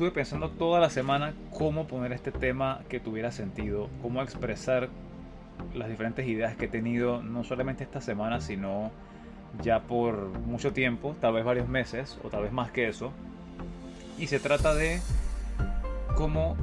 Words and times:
estuve 0.00 0.12
pensando 0.12 0.48
toda 0.48 0.80
la 0.80 0.88
semana 0.88 1.34
cómo 1.50 1.86
poner 1.86 2.12
este 2.12 2.32
tema 2.32 2.80
que 2.88 3.00
tuviera 3.00 3.30
sentido, 3.32 3.90
cómo 4.00 4.22
expresar 4.22 4.88
las 5.74 5.90
diferentes 5.90 6.26
ideas 6.26 6.56
que 6.56 6.64
he 6.64 6.68
tenido, 6.68 7.22
no 7.22 7.44
solamente 7.44 7.84
esta 7.84 8.00
semana, 8.00 8.40
sino 8.40 8.92
ya 9.62 9.80
por 9.80 10.30
mucho 10.38 10.72
tiempo, 10.72 11.14
tal 11.20 11.34
vez 11.34 11.44
varios 11.44 11.68
meses 11.68 12.18
o 12.24 12.30
tal 12.30 12.44
vez 12.44 12.50
más 12.50 12.70
que 12.70 12.88
eso. 12.88 13.12
Y 14.18 14.28
se 14.28 14.40
trata 14.40 14.74
de 14.74 15.02
cómo 16.16 16.56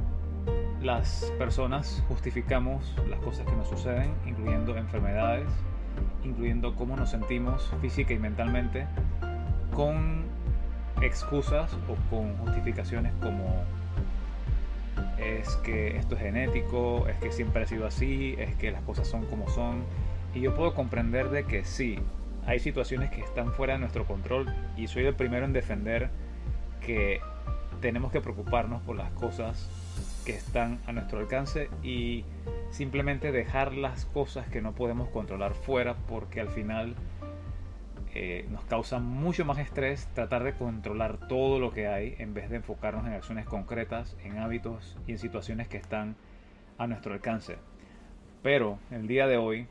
las 0.82 1.32
personas 1.38 2.02
justificamos 2.08 2.92
las 3.08 3.20
cosas 3.20 3.46
que 3.46 3.54
nos 3.54 3.68
suceden, 3.68 4.10
incluyendo 4.26 4.76
enfermedades, 4.76 5.48
incluyendo 6.24 6.74
cómo 6.74 6.96
nos 6.96 7.10
sentimos 7.10 7.70
física 7.80 8.12
y 8.12 8.18
mentalmente, 8.18 8.88
con 9.72 10.24
excusas 11.02 11.72
o 11.88 11.96
con 12.10 12.36
justificaciones 12.38 13.12
como 13.20 13.64
es 15.18 15.56
que 15.56 15.96
esto 15.96 16.14
es 16.14 16.20
genético, 16.20 17.06
es 17.08 17.16
que 17.18 17.32
siempre 17.32 17.62
ha 17.62 17.66
sido 17.66 17.86
así, 17.86 18.34
es 18.38 18.54
que 18.56 18.70
las 18.70 18.82
cosas 18.82 19.06
son 19.08 19.26
como 19.26 19.48
son. 19.50 19.82
Y 20.34 20.40
yo 20.40 20.54
puedo 20.54 20.74
comprender 20.74 21.30
de 21.30 21.44
que 21.44 21.64
sí, 21.64 21.98
hay 22.46 22.60
situaciones 22.60 23.10
que 23.10 23.20
están 23.20 23.52
fuera 23.52 23.74
de 23.74 23.80
nuestro 23.80 24.06
control 24.06 24.52
y 24.76 24.86
soy 24.88 25.06
el 25.06 25.14
primero 25.14 25.44
en 25.44 25.52
defender 25.52 26.10
que 26.80 27.20
tenemos 27.80 28.12
que 28.12 28.20
preocuparnos 28.20 28.82
por 28.82 28.96
las 28.96 29.10
cosas 29.12 29.68
que 30.24 30.32
están 30.32 30.78
a 30.86 30.92
nuestro 30.92 31.18
alcance 31.18 31.68
y 31.82 32.24
simplemente 32.70 33.32
dejar 33.32 33.74
las 33.74 34.04
cosas 34.06 34.48
que 34.48 34.60
no 34.60 34.72
podemos 34.72 35.08
controlar 35.08 35.54
fuera 35.54 35.94
porque 36.08 36.40
al 36.40 36.48
final 36.48 36.94
eh, 38.20 38.46
nos 38.50 38.64
causa 38.64 38.98
mucho 38.98 39.44
más 39.44 39.58
estrés 39.58 40.08
tratar 40.12 40.42
de 40.42 40.52
controlar 40.52 41.28
todo 41.28 41.60
lo 41.60 41.70
que 41.70 41.86
hay 41.86 42.16
en 42.18 42.34
vez 42.34 42.50
de 42.50 42.56
enfocarnos 42.56 43.06
en 43.06 43.12
acciones 43.12 43.46
concretas, 43.46 44.16
en 44.24 44.38
hábitos 44.38 44.96
y 45.06 45.12
en 45.12 45.18
situaciones 45.18 45.68
que 45.68 45.76
están 45.76 46.16
a 46.78 46.88
nuestro 46.88 47.14
alcance. 47.14 47.58
Pero 48.42 48.80
el 48.90 49.06
día 49.06 49.28
de 49.28 49.36
hoy 49.36 49.68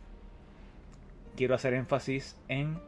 quiero 1.35 1.55
hacer 1.55 1.73
énfasis 1.73 2.37
en 2.47 2.79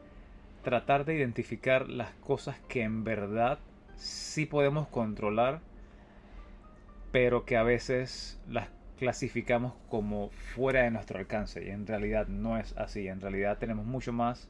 tratar 0.62 1.04
de 1.04 1.16
identificar 1.16 1.90
las 1.90 2.14
cosas 2.14 2.58
que 2.66 2.82
en 2.82 3.04
verdad 3.04 3.58
sí 3.96 4.46
podemos 4.46 4.88
controlar, 4.88 5.60
pero 7.12 7.44
que 7.44 7.58
a 7.58 7.64
veces 7.64 8.40
las 8.48 8.70
clasificamos 8.98 9.74
como 9.90 10.30
fuera 10.30 10.84
de 10.84 10.90
nuestro 10.90 11.18
alcance 11.18 11.62
y 11.66 11.68
en 11.68 11.86
realidad 11.86 12.28
no 12.28 12.56
es 12.56 12.74
así, 12.78 13.08
en 13.08 13.20
realidad 13.20 13.58
tenemos 13.58 13.84
mucho 13.84 14.14
más 14.14 14.48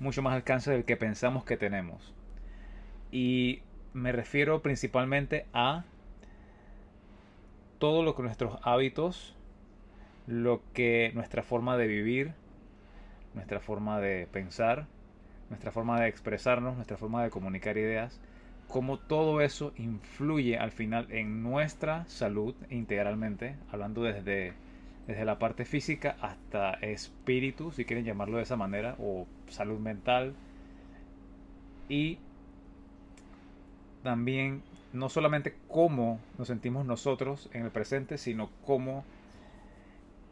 mucho 0.00 0.22
más 0.22 0.34
alcance 0.34 0.70
del 0.70 0.84
que 0.84 0.96
pensamos 0.96 1.44
que 1.44 1.56
tenemos. 1.56 2.14
Y 3.10 3.62
me 3.92 4.12
refiero 4.12 4.62
principalmente 4.62 5.46
a 5.52 5.84
todo 7.78 8.02
lo 8.02 8.14
que 8.14 8.22
nuestros 8.22 8.58
hábitos, 8.62 9.34
lo 10.26 10.62
que 10.72 11.10
nuestra 11.14 11.42
forma 11.42 11.76
de 11.76 11.86
vivir, 11.86 12.34
nuestra 13.34 13.60
forma 13.60 14.00
de 14.00 14.26
pensar, 14.26 14.86
nuestra 15.48 15.70
forma 15.70 16.00
de 16.00 16.08
expresarnos, 16.08 16.76
nuestra 16.76 16.96
forma 16.96 17.22
de 17.22 17.30
comunicar 17.30 17.78
ideas, 17.78 18.20
cómo 18.68 18.98
todo 18.98 19.40
eso 19.40 19.72
influye 19.76 20.58
al 20.58 20.70
final 20.70 21.06
en 21.10 21.42
nuestra 21.42 22.04
salud 22.06 22.54
integralmente, 22.68 23.56
hablando 23.70 24.02
desde 24.02 24.52
desde 25.08 25.24
la 25.24 25.38
parte 25.38 25.64
física 25.64 26.16
hasta 26.20 26.74
espíritu, 26.74 27.72
si 27.72 27.86
quieren 27.86 28.04
llamarlo 28.04 28.36
de 28.36 28.42
esa 28.42 28.56
manera, 28.56 28.94
o 29.00 29.26
salud 29.48 29.80
mental. 29.80 30.34
Y 31.88 32.18
también 34.02 34.62
no 34.92 35.08
solamente 35.08 35.56
cómo 35.66 36.20
nos 36.36 36.48
sentimos 36.48 36.84
nosotros 36.84 37.48
en 37.54 37.64
el 37.64 37.70
presente, 37.70 38.18
sino 38.18 38.50
cómo 38.66 39.02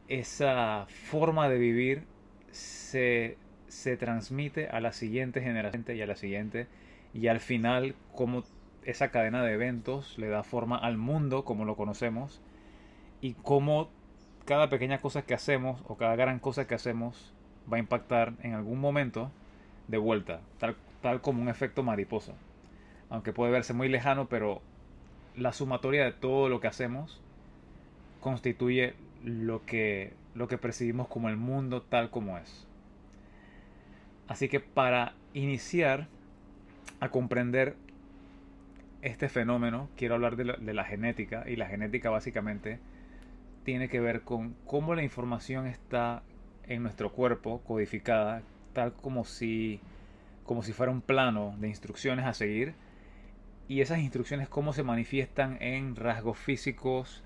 esa 0.09 0.87
forma 1.09 1.49
de 1.49 1.57
vivir 1.57 2.05
se, 2.51 3.39
se 3.69 3.97
transmite 3.97 4.69
a 4.69 4.81
la 4.81 4.93
siguiente 4.93 5.41
generación 5.41 5.85
y 5.89 6.03
a 6.03 6.07
la 6.07 6.17
siguiente, 6.17 6.67
y 7.15 7.29
al 7.29 7.41
final 7.41 7.95
cómo 8.15 8.45
esa 8.85 9.11
cadena 9.11 9.43
de 9.43 9.55
eventos 9.55 10.19
le 10.19 10.29
da 10.29 10.43
forma 10.43 10.77
al 10.77 10.99
mundo 10.99 11.47
como 11.47 11.65
lo 11.65 11.77
conocemos, 11.77 12.43
y 13.23 13.33
cómo 13.33 13.89
cada 14.47 14.69
pequeña 14.71 15.01
cosa 15.01 15.23
que 15.23 15.35
hacemos 15.35 15.83
o 15.89 15.97
cada 15.97 16.17
gran 16.17 16.39
cosa 16.39 16.67
que 16.67 16.75
hacemos 16.75 17.35
va 17.71 17.77
a 17.77 17.81
impactar 17.81 18.33
en 18.43 18.55
algún 18.55 18.81
momento 18.81 19.31
de 19.89 19.99
vuelta, 19.99 20.41
tal, 20.59 20.77
tal 21.03 21.21
como 21.21 21.43
un 21.43 21.49
efecto 21.49 21.83
mariposa. 21.83 22.33
Aunque 23.11 23.33
puede 23.33 23.53
verse 23.53 23.75
muy 23.75 23.89
lejano, 23.89 24.29
pero 24.29 24.63
la 25.37 25.53
sumatoria 25.53 26.05
de 26.05 26.13
todo 26.13 26.49
lo 26.49 26.61
que 26.61 26.69
hacemos 26.69 27.21
constituye 28.21 28.95
lo 29.25 29.65
que, 29.67 30.15
lo 30.35 30.49
que 30.49 30.59
percibimos 30.59 31.09
como 31.09 31.29
el 31.29 31.37
mundo 31.37 31.83
tal 31.83 32.11
como 32.11 32.39
es. 32.39 32.67
Así 34.29 34.49
que 34.49 34.61
para 34.61 35.15
iniciar 35.35 36.07
a 37.01 37.11
comprender 37.11 37.77
este 39.03 39.29
fenómeno, 39.29 39.89
quiero 39.97 40.15
hablar 40.15 40.37
de 40.37 40.45
la, 40.45 40.57
de 40.57 40.73
la 40.73 40.85
genética, 40.85 41.45
y 41.49 41.57
la 41.57 41.67
genética 41.67 42.11
básicamente 42.11 42.79
tiene 43.67 43.89
que 43.89 43.99
ver 43.99 44.23
con 44.23 44.55
cómo 44.65 44.95
la 44.95 45.03
información 45.03 45.67
está 45.67 46.23
en 46.69 46.85
nuestro 46.85 47.11
cuerpo 47.11 47.61
codificada, 47.67 48.43
tal 48.73 48.93
como 48.93 49.25
si, 49.25 49.81
como 50.45 50.63
si 50.63 50.73
fuera 50.73 50.93
un 50.93 51.01
plano 51.01 51.57
de 51.59 51.67
instrucciones 51.67 52.27
a 52.27 52.33
seguir, 52.33 52.75
y 53.67 53.81
esas 53.81 53.99
instrucciones 53.99 54.49
cómo 54.49 54.73
se 54.73 54.85
manifiestan 54.85 55.61
en 55.61 55.97
rasgos 55.97 56.39
físicos, 56.39 57.25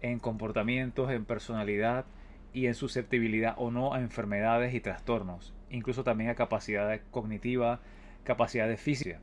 en 0.00 0.20
comportamientos, 0.20 1.10
en 1.10 1.26
personalidad 1.26 2.06
y 2.54 2.66
en 2.66 2.74
susceptibilidad 2.74 3.54
o 3.58 3.70
no 3.70 3.92
a 3.92 4.00
enfermedades 4.00 4.72
y 4.72 4.80
trastornos, 4.80 5.52
incluso 5.68 6.02
también 6.02 6.30
a 6.30 6.34
capacidad 6.34 6.98
cognitiva, 7.10 7.80
capacidad 8.24 8.68
de 8.68 8.78
física. 8.78 9.20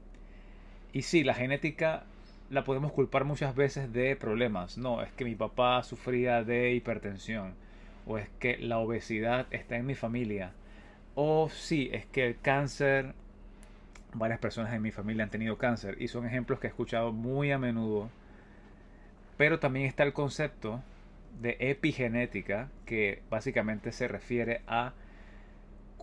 Y 0.93 1.01
sí, 1.01 1.23
la 1.23 1.33
genética 1.33 2.03
la 2.51 2.65
podemos 2.65 2.91
culpar 2.91 3.23
muchas 3.23 3.55
veces 3.55 3.91
de 3.93 4.15
problemas. 4.17 4.77
No, 4.77 5.01
es 5.01 5.11
que 5.13 5.23
mi 5.23 5.35
papá 5.35 5.81
sufría 5.83 6.43
de 6.43 6.73
hipertensión. 6.73 7.53
O 8.05 8.17
es 8.17 8.27
que 8.39 8.57
la 8.57 8.77
obesidad 8.77 9.47
está 9.51 9.77
en 9.77 9.85
mi 9.85 9.95
familia. 9.95 10.51
O 11.15 11.49
sí, 11.49 11.89
es 11.93 12.05
que 12.05 12.27
el 12.27 12.39
cáncer, 12.39 13.13
varias 14.13 14.39
personas 14.39 14.73
en 14.73 14.81
mi 14.81 14.91
familia 14.91 15.23
han 15.23 15.29
tenido 15.29 15.57
cáncer. 15.57 15.95
Y 16.01 16.09
son 16.09 16.25
ejemplos 16.25 16.59
que 16.59 16.67
he 16.67 16.69
escuchado 16.69 17.13
muy 17.13 17.51
a 17.51 17.57
menudo. 17.57 18.09
Pero 19.37 19.59
también 19.59 19.85
está 19.85 20.03
el 20.03 20.11
concepto 20.11 20.83
de 21.39 21.55
epigenética, 21.59 22.69
que 22.85 23.21
básicamente 23.29 23.93
se 23.93 24.09
refiere 24.09 24.61
a 24.67 24.93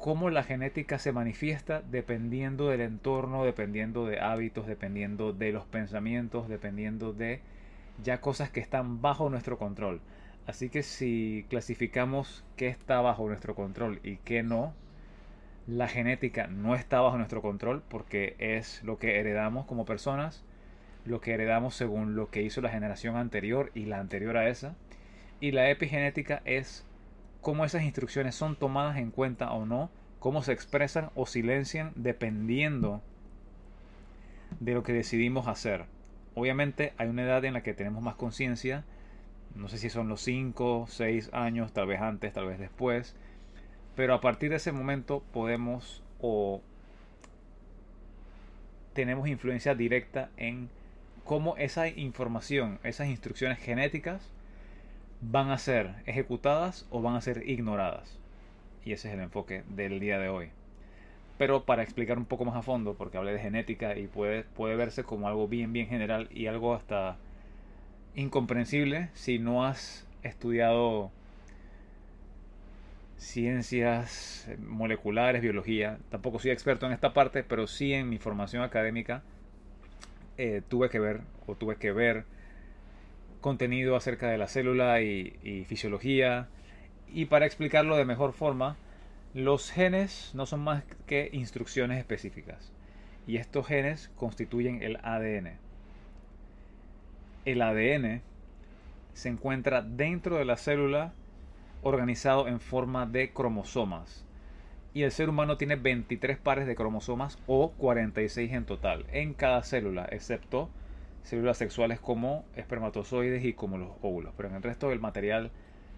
cómo 0.00 0.30
la 0.30 0.42
genética 0.42 0.98
se 0.98 1.12
manifiesta 1.12 1.82
dependiendo 1.82 2.68
del 2.68 2.80
entorno, 2.80 3.44
dependiendo 3.44 4.06
de 4.06 4.20
hábitos, 4.20 4.66
dependiendo 4.66 5.32
de 5.32 5.52
los 5.52 5.66
pensamientos, 5.66 6.48
dependiendo 6.48 7.12
de 7.12 7.40
ya 8.02 8.20
cosas 8.20 8.50
que 8.50 8.60
están 8.60 9.02
bajo 9.02 9.28
nuestro 9.28 9.58
control. 9.58 10.00
Así 10.46 10.70
que 10.70 10.82
si 10.82 11.44
clasificamos 11.50 12.44
qué 12.56 12.68
está 12.68 13.00
bajo 13.00 13.28
nuestro 13.28 13.54
control 13.54 14.00
y 14.02 14.16
qué 14.18 14.42
no, 14.42 14.72
la 15.66 15.88
genética 15.88 16.46
no 16.46 16.74
está 16.74 17.00
bajo 17.00 17.18
nuestro 17.18 17.42
control 17.42 17.82
porque 17.88 18.34
es 18.38 18.82
lo 18.84 18.98
que 18.98 19.20
heredamos 19.20 19.66
como 19.66 19.84
personas, 19.84 20.44
lo 21.04 21.20
que 21.20 21.34
heredamos 21.34 21.74
según 21.74 22.16
lo 22.16 22.30
que 22.30 22.42
hizo 22.42 22.60
la 22.62 22.70
generación 22.70 23.16
anterior 23.16 23.70
y 23.74 23.84
la 23.84 23.98
anterior 23.98 24.36
a 24.36 24.48
esa. 24.48 24.74
Y 25.40 25.52
la 25.52 25.70
epigenética 25.70 26.40
es 26.44 26.86
cómo 27.40 27.64
esas 27.64 27.82
instrucciones 27.82 28.34
son 28.34 28.56
tomadas 28.56 28.98
en 28.98 29.10
cuenta 29.10 29.52
o 29.52 29.66
no, 29.66 29.90
cómo 30.18 30.42
se 30.42 30.52
expresan 30.52 31.10
o 31.14 31.26
silencian 31.26 31.92
dependiendo 31.94 33.02
de 34.60 34.74
lo 34.74 34.82
que 34.82 34.92
decidimos 34.92 35.46
hacer. 35.46 35.84
Obviamente 36.34 36.92
hay 36.96 37.08
una 37.08 37.24
edad 37.24 37.44
en 37.44 37.54
la 37.54 37.62
que 37.62 37.74
tenemos 37.74 38.02
más 38.02 38.16
conciencia, 38.16 38.84
no 39.54 39.68
sé 39.68 39.78
si 39.78 39.90
son 39.90 40.08
los 40.08 40.20
5, 40.22 40.86
6 40.88 41.30
años, 41.32 41.72
tal 41.72 41.86
vez 41.86 42.00
antes, 42.00 42.32
tal 42.32 42.46
vez 42.46 42.58
después, 42.58 43.16
pero 43.96 44.14
a 44.14 44.20
partir 44.20 44.50
de 44.50 44.56
ese 44.56 44.72
momento 44.72 45.22
podemos 45.32 46.02
o 46.20 46.60
tenemos 48.92 49.28
influencia 49.28 49.74
directa 49.74 50.30
en 50.36 50.68
cómo 51.24 51.56
esa 51.56 51.88
información, 51.88 52.80
esas 52.82 53.08
instrucciones 53.08 53.58
genéticas 53.58 54.32
van 55.20 55.50
a 55.50 55.58
ser 55.58 55.94
ejecutadas 56.06 56.86
o 56.90 57.02
van 57.02 57.16
a 57.16 57.20
ser 57.20 57.48
ignoradas. 57.48 58.18
Y 58.84 58.92
ese 58.92 59.08
es 59.08 59.14
el 59.14 59.20
enfoque 59.20 59.64
del 59.68 60.00
día 60.00 60.18
de 60.18 60.28
hoy. 60.28 60.50
Pero 61.36 61.64
para 61.64 61.82
explicar 61.82 62.18
un 62.18 62.24
poco 62.24 62.44
más 62.44 62.56
a 62.56 62.62
fondo, 62.62 62.94
porque 62.94 63.16
hablé 63.16 63.32
de 63.32 63.40
genética 63.40 63.96
y 63.96 64.06
puede, 64.06 64.44
puede 64.44 64.76
verse 64.76 65.04
como 65.04 65.28
algo 65.28 65.46
bien, 65.48 65.72
bien 65.72 65.88
general 65.88 66.28
y 66.32 66.46
algo 66.46 66.74
hasta 66.74 67.16
incomprensible 68.14 69.10
si 69.14 69.38
no 69.38 69.64
has 69.64 70.06
estudiado 70.22 71.12
ciencias 73.18 74.48
moleculares, 74.66 75.42
biología. 75.42 75.98
Tampoco 76.10 76.38
soy 76.38 76.50
experto 76.50 76.86
en 76.86 76.92
esta 76.92 77.12
parte, 77.12 77.44
pero 77.44 77.66
sí 77.66 77.92
en 77.92 78.08
mi 78.08 78.18
formación 78.18 78.62
académica 78.62 79.22
eh, 80.38 80.62
tuve 80.68 80.88
que 80.88 81.00
ver 81.00 81.20
o 81.46 81.54
tuve 81.54 81.76
que 81.76 81.92
ver 81.92 82.24
contenido 83.40 83.96
acerca 83.96 84.28
de 84.28 84.38
la 84.38 84.48
célula 84.48 85.00
y, 85.00 85.64
fisiología. 85.66 86.48
Y 87.12 87.26
para 87.26 87.46
explicarlo 87.46 87.96
de 87.96 88.04
mejor 88.04 88.32
forma, 88.32 88.76
los 89.34 89.70
genes 89.70 90.32
no 90.34 90.46
son 90.46 90.60
más 90.60 90.84
que 91.06 91.30
instrucciones 91.32 91.98
específicas. 91.98 92.72
Y 93.26 93.36
estos 93.36 93.66
genes 93.66 94.10
constituyen 94.16 94.82
el 94.82 94.96
ADN. 95.02 95.58
El 97.44 97.62
ADN 97.62 98.22
se 99.14 99.28
encuentra 99.28 99.82
dentro 99.82 100.36
de 100.36 100.44
la 100.44 100.56
célula 100.56 101.12
organizado 101.82 102.48
en 102.48 102.60
forma 102.60 103.06
de 103.06 103.32
cromosomas. 103.32 104.24
Y 104.94 105.02
el 105.02 105.12
ser 105.12 105.28
humano 105.28 105.56
tiene 105.56 105.76
23 105.76 106.38
pares 106.38 106.66
de 106.66 106.74
cromosomas 106.74 107.38
o 107.46 107.70
46 107.72 108.52
en 108.52 108.64
total 108.64 109.06
en 109.12 109.34
cada 109.34 109.62
célula, 109.62 110.08
excepto 110.10 110.70
células 111.22 111.58
sexuales 111.58 112.00
como 112.00 112.44
espermatozoides 112.56 113.44
y 113.44 113.52
como 113.52 113.78
los 113.78 113.90
óvulos. 114.02 114.32
Pero 114.36 114.48
en 114.48 114.56
el 114.56 114.62
resto 114.62 114.88
del 114.88 115.00
material 115.00 115.50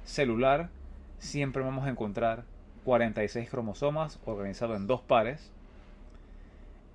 celular 0.04 0.70
siempre 1.18 1.62
vamos 1.62 1.86
a 1.86 1.90
encontrar 1.90 2.44
46 2.84 3.48
cromosomas 3.50 4.18
organizados 4.24 4.76
en 4.76 4.86
dos 4.86 5.00
pares. 5.00 5.52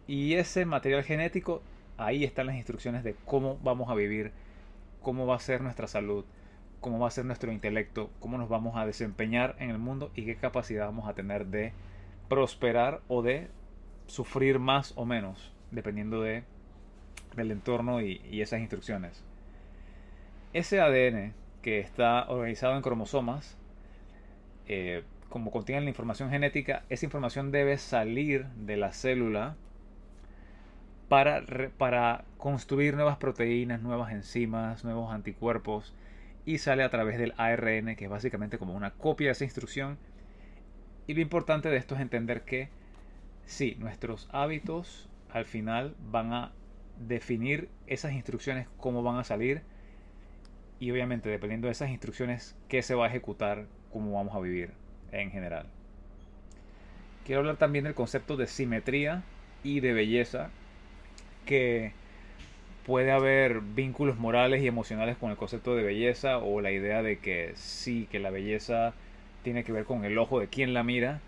Y 0.08 0.36
ese 0.36 0.66
material 0.66 1.04
genético, 1.04 1.62
ahí 1.98 2.24
están 2.24 2.48
las 2.48 2.56
instrucciones 2.56 3.04
de 3.04 3.16
cómo 3.26 3.58
vamos 3.64 3.90
a 3.90 3.96
vivir, 3.96 4.32
cómo 5.02 5.26
va 5.26 5.36
a 5.36 5.40
ser 5.40 5.62
nuestra 5.62 5.88
salud, 5.88 6.26
cómo 6.82 7.00
va 7.00 7.08
a 7.08 7.12
ser 7.12 7.26
nuestro 7.26 7.52
intelecto, 7.52 8.12
cómo 8.20 8.38
nos 8.38 8.50
vamos 8.50 8.76
a 8.76 8.86
desempeñar 8.86 9.56
en 9.60 9.70
el 9.70 9.80
mundo 9.80 10.12
y 10.16 10.26
qué 10.26 10.36
capacidad 10.36 10.86
vamos 10.86 11.08
a 11.08 11.14
tener 11.14 11.48
de 11.48 11.74
prosperar 12.30 13.02
o 13.08 13.22
de 13.22 13.48
sufrir 14.08 14.60
más 14.60 14.94
o 14.96 15.06
menos, 15.06 15.52
dependiendo 15.72 16.22
de 16.22 16.44
del 17.36 17.52
entorno 17.52 18.02
y, 18.02 18.42
esas 18.42 18.60
instrucciones. 18.60 19.24
Ese 20.54 20.80
ADN 20.80 21.34
que 21.62 21.80
está 21.80 22.30
organizado 22.30 22.76
en 22.76 22.82
cromosomas, 22.82 23.58
eh, 24.68 25.04
como 25.30 25.52
contiene 25.52 25.82
la 25.82 25.90
información 25.90 26.30
genética, 26.30 26.84
esa 26.90 27.06
información 27.06 27.52
debe 27.52 27.78
salir 27.78 28.46
de 28.48 28.78
la 28.78 28.94
célula 28.94 29.56
para, 31.10 31.44
para 31.78 32.24
construir 32.38 32.96
nuevas 32.96 33.18
proteínas, 33.18 33.82
nuevas 33.82 34.12
enzimas, 34.12 34.84
nuevos 34.84 35.12
anticuerpos 35.14 35.94
y 36.46 36.60
sale 36.60 36.84
a 36.84 36.90
través 36.90 37.18
del 37.18 37.34
ARN, 37.38 37.96
que 37.96 38.06
es 38.06 38.10
básicamente 38.10 38.58
como 38.58 38.76
una 38.76 38.92
copia 38.92 39.28
de 39.28 39.32
esa 39.34 39.44
instrucción. 39.44 39.98
Y 41.08 41.14
lo 41.14 41.22
importante 41.22 41.70
de 41.70 41.78
esto 41.78 41.96
es 41.96 42.02
entender 42.02 42.44
que 42.44 42.70
sí, 43.46 43.76
nuestros 43.80 44.30
hábitos 44.32 45.10
al 45.32 45.46
final 45.46 45.96
van 46.12 46.34
a 46.34 46.52
definir 47.00 47.70
esas 47.88 48.14
instrucciones, 48.14 48.68
cómo 48.78 49.04
van 49.04 49.18
a 49.18 49.24
salir 49.24 49.62
y 50.80 50.92
obviamente 50.92 51.30
dependiendo 51.30 51.68
de 51.68 51.72
esas 51.72 51.90
instrucciones, 51.90 52.56
qué 52.68 52.82
se 52.82 52.96
va 52.96 53.06
a 53.06 53.10
ejecutar, 53.10 53.66
cómo 53.92 54.14
vamos 54.14 54.36
a 54.36 54.40
vivir 54.40 54.72
en 55.12 55.32
general. 55.32 55.68
Quiero 57.26 57.40
hablar 57.40 57.58
también 57.58 57.86
del 57.86 57.96
concepto 57.96 58.38
de 58.38 58.48
simetría 58.48 59.24
y 59.64 59.80
de 59.80 59.94
belleza, 59.94 60.50
que 61.46 61.94
puede 62.86 63.12
haber 63.12 63.62
vínculos 63.62 64.18
morales 64.18 64.62
y 64.62 64.68
emocionales 64.68 65.18
con 65.18 65.32
el 65.32 65.38
concepto 65.38 65.76
de 65.76 65.84
belleza 65.84 66.38
o 66.38 66.62
la 66.62 66.72
idea 66.72 67.02
de 67.02 67.18
que 67.18 67.54
sí, 67.56 68.08
que 68.12 68.20
la 68.20 68.30
belleza 68.30 68.94
tiene 69.44 69.64
que 69.64 69.72
ver 69.72 69.86
con 69.86 70.06
el 70.06 70.18
ojo 70.18 70.40
de 70.40 70.48
quien 70.48 70.74
la 70.74 70.84
mira. 70.84 71.22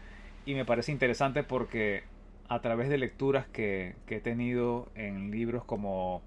Y 0.45 0.53
me 0.53 0.65
parece 0.65 0.91
interesante 0.91 1.43
porque 1.43 2.03
a 2.49 2.61
través 2.61 2.89
de 2.89 2.97
lecturas 2.97 3.47
que, 3.47 3.95
he 4.07 4.19
tenido 4.19 4.89
en 4.95 5.31
libros 5.31 5.63
como 5.65 6.21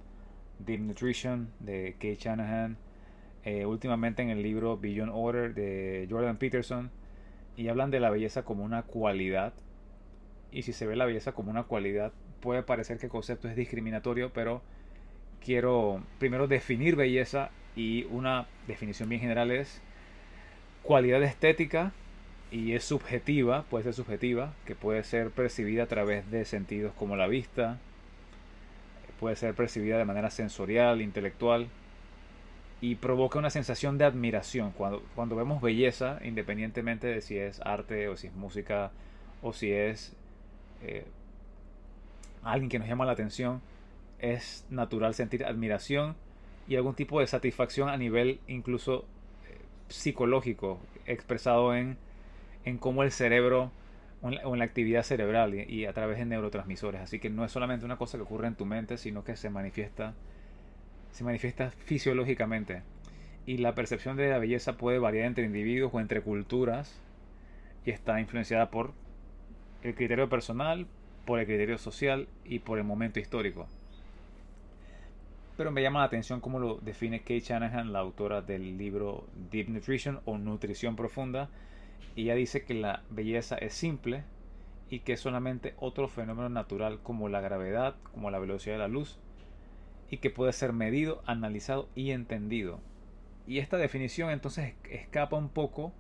Deep 0.59 0.81
Nutrition 0.81 1.51
de 1.61 1.95
Kate 1.95 2.17
Shanahan, 2.17 2.77
eh, 3.45 3.65
últimamente 3.65 4.23
en 4.23 4.31
el 4.31 4.43
libro 4.43 4.77
Beyond 4.77 5.13
Order 5.15 5.55
de 5.55 6.07
Jordan 6.11 6.37
Peterson, 6.37 6.91
y 7.57 7.69
hablan 7.69 7.91
de 7.91 8.01
la 8.01 8.11
belleza 8.11 8.43
como 8.45 8.65
una 8.65 8.83
cualidad. 8.83 9.55
Y 10.53 10.63
si 10.63 10.73
se 10.73 10.87
ve 10.87 10.97
la 10.97 11.07
belleza 11.07 11.33
como 11.33 11.51
una 11.51 11.65
cualidad, 11.65 12.13
puede 12.41 12.63
parecer 12.63 12.99
que 12.99 13.07
el 13.07 13.13
concepto 13.13 13.49
es 13.49 13.57
discriminatorio, 13.57 14.33
pero 14.33 14.63
quiero 15.45 16.03
primero 16.19 16.49
definir 16.49 16.97
belleza 16.97 17.51
y 17.77 18.05
una 18.11 18.47
definición 18.67 19.09
bien 19.09 19.21
general 19.21 19.51
es 19.51 19.81
cualidad 20.83 21.23
estética 21.23 21.93
y 22.51 22.75
es 22.75 22.85
subjetiva, 22.85 23.63
puede 23.65 23.85
ser 23.85 23.95
subjetiva, 23.95 24.55
que 24.65 24.75
puede 24.75 25.05
ser 25.05 25.31
percibida 25.31 25.85
a 25.85 25.87
través 25.87 26.31
de 26.31 26.45
sentidos 26.45 26.93
como 26.95 27.17
la 27.17 27.29
vista, 27.29 27.79
puede 29.21 29.37
ser 29.37 29.55
percibida 29.55 29.99
de 29.99 30.05
manera 30.05 30.31
sensorial, 30.31 31.01
intelectual, 31.01 31.69
y 32.81 32.97
provoca 32.97 33.39
una 33.39 33.51
sensación 33.51 33.99
de 33.99 34.07
admiración. 34.07 34.73
Cuando, 34.73 35.03
cuando 35.15 35.37
vemos 35.37 35.61
belleza, 35.61 36.19
independientemente 36.25 37.07
de 37.07 37.21
si 37.21 37.39
es 37.39 37.61
arte 37.61 38.09
o 38.09 38.17
si 38.17 38.29
es 38.29 38.35
música 38.35 38.91
o 39.43 39.53
si 39.53 39.71
es 39.71 40.17
eh, 40.83 41.05
alguien 42.43 42.71
que 42.71 42.79
nos 42.79 42.89
llama 42.89 43.05
la 43.05 43.13
atención, 43.13 43.61
es 44.19 44.67
natural 44.71 45.15
sentir 45.15 45.45
admiración 45.45 46.17
y 46.67 46.77
algún 46.77 46.95
tipo 46.95 47.21
de 47.21 47.27
satisfacción 47.27 47.89
a 47.89 47.97
nivel 47.97 48.41
incluso 48.49 49.05
eh, 49.47 49.59
psicológico, 49.89 50.81
expresado 51.05 51.75
en 51.75 51.99
en 52.65 52.79
cómo 52.79 53.03
el 53.03 53.11
cerebro 53.11 53.71
o 54.23 54.29
en, 54.29 54.59
la, 54.59 54.65
actividad 54.65 55.03
cerebral 55.03 55.55
y, 55.55 55.87
a 55.87 55.93
través 55.93 56.19
de 56.19 56.27
neurotransmisores. 56.27 57.01
Así 57.01 57.19
que 57.19 57.31
no 57.31 57.45
es 57.45 57.53
solamente 57.53 57.87
una 57.87 57.97
cosa 57.97 58.19
que 58.19 58.23
ocurre 58.23 58.49
en 58.49 58.55
tu 58.55 58.67
mente, 58.67 58.99
sino 58.99 59.25
que 59.25 59.37
se 59.37 59.49
manifiesta, 59.49 60.15
se 61.13 61.25
manifiesta 61.25 61.71
fisiológicamente. 61.71 62.83
Y 63.47 63.59
la 63.59 63.75
percepción 63.75 64.17
de 64.17 64.29
la 64.29 64.39
belleza 64.39 64.77
puede 64.77 64.99
variar 64.99 65.27
entre 65.27 65.45
individuos 65.45 65.93
o 65.95 66.01
entre 66.01 66.21
culturas 66.21 67.01
y 67.87 67.91
está 67.91 68.21
influenciada 68.21 68.71
por 68.71 68.93
el 69.83 69.95
criterio 69.95 70.29
personal, 70.29 70.87
por 71.25 71.41
el 71.41 71.47
criterio 71.47 71.79
social 71.79 72.29
y 72.45 72.59
por 72.59 72.79
el 72.79 72.85
momento 72.85 73.21
histórico. 73.21 73.67
Pero 75.57 75.71
me 75.71 75.83
llama 75.83 76.01
la 76.01 76.07
atención 76.07 76.41
cómo 76.41 76.59
lo 76.59 76.77
define 76.79 77.21
Kate 77.21 77.41
Shanahan, 77.41 77.93
la 77.93 77.99
autora 77.99 78.43
del 78.43 78.79
libro 78.79 79.27
Deep 79.51 79.69
Nutrition 79.69 80.21
o 80.25 80.39
Nutrición 80.39 80.97
Profunda, 80.97 81.49
y 82.17 82.23
ella 82.23 82.35
dice 82.35 82.65
que 82.65 82.75
la 82.75 83.03
belleza 83.11 83.57
es 83.57 83.73
simple 83.73 84.25
y 84.89 85.01
que 85.01 85.13
es 85.13 85.21
solamente 85.21 85.75
otro 85.79 86.09
fenómeno 86.09 86.49
natural 86.49 87.01
como 87.03 87.29
la 87.29 87.41
gravedad, 87.41 87.97
como 88.13 88.31
la 88.31 88.39
velocidad 88.39 88.75
de 88.75 88.81
la 88.81 88.89
luz, 88.89 89.19
y 90.11 90.19
que 90.19 90.31
puede 90.31 90.53
ser 90.53 90.73
medido, 90.73 91.23
analizado 91.27 91.89
y 91.95 92.11
entendido. 92.11 92.81
Y 93.47 93.59
esta 93.59 93.77
definición 93.77 94.31
entonces 94.31 94.75
escapa 94.91 95.37
un 95.37 95.49
poco 95.49 95.93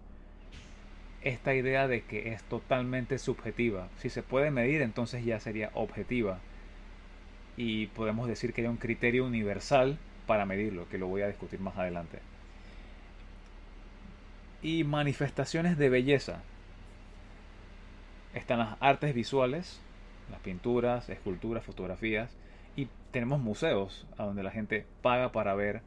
esta 1.22 1.54
idea 1.54 1.86
de 1.86 2.02
que 2.02 2.32
es 2.32 2.42
totalmente 2.44 3.18
subjetiva. 3.18 3.88
Si 3.98 4.08
se 4.08 4.22
puede 4.22 4.50
medir, 4.50 4.82
entonces 4.82 5.24
ya 5.24 5.38
sería 5.38 5.70
objetiva. 5.74 6.40
Y 7.56 7.86
podemos 7.88 8.26
decir 8.26 8.52
que 8.52 8.62
hay 8.62 8.66
un 8.66 8.76
criterio 8.78 9.24
universal 9.24 9.98
para 10.26 10.46
medirlo, 10.46 10.88
que 10.88 10.98
lo 10.98 11.06
voy 11.06 11.22
a 11.22 11.28
discutir 11.28 11.60
más 11.60 11.76
adelante 11.76 12.18
y 14.62 14.84
manifestaciones 14.84 15.78
de 15.78 15.88
belleza. 15.88 16.42
Están 18.34 18.58
las 18.58 18.76
artes 18.80 19.14
visuales, 19.14 19.80
las 20.30 20.40
pinturas, 20.40 21.08
esculturas, 21.08 21.64
fotografías 21.64 22.36
y 22.76 22.88
tenemos 23.10 23.40
museos 23.40 24.06
a 24.16 24.24
donde 24.24 24.42
la 24.42 24.50
gente 24.50 24.86
paga 25.02 25.32
para 25.32 25.54
ver. 25.54 25.82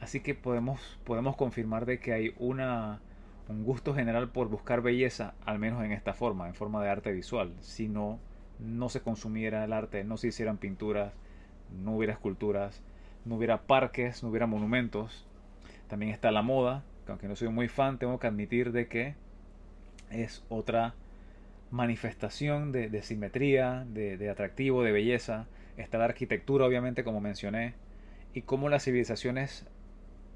Así 0.00 0.20
que 0.20 0.34
podemos, 0.34 0.98
podemos 1.04 1.36
confirmar 1.36 1.86
de 1.86 1.98
que 1.98 2.12
hay 2.12 2.34
una, 2.38 3.00
un 3.48 3.64
gusto 3.64 3.94
general 3.94 4.28
por 4.30 4.48
buscar 4.48 4.82
belleza, 4.82 5.34
al 5.44 5.58
menos 5.58 5.84
en 5.84 5.92
esta 5.92 6.12
forma, 6.12 6.48
en 6.48 6.54
forma 6.54 6.82
de 6.82 6.90
arte 6.90 7.12
visual. 7.12 7.52
Si 7.60 7.88
no, 7.88 8.18
no 8.58 8.88
se 8.88 9.00
consumiera 9.00 9.64
el 9.64 9.72
arte, 9.72 10.04
no 10.04 10.16
se 10.16 10.28
hicieran 10.28 10.58
pinturas, 10.58 11.12
no 11.70 11.96
hubiera 11.96 12.12
esculturas, 12.12 12.82
no 13.24 13.36
hubiera 13.36 13.62
parques, 13.62 14.22
no 14.22 14.28
hubiera 14.28 14.46
monumentos. 14.46 15.26
También 15.88 16.12
está 16.12 16.30
la 16.30 16.42
moda, 16.42 16.84
aunque 17.08 17.28
no 17.28 17.36
soy 17.36 17.48
muy 17.48 17.68
fan, 17.68 17.98
tengo 17.98 18.18
que 18.18 18.26
admitir 18.26 18.72
de 18.72 18.88
que 18.88 19.14
es 20.10 20.44
otra 20.48 20.94
manifestación 21.70 22.70
de, 22.70 23.02
simetría, 23.02 23.84
de, 23.88 24.30
atractivo, 24.30 24.82
de 24.82 24.92
belleza. 24.92 25.46
Está 25.76 25.98
la 25.98 26.04
arquitectura, 26.04 26.66
obviamente, 26.66 27.02
como 27.02 27.20
mencioné, 27.20 27.74
y 28.34 28.42
cómo 28.42 28.68
las 28.68 28.84
civilizaciones 28.84 29.66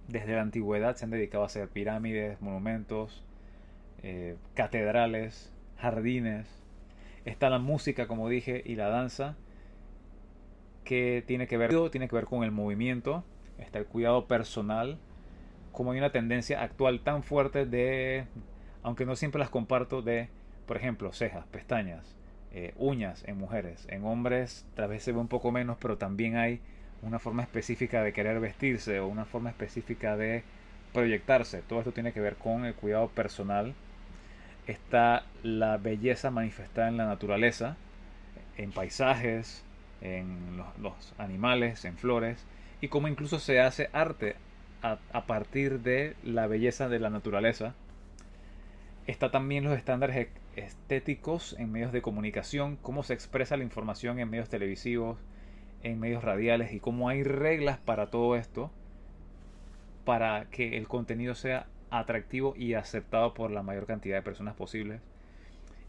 desde 0.08 0.35
la 0.35 0.42
antigüedad 0.42 0.96
se 0.96 1.04
han 1.04 1.11
dedicado 1.11 1.44
a 1.44 1.46
hacer 1.46 1.68
pirámides, 1.68 2.40
monumentos, 2.40 3.25
eh, 4.02 4.37
catedrales, 4.54 5.52
jardines. 5.76 6.46
Está 7.25 7.50
la 7.50 7.58
música, 7.58 8.06
como 8.06 8.28
dije, 8.28 8.62
y 8.64 8.76
la 8.76 8.88
danza, 8.88 9.37
que 10.85 11.23
tiene 11.26 11.46
que 11.46 11.58
ver, 11.58 11.75
tiene 11.90 12.08
que 12.08 12.14
ver 12.16 12.25
con 12.25 12.44
el 12.44 12.50
movimiento. 12.50 13.25
Está 13.58 13.78
el 13.78 13.87
cuidado 13.87 14.26
personal, 14.26 14.99
como 15.76 15.92
hay 15.92 15.99
una 15.99 16.11
tendencia 16.11 16.62
actual 16.62 17.00
tan 17.00 17.23
fuerte 17.23 17.66
de, 17.66 18.25
aunque 18.83 19.04
no 19.04 19.14
siempre 19.14 19.38
las 19.38 19.50
comparto, 19.50 20.00
de, 20.00 20.30
por 20.66 20.78
ejemplo, 20.78 21.12
cejas, 21.12 21.45
pestañas, 21.49 22.16
eh, 22.50 22.73
uñas 22.78 23.23
en 23.26 23.37
mujeres. 23.37 23.87
En 23.90 24.02
hombres 24.06 24.64
tal 24.75 24.88
vez 24.88 25.02
se 25.02 25.12
ve 25.12 25.18
un 25.18 25.28
poco 25.28 25.52
menos, 25.52 25.76
pero 25.78 25.99
también 25.99 26.38
hay 26.38 26.62
una 27.02 27.18
forma 27.18 27.42
específica 27.42 28.02
de 28.02 28.14
querer 28.14 28.40
vestirse 28.40 29.00
o 29.00 29.06
una 29.06 29.26
forma 29.26 29.50
específica 29.50 30.16
de 30.16 30.45
proyectarse. 30.95 31.61
Todo 31.61 31.80
esto 31.80 31.92
tiene 31.92 32.14
que 32.14 32.23
ver 32.23 32.37
con 32.37 32.64
el 32.64 32.75
cuidado 32.75 33.09
personal. 33.09 33.75
Está 34.66 35.26
la 35.42 35.76
belleza 35.76 36.30
manifestada 36.30 36.88
en 36.88 36.97
la 36.97 37.04
naturaleza, 37.04 37.76
en 38.56 38.73
paisajes, 38.73 39.62
en 40.00 40.56
los, 40.56 41.12
animales, 41.18 41.85
en 41.85 41.99
flores, 41.99 42.47
y 42.80 42.88
cómo 42.88 43.09
incluso 43.09 43.38
se 43.38 43.61
hace 43.61 43.90
arte 43.92 44.37
a, 44.83 45.26
partir 45.26 45.80
de 45.80 46.14
la 46.23 46.47
belleza 46.47 46.88
de 46.88 46.99
la 46.99 47.11
naturaleza. 47.11 47.75
Está 49.06 49.30
también 49.30 49.64
los 49.64 49.76
estándares 49.76 50.28
estéticos 50.56 51.54
en 51.59 51.73
medios 51.73 51.92
de 51.92 52.02
comunicación, 52.02 52.76
cómo 52.83 53.02
se 53.02 53.14
expresa 53.14 53.56
la 53.56 53.64
información 53.64 54.18
en 54.18 54.30
medios 54.30 54.49
televisivos, 54.49 55.18
en 55.83 56.00
medios 56.00 56.25
radiales 56.25 56.73
y 56.73 56.80
cómo 56.80 57.09
hay 57.09 57.23
reglas 57.23 57.78
para 57.78 58.11
todo 58.11 58.37
esto 58.37 58.71
para 60.06 60.47
que 60.50 60.78
el 60.78 60.87
contenido 60.87 61.35
sea 61.35 61.66
atractivo 61.90 62.54
y 62.56 62.75
aceptado 62.75 63.35
por 63.35 63.50
la 63.50 63.62
mayor 63.62 63.87
cantidad 63.87 64.16
de 64.16 64.23
personas 64.23 64.54
posibles. 64.54 65.00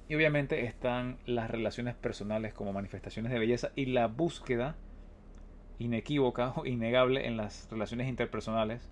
Y 0.10 0.16
obviamente 0.16 0.66
están 0.66 1.18
las 1.26 1.52
relaciones 1.52 1.96
personales 1.96 2.54
como 2.54 2.74
manifestaciones 2.74 3.32
de 3.32 3.40
belleza 3.40 3.72
y 3.76 3.86
la 3.86 4.08
búsqueda 4.08 4.76
inequívoca 5.80 6.54
o 6.56 6.66
innegable 6.66 7.28
en 7.28 7.38
las 7.38 7.70
relaciones 7.70 8.08
interpersonales 8.08 8.90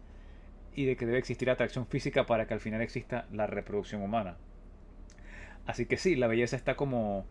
y 0.74 0.86
de 0.86 0.96
que 0.96 1.06
debe 1.06 1.18
existir 1.18 1.50
atracción 1.50 1.88
física 1.88 2.26
para 2.26 2.48
que 2.48 2.54
al 2.54 2.60
final 2.60 2.82
exista 2.82 3.28
la 3.32 3.48
reproducción 3.48 4.02
humana. 4.02 4.38
Así 5.66 5.86
que 5.86 5.98
sí, 5.98 6.16
la 6.16 6.28
belleza 6.28 6.56
está 6.56 6.76
como 6.76 7.26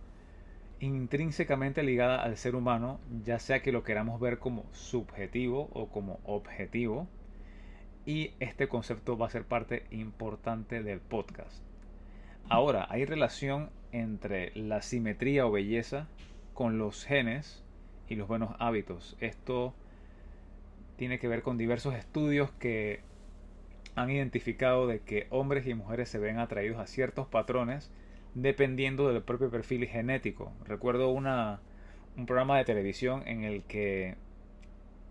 intrínsecamente 0.80 1.82
ligada 1.82 2.22
al 2.22 2.36
ser 2.36 2.56
humano, 2.56 3.00
ya 3.24 3.38
sea 3.38 3.62
que 3.62 3.72
lo 3.72 3.84
queramos 3.84 4.20
ver 4.20 4.38
como 4.38 4.64
subjetivo 4.72 5.68
o 5.72 5.88
como 5.88 6.20
objetivo. 6.24 7.06
Y 8.06 8.32
este 8.40 8.68
concepto 8.68 9.16
va 9.16 9.28
a 9.28 9.30
ser 9.30 9.44
parte 9.44 9.86
importante 9.90 10.82
del 10.82 11.00
podcast. 11.00 11.62
Ahora, 12.50 12.86
hay 12.90 13.06
relación 13.06 13.70
entre 13.92 14.52
la 14.54 14.82
simetría 14.82 15.46
o 15.46 15.52
belleza 15.52 16.08
con 16.52 16.78
los 16.78 17.04
genes 17.04 17.63
y 18.08 18.16
los 18.16 18.28
buenos 18.28 18.54
hábitos. 18.58 19.16
Esto 19.20 19.74
tiene 20.96 21.18
que 21.18 21.28
ver 21.28 21.42
con 21.42 21.58
diversos 21.58 21.94
estudios 21.94 22.50
que 22.52 23.00
han 23.96 24.10
identificado 24.10 24.86
de 24.86 25.00
que 25.00 25.26
hombres 25.30 25.66
y 25.66 25.74
mujeres 25.74 26.08
se 26.08 26.18
ven 26.18 26.38
atraídos 26.38 26.78
a 26.78 26.86
ciertos 26.86 27.26
patrones 27.26 27.90
dependiendo 28.34 29.12
del 29.12 29.22
propio 29.22 29.50
perfil 29.50 29.86
genético. 29.86 30.52
Recuerdo 30.66 31.10
una, 31.10 31.60
un 32.16 32.26
programa 32.26 32.58
de 32.58 32.64
televisión 32.64 33.22
en 33.26 33.44
el 33.44 33.62
que 33.62 34.16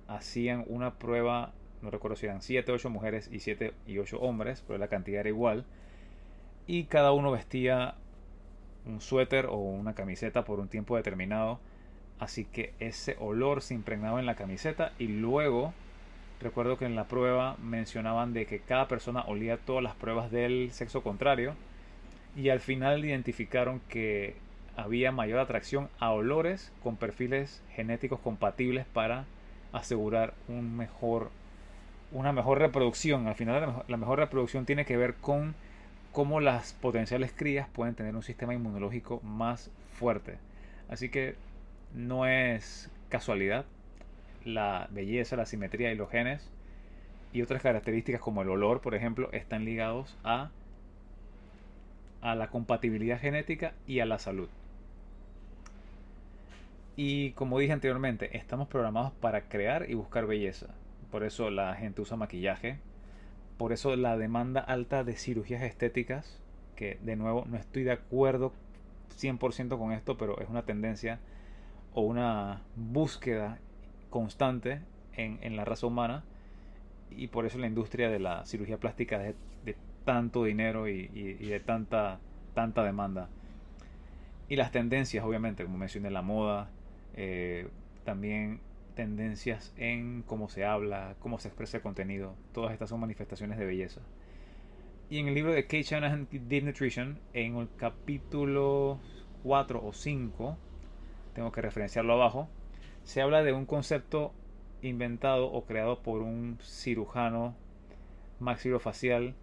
hacían 0.08 0.66
una 0.68 0.96
prueba, 0.96 1.54
no 1.82 1.90
recuerdo 1.90 2.18
si 2.18 2.26
eran 2.26 2.42
7, 2.42 2.72
8 2.72 2.90
mujeres 2.90 3.30
y 3.32 3.40
7 3.40 3.74
y 3.88 3.98
8 3.98 4.20
hombres, 4.20 4.64
pero 4.68 4.78
la 4.78 4.90
cantidad 4.90 5.22
era 5.22 5.30
igual. 5.30 5.66
Y 6.68 6.86
cada 6.86 7.12
uno 7.14 7.32
vestía 7.32 7.96
un 8.86 9.00
suéter 9.00 9.46
o 9.46 9.56
una 9.56 9.96
camiseta 9.96 10.44
por 10.44 10.60
un 10.60 10.68
tiempo 10.68 10.98
determinado. 10.98 11.60
Así 12.24 12.46
que 12.46 12.72
ese 12.80 13.18
olor 13.20 13.62
se 13.62 13.74
impregnaba 13.74 14.22
en 14.22 14.26
la 14.26 14.36
camiseta 14.36 14.94
y 14.98 15.08
luego 15.08 15.74
recuerdo 16.40 16.78
que 16.78 16.86
en 16.86 16.96
la 16.96 17.04
prueba 17.04 17.58
mencionaban 17.62 18.32
de 18.32 18.46
que 18.46 18.60
cada 18.60 18.88
persona 18.88 19.24
olía 19.24 19.58
todas 19.58 19.84
las 19.84 19.94
pruebas 19.96 20.32
del 20.32 20.72
sexo 20.72 21.04
contrario 21.04 21.54
y 22.38 22.48
al 22.48 22.62
final 22.62 23.04
identificaron 23.04 23.82
que 23.90 24.36
había 24.78 25.12
mayor 25.12 25.40
atracción 25.40 25.90
a 26.00 26.12
olores 26.12 26.72
con 26.82 26.96
perfiles 26.96 27.62
genéticos 27.76 28.22
compatibles 28.22 28.86
para 28.86 29.26
asegurar 29.74 30.34
una 30.48 32.32
mejor 32.32 32.60
reproducción. 32.60 33.28
Al 33.28 33.36
final 33.36 33.84
la 33.86 33.98
mejor 33.98 34.20
reproducción 34.20 34.66
tiene 34.66 34.86
que 34.86 34.96
ver 34.96 35.16
con 35.16 35.56
cómo 36.14 36.40
las 36.40 36.72
potenciales 36.72 37.34
crías 37.36 37.68
pueden 37.68 37.96
tener 37.96 38.16
un 38.16 38.24
sistema 38.24 38.54
inmunológico 38.54 39.20
más 39.24 39.70
fuerte. 39.92 40.38
Así 40.88 41.10
que 41.10 41.36
no 41.94 42.26
es 42.26 42.92
casualidad 43.10 43.66
la 44.46 44.88
belleza, 44.92 45.36
la 45.36 45.46
simetría 45.46 45.92
y 45.92 45.96
los 45.96 46.10
genes 46.10 46.50
y 47.32 47.42
otras 47.42 47.62
características 47.62 48.22
como 48.22 48.42
el 48.42 48.50
olor, 48.50 48.82
por 48.82 48.96
ejemplo, 48.96 49.32
están 49.32 49.66
ligados 49.66 50.18
a 50.24 50.52
a 52.22 52.36
la 52.36 52.48
compatibilidad 52.48 53.20
genética 53.20 53.74
y 53.86 54.00
a 54.00 54.06
la 54.06 54.18
salud. 54.18 54.48
Y 56.96 57.32
como 57.32 57.60
dije 57.60 57.74
anteriormente, 57.74 58.38
estamos 58.38 58.70
programados 58.70 59.12
para 59.12 59.50
crear 59.50 59.90
y 59.90 59.94
buscar 59.94 60.26
belleza. 60.26 60.68
Por 61.12 61.24
eso 61.24 61.50
la 61.50 61.76
gente 61.76 62.02
usa 62.02 62.16
maquillaje. 62.16 62.80
Por 63.58 63.74
eso 63.74 63.96
la 63.98 64.18
demanda 64.18 64.62
alta 64.62 65.04
de 65.04 65.18
cirugías 65.18 65.64
estéticas, 65.64 66.40
que 66.78 66.98
de 67.02 67.18
nuevo 67.18 67.44
no 67.46 67.58
estoy 67.58 67.84
de 67.84 67.92
acuerdo 67.92 68.54
100% 69.20 69.78
con 69.78 69.92
esto, 69.92 70.18
pero 70.18 70.40
es 70.40 70.50
una 70.50 70.64
tendencia 70.64 71.20
o 71.94 72.02
una 72.02 72.62
búsqueda 72.76 73.60
constante 74.10 74.82
en, 75.16 75.56
la 75.56 75.66
raza 75.66 75.88
humana. 75.88 76.24
Y 77.12 77.28
por 77.28 77.46
eso 77.46 77.58
la 77.60 77.68
industria 77.68 78.10
de 78.10 78.20
la 78.20 78.46
cirugía 78.46 78.80
plástica 78.80 79.20
de, 79.20 79.36
de 79.66 79.76
tanto 80.06 80.44
dinero 80.44 80.88
y, 80.88 81.08
de 81.08 81.60
tanta, 81.60 82.20
tanta 82.54 82.84
demanda. 82.84 83.30
Y 84.50 84.56
las 84.56 84.72
tendencias, 84.72 85.24
obviamente, 85.24 85.64
como 85.64 85.78
mencioné, 85.78 86.12
la 86.12 86.22
moda, 86.22 86.70
eh, 87.16 87.68
también 88.04 88.60
tendencias 88.96 89.74
en 89.78 90.24
cómo 90.24 90.50
se 90.50 90.66
habla, 90.66 91.16
cómo 91.20 91.40
se 91.40 91.48
expresa 91.48 91.78
el 91.78 91.84
contenido. 91.84 92.36
Todas 92.54 92.74
estas 92.74 92.90
son 92.90 93.00
manifestaciones 93.00 93.58
de 93.58 93.66
belleza. 93.66 94.02
Y 95.10 95.20
en 95.20 95.28
el 95.28 95.36
libro 95.36 95.54
de 95.54 95.64
Kate 95.64 95.84
Shanahan, 95.84 96.28
Deep 96.32 96.64
Nutrition, 96.64 97.20
en 97.34 97.58
el 97.58 97.70
capítulo 97.78 99.00
4 99.44 99.86
o 99.86 99.94
5, 99.94 100.58
tengo 101.34 101.52
que 101.52 101.62
referenciarlo 101.62 102.14
abajo, 102.14 102.48
se 103.04 103.22
habla 103.22 103.44
de 103.44 103.54
un 103.54 103.66
concepto 103.66 104.34
inventado 104.82 105.52
o 105.52 105.66
creado 105.66 106.00
por 106.02 106.22
un 106.22 106.58
cirujano 106.62 107.56
maxilofacial 108.40 109.36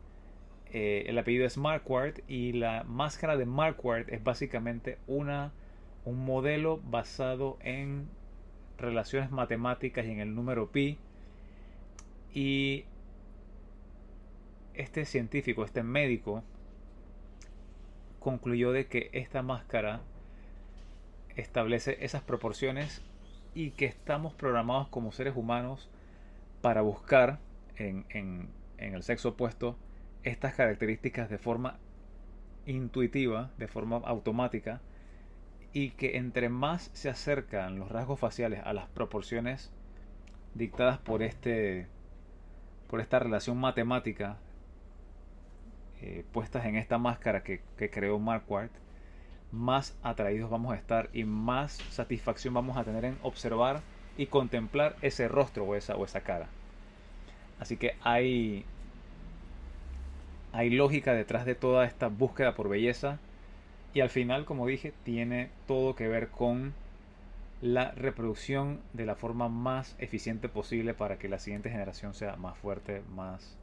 eh, 0.72 1.04
el 1.08 1.18
apellido 1.18 1.46
es 1.46 1.58
Marquardt 1.58 2.20
y 2.28 2.52
la 2.52 2.84
máscara 2.84 3.36
de 3.36 3.44
Marquardt 3.44 4.08
es 4.08 4.22
básicamente 4.22 4.98
una, 5.08 5.52
un 6.04 6.24
modelo 6.24 6.80
basado 6.84 7.58
en 7.60 8.08
relaciones 8.78 9.32
matemáticas 9.32 10.06
y 10.06 10.12
en 10.12 10.20
el 10.20 10.34
número 10.34 10.70
pi. 10.70 10.98
Y 12.32 12.84
este 14.74 15.04
científico, 15.04 15.64
este 15.64 15.82
médico, 15.82 16.44
concluyó 18.20 18.70
de 18.70 18.86
que 18.86 19.10
esta 19.12 19.42
máscara 19.42 20.02
establece 21.40 22.04
esas 22.04 22.22
proporciones 22.22 23.02
y 23.54 23.70
que 23.72 23.86
estamos 23.86 24.34
programados 24.34 24.88
como 24.88 25.12
seres 25.12 25.36
humanos 25.36 25.88
para 26.62 26.82
buscar 26.82 27.38
en, 27.76 28.04
en, 28.10 28.48
el 28.78 29.02
sexo 29.02 29.30
opuesto 29.30 29.76
estas 30.22 30.54
características 30.54 31.28
de 31.28 31.38
forma 31.38 31.78
intuitiva, 32.66 33.50
de 33.58 33.68
forma 33.68 33.96
automática, 34.04 34.80
y 35.72 35.90
que 35.90 36.16
entre 36.16 36.48
más 36.48 36.90
se 36.94 37.08
acercan 37.08 37.78
los 37.78 37.90
rasgos 37.90 38.18
faciales 38.18 38.60
a 38.64 38.72
las 38.72 38.88
proporciones 38.88 39.72
dictadas 40.54 40.98
por 40.98 41.22
este 41.22 41.86
por 42.88 43.00
esta 43.00 43.20
relación 43.20 43.56
matemática 43.56 44.38
eh, 46.02 46.24
puestas 46.32 46.64
en 46.64 46.76
esta 46.76 46.96
máscara 46.96 47.42
que, 47.42 47.60
creó 47.90 48.18
Marquardt, 48.18 48.72
más 49.52 49.96
atraídos 50.02 50.50
vamos 50.50 50.72
a 50.72 50.76
estar 50.76 51.08
y 51.12 51.24
más 51.24 51.72
satisfacción 51.90 52.54
vamos 52.54 52.76
a 52.76 52.84
tener 52.84 53.04
en 53.04 53.18
observar 53.22 53.80
y 54.16 54.26
contemplar 54.26 54.96
ese 55.02 55.28
rostro 55.28 55.64
o 55.64 55.74
esa, 55.74 55.96
o 55.96 56.04
esa 56.04 56.20
cara. 56.20 56.48
Así 57.58 57.76
que 57.76 57.96
hay 58.02 58.64
hay 60.52 60.70
lógica 60.70 61.14
detrás 61.14 61.44
de 61.44 61.54
toda 61.54 61.84
esta 61.84 62.08
búsqueda 62.08 62.54
por 62.54 62.68
belleza 62.68 63.18
y 63.94 64.00
al 64.00 64.10
final, 64.10 64.44
como 64.44 64.66
dije, 64.66 64.92
tiene 65.04 65.50
todo 65.66 65.94
que 65.94 66.08
ver 66.08 66.28
con 66.28 66.74
la 67.60 67.90
reproducción 67.92 68.80
de 68.92 69.06
la 69.06 69.14
forma 69.14 69.48
más 69.48 69.94
eficiente 69.98 70.48
posible 70.48 70.94
para 70.94 71.18
que 71.18 71.28
la 71.28 71.38
siguiente 71.38 71.70
generación 71.70 72.14
sea 72.14 72.36
más 72.36 72.56
fuerte, 72.56 73.02
más, 73.14 73.56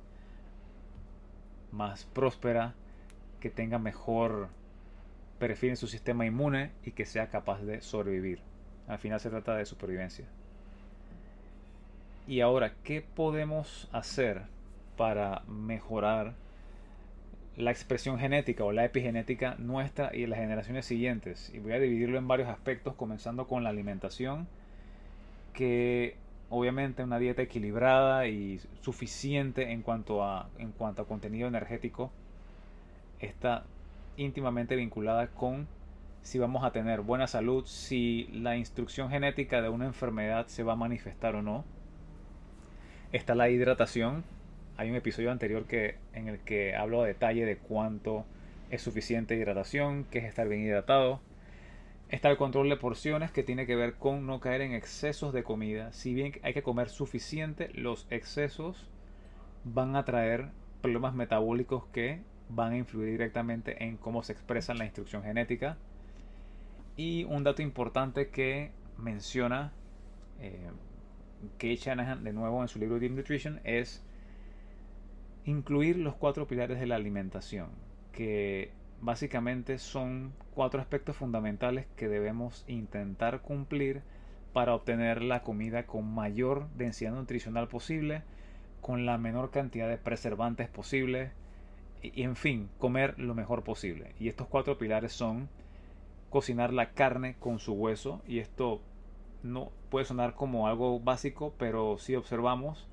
más 1.71 2.05
próspera, 2.05 2.73
que 3.39 3.49
tenga 3.49 3.79
mejor 3.79 4.49
perfil 5.39 5.71
en 5.71 5.77
su 5.77 5.87
sistema 5.87 6.25
inmune 6.25 6.71
y 6.83 6.91
que 6.91 7.05
sea 7.05 7.27
capaz 7.29 7.61
de 7.61 7.81
sobrevivir. 7.81 8.39
Al 8.87 8.99
final 8.99 9.19
se 9.19 9.29
trata 9.29 9.55
de 9.55 9.65
supervivencia. 9.65 10.25
Y 12.27 12.41
ahora, 12.41 12.73
¿qué 12.83 13.01
podemos 13.01 13.89
hacer 13.91 14.43
para 14.97 15.43
mejorar 15.47 16.33
la 17.57 17.71
expresión 17.71 18.19
genética 18.19 18.63
o 18.63 18.71
la 18.71 18.85
epigenética 18.85 19.55
nuestra 19.57 20.15
y 20.15 20.27
las 20.27 20.39
generaciones 20.39 20.85
siguientes. 20.85 21.51
Y 21.53 21.59
voy 21.59 21.73
a 21.73 21.79
dividirlo 21.79 22.19
en 22.19 22.27
varios 22.27 22.49
aspectos, 22.49 22.93
comenzando 22.93 23.47
con 23.47 23.63
la 23.63 23.71
alimentación, 23.71 24.47
que 25.53 26.15
obviamente 26.49 27.03
una 27.03 27.17
dieta 27.17 27.41
equilibrada 27.41 28.27
y 28.27 28.61
suficiente 28.81 29.71
en 29.71 29.81
cuanto 29.81 30.23
a, 30.23 30.49
en 30.59 30.71
cuanto 30.71 31.01
a 31.01 31.07
contenido 31.07 31.47
energético 31.47 32.11
está 33.19 33.65
íntimamente 34.17 34.75
vinculada 34.75 35.27
con 35.27 35.67
si 36.21 36.39
vamos 36.39 36.65
a 36.65 36.71
tener 36.71 37.01
buena 37.01 37.25
salud, 37.25 37.65
si 37.65 38.27
la 38.33 38.57
instrucción 38.57 39.09
genética 39.09 39.61
de 39.61 39.69
una 39.69 39.85
enfermedad 39.85 40.47
se 40.47 40.63
va 40.63 40.73
a 40.73 40.75
manifestar 40.75 41.35
o 41.35 41.41
no. 41.41 41.63
Está 43.13 43.33
la 43.33 43.49
hidratación. 43.49 44.25
Hay 44.75 44.89
un 44.89 44.97
episodio 44.97 45.31
anterior 45.31 45.65
que, 45.65 45.95
en 46.13 46.27
el 46.27 46.39
que 46.39 46.75
hablo 46.75 47.01
a 47.01 47.07
detalle 47.07 47.45
de 47.45 47.57
cuánto 47.57 48.25
es 48.69 48.81
suficiente 48.81 49.35
hidratación, 49.35 50.05
qué 50.11 50.19
es 50.19 50.25
estar 50.25 50.49
bien 50.49 50.63
hidratado. 50.63 51.21
Está 52.09 52.29
el 52.29 52.35
control 52.35 52.67
de 52.67 52.75
porciones 52.75 53.31
que 53.31 53.43
tiene 53.43 53.65
que 53.65 53.77
ver 53.77 53.93
con 53.93 54.27
no 54.27 54.41
caer 54.41 54.59
en 54.59 54.73
excesos 54.73 55.33
de 55.33 55.43
comida. 55.43 55.93
Si 55.93 56.13
bien 56.13 56.33
hay 56.43 56.53
que 56.53 56.63
comer 56.63 56.89
suficiente, 56.89 57.69
los 57.73 58.05
excesos 58.09 58.89
van 59.63 59.95
a 59.95 60.03
traer 60.03 60.49
problemas 60.81 61.15
metabólicos 61.15 61.85
que 61.93 62.21
van 62.49 62.73
a 62.73 62.77
influir 62.77 63.11
directamente 63.11 63.83
en 63.83 63.97
cómo 63.97 64.23
se 64.23 64.33
expresa 64.33 64.73
la 64.73 64.85
instrucción 64.85 65.23
genética. 65.23 65.77
Y 66.95 67.25
un 67.25 67.43
dato 67.43 67.61
importante 67.61 68.29
que 68.29 68.71
menciona 68.97 69.71
eh, 70.39 70.71
Shanahan 71.59 72.23
de 72.23 72.33
nuevo 72.33 72.61
en 72.61 72.67
su 72.67 72.79
libro 72.79 72.99
Deep 72.99 73.11
Nutrition 73.11 73.59
es 73.63 74.03
incluir 75.45 75.97
los 75.97 76.15
cuatro 76.15 76.47
pilares 76.47 76.79
de 76.79 76.87
la 76.87 76.95
alimentación, 76.95 77.69
que 78.11 78.71
básicamente 79.01 79.77
son 79.77 80.33
cuatro 80.53 80.81
aspectos 80.81 81.15
fundamentales 81.15 81.85
que 81.95 82.07
debemos 82.07 82.65
intentar 82.67 83.41
cumplir 83.41 84.01
para 84.53 84.73
obtener 84.73 85.21
la 85.21 85.43
comida 85.43 85.85
con 85.85 86.11
mayor 86.11 86.67
densidad 86.75 87.11
nutricional 87.11 87.67
posible, 87.67 88.23
con 88.81 89.05
la 89.05 89.17
menor 89.17 89.51
cantidad 89.51 89.87
de 89.87 89.97
preservantes 89.97 90.67
posible 90.67 91.31
y 92.01 92.23
en 92.23 92.35
fin, 92.35 92.69
comer 92.77 93.17
lo 93.19 93.33
mejor 93.33 93.63
posible. 93.63 94.13
Y 94.19 94.27
estos 94.27 94.47
cuatro 94.47 94.77
pilares 94.77 95.13
son 95.13 95.49
cocinar 96.29 96.73
la 96.73 96.91
carne 96.91 97.35
con 97.39 97.59
su 97.59 97.73
hueso 97.73 98.21
y 98.27 98.39
esto 98.39 98.81
no 99.43 99.71
puede 99.89 100.05
sonar 100.05 100.35
como 100.35 100.67
algo 100.67 100.99
básico, 100.99 101.53
pero 101.57 101.97
si 101.97 102.15
observamos 102.15 102.87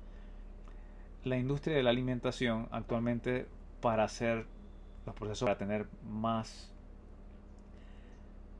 la 1.23 1.37
industria 1.37 1.75
de 1.75 1.83
la 1.83 1.89
alimentación 1.89 2.67
actualmente 2.71 3.47
para 3.81 4.03
hacer 4.03 4.45
los 5.05 5.15
procesos 5.15 5.47
para 5.47 5.57
tener 5.57 5.87
más, 6.03 6.71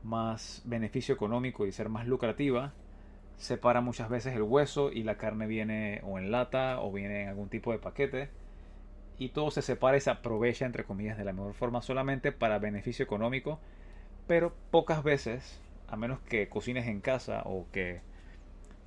más 0.02 0.62
beneficio 0.64 1.14
económico 1.14 1.66
y 1.66 1.72
ser 1.72 1.88
más 1.88 2.06
lucrativa, 2.06 2.72
separa 3.36 3.80
muchas 3.80 4.08
veces 4.08 4.34
el 4.34 4.42
hueso 4.42 4.90
y 4.92 5.02
la 5.02 5.16
carne 5.16 5.46
viene 5.46 6.00
o 6.04 6.18
en 6.18 6.30
lata 6.30 6.80
o 6.80 6.92
viene 6.92 7.22
en 7.22 7.28
algún 7.28 7.48
tipo 7.48 7.72
de 7.72 7.78
paquete 7.78 8.30
y 9.18 9.30
todo 9.30 9.50
se 9.50 9.62
separa 9.62 9.96
y 9.96 10.00
se 10.00 10.10
aprovecha 10.10 10.66
entre 10.66 10.84
comillas 10.84 11.18
de 11.18 11.24
la 11.24 11.32
mejor 11.32 11.54
forma 11.54 11.82
solamente 11.82 12.32
para 12.32 12.58
beneficio 12.58 13.04
económico, 13.04 13.58
pero 14.26 14.54
pocas 14.70 15.02
veces, 15.02 15.60
a 15.88 15.96
menos 15.96 16.20
que 16.20 16.48
cocines 16.48 16.86
en 16.86 17.00
casa 17.00 17.42
o 17.44 17.66
que 17.72 18.00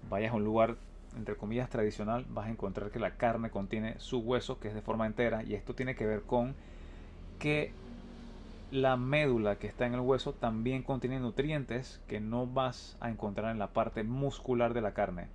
vayas 0.09 0.31
a 0.31 0.36
un 0.36 0.43
lugar 0.43 0.77
entre 1.17 1.36
comillas 1.36 1.69
tradicional, 1.69 2.25
vas 2.29 2.48
a 2.48 2.51
encontrar 2.51 2.91
que 2.91 3.00
la 3.00 3.15
carne 3.17 3.50
contiene 3.50 3.95
su 4.00 4.19
hueso 4.19 4.59
que 4.59 4.67
es 4.67 4.75
de 4.75 4.81
forma 4.81 5.07
entera 5.07 5.43
y 5.43 5.55
esto 5.55 5.74
tiene 5.74 5.95
que 5.95 6.05
ver 6.05 6.21
con 6.21 6.55
que 7.39 7.74
la 8.71 8.98
médula 8.98 9.57
que 9.57 9.67
está 9.67 9.88
en 9.88 9.95
el 9.95 10.01
hueso 10.01 10.33
también 10.33 10.83
contiene 10.83 11.19
nutrientes 11.19 12.00
que 12.07 12.19
no 12.19 12.45
vas 12.45 12.98
a 13.00 13.09
encontrar 13.09 13.51
en 13.51 13.59
la 13.59 13.74
parte 13.74 14.03
muscular 14.03 14.74
de 14.74 14.81
la 14.81 14.93
carne. 14.93 15.29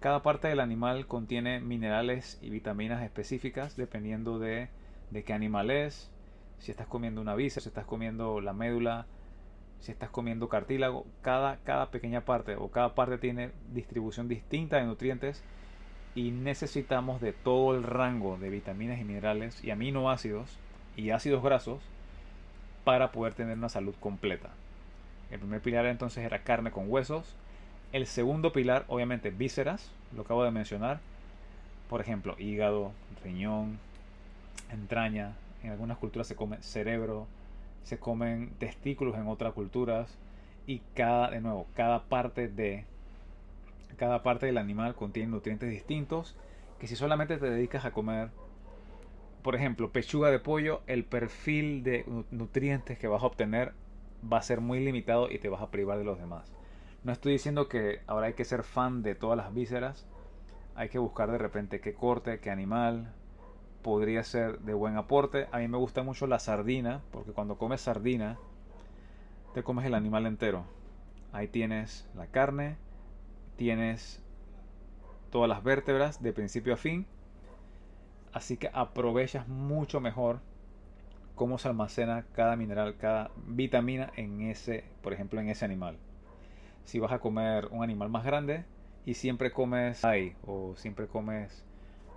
Cada 0.00 0.22
parte 0.22 0.48
del 0.48 0.60
animal 0.60 1.06
contiene 1.06 1.60
minerales 1.60 2.38
y 2.40 2.50
vitaminas 2.50 3.02
específicas 3.02 3.76
dependiendo 3.76 4.38
de, 4.38 4.68
de 5.10 5.24
qué 5.24 5.32
animal 5.32 5.70
es, 5.70 6.10
si 6.58 6.70
estás 6.70 6.86
comiendo 6.86 7.20
una 7.20 7.34
víscera, 7.34 7.62
si 7.62 7.68
estás 7.68 7.84
comiendo 7.84 8.40
la 8.40 8.52
médula, 8.52 9.06
si 9.80 9.92
estás 9.92 10.10
comiendo 10.10 10.48
cartílago, 10.48 11.04
cada, 11.22 11.56
cada 11.58 11.90
pequeña 11.90 12.22
parte 12.22 12.56
o 12.56 12.68
cada 12.68 12.94
parte 12.94 13.18
tiene 13.18 13.50
distribución 13.72 14.28
distinta 14.28 14.76
de 14.76 14.84
nutrientes 14.84 15.42
y 16.14 16.30
necesitamos 16.30 17.20
de 17.20 17.32
todo 17.32 17.74
el 17.74 17.82
rango 17.82 18.38
de 18.38 18.50
vitaminas 18.50 19.00
y 19.00 19.04
minerales 19.04 19.62
y 19.62 19.70
aminoácidos 19.70 20.58
y 20.96 21.10
ácidos 21.10 21.42
grasos 21.42 21.80
para 22.84 23.12
poder 23.12 23.34
tener 23.34 23.56
una 23.56 23.68
salud 23.68 23.94
completa. 24.00 24.50
El 25.30 25.40
primer 25.40 25.60
pilar 25.60 25.86
entonces 25.86 26.24
era 26.24 26.42
carne 26.42 26.70
con 26.70 26.90
huesos. 26.90 27.36
El 27.92 28.06
segundo 28.06 28.52
pilar, 28.52 28.84
obviamente, 28.88 29.30
vísceras, 29.30 29.90
lo 30.14 30.22
acabo 30.22 30.44
de 30.44 30.50
mencionar. 30.50 31.00
Por 31.88 32.00
ejemplo, 32.00 32.36
hígado, 32.38 32.92
riñón, 33.24 33.78
entraña. 34.70 35.34
En 35.62 35.70
algunas 35.70 35.98
culturas 35.98 36.26
se 36.26 36.36
come 36.36 36.62
cerebro, 36.62 37.26
se 37.82 37.98
comen 37.98 38.50
testículos 38.58 39.16
en 39.16 39.26
otras 39.26 39.54
culturas. 39.54 40.16
Y 40.66 40.82
cada, 40.94 41.30
de 41.30 41.40
nuevo, 41.40 41.66
cada 41.74 42.04
parte 42.04 42.48
de 42.48 42.84
cada 43.96 44.22
parte 44.22 44.46
del 44.46 44.58
animal 44.58 44.94
contiene 44.94 45.30
nutrientes 45.30 45.70
distintos 45.70 46.36
que 46.78 46.86
si 46.86 46.94
solamente 46.94 47.36
te 47.36 47.50
dedicas 47.50 47.84
a 47.84 47.90
comer 47.90 48.28
por 49.42 49.54
ejemplo, 49.54 49.90
pechuga 49.90 50.30
de 50.30 50.38
pollo, 50.38 50.82
el 50.86 51.04
perfil 51.04 51.82
de 51.82 52.04
nutrientes 52.30 52.98
que 52.98 53.08
vas 53.08 53.22
a 53.22 53.26
obtener 53.26 53.72
va 54.30 54.38
a 54.38 54.42
ser 54.42 54.60
muy 54.60 54.80
limitado 54.80 55.30
y 55.30 55.38
te 55.38 55.48
vas 55.48 55.62
a 55.62 55.70
privar 55.70 55.96
de 55.96 56.04
los 56.04 56.18
demás. 56.18 56.52
No 57.08 57.14
estoy 57.14 57.32
diciendo 57.32 57.70
que 57.70 58.02
ahora 58.06 58.26
hay 58.26 58.34
que 58.34 58.44
ser 58.44 58.62
fan 58.62 59.02
de 59.02 59.14
todas 59.14 59.38
las 59.38 59.54
vísceras. 59.54 60.06
Hay 60.74 60.90
que 60.90 60.98
buscar 60.98 61.30
de 61.30 61.38
repente 61.38 61.80
qué 61.80 61.94
corte, 61.94 62.38
qué 62.38 62.50
animal 62.50 63.14
podría 63.80 64.22
ser 64.22 64.58
de 64.58 64.74
buen 64.74 64.98
aporte. 64.98 65.48
A 65.50 65.56
mí 65.56 65.68
me 65.68 65.78
gusta 65.78 66.02
mucho 66.02 66.26
la 66.26 66.38
sardina, 66.38 67.00
porque 67.10 67.32
cuando 67.32 67.56
comes 67.56 67.80
sardina, 67.80 68.36
te 69.54 69.62
comes 69.62 69.86
el 69.86 69.94
animal 69.94 70.26
entero. 70.26 70.64
Ahí 71.32 71.48
tienes 71.48 72.06
la 72.14 72.26
carne, 72.26 72.76
tienes 73.56 74.22
todas 75.30 75.48
las 75.48 75.64
vértebras 75.64 76.22
de 76.22 76.34
principio 76.34 76.74
a 76.74 76.76
fin 76.76 77.06
Así 78.34 78.58
que 78.58 78.68
aprovechas 78.74 79.48
mucho 79.48 80.00
mejor 80.00 80.40
cómo 81.36 81.56
se 81.56 81.68
almacena 81.68 82.26
cada 82.34 82.54
mineral, 82.54 82.98
cada 82.98 83.30
vitamina 83.46 84.12
en 84.16 84.42
ese, 84.42 84.84
por 85.00 85.14
ejemplo, 85.14 85.40
en 85.40 85.48
ese 85.48 85.64
animal. 85.64 85.96
Si 86.88 86.98
vas 87.00 87.12
a 87.12 87.18
comer 87.18 87.68
un 87.70 87.82
animal 87.82 88.08
más 88.08 88.24
grande 88.24 88.64
y 89.04 89.12
siempre 89.12 89.52
comes 89.52 90.06
ahí 90.06 90.34
o 90.46 90.74
siempre 90.74 91.06
comes 91.06 91.62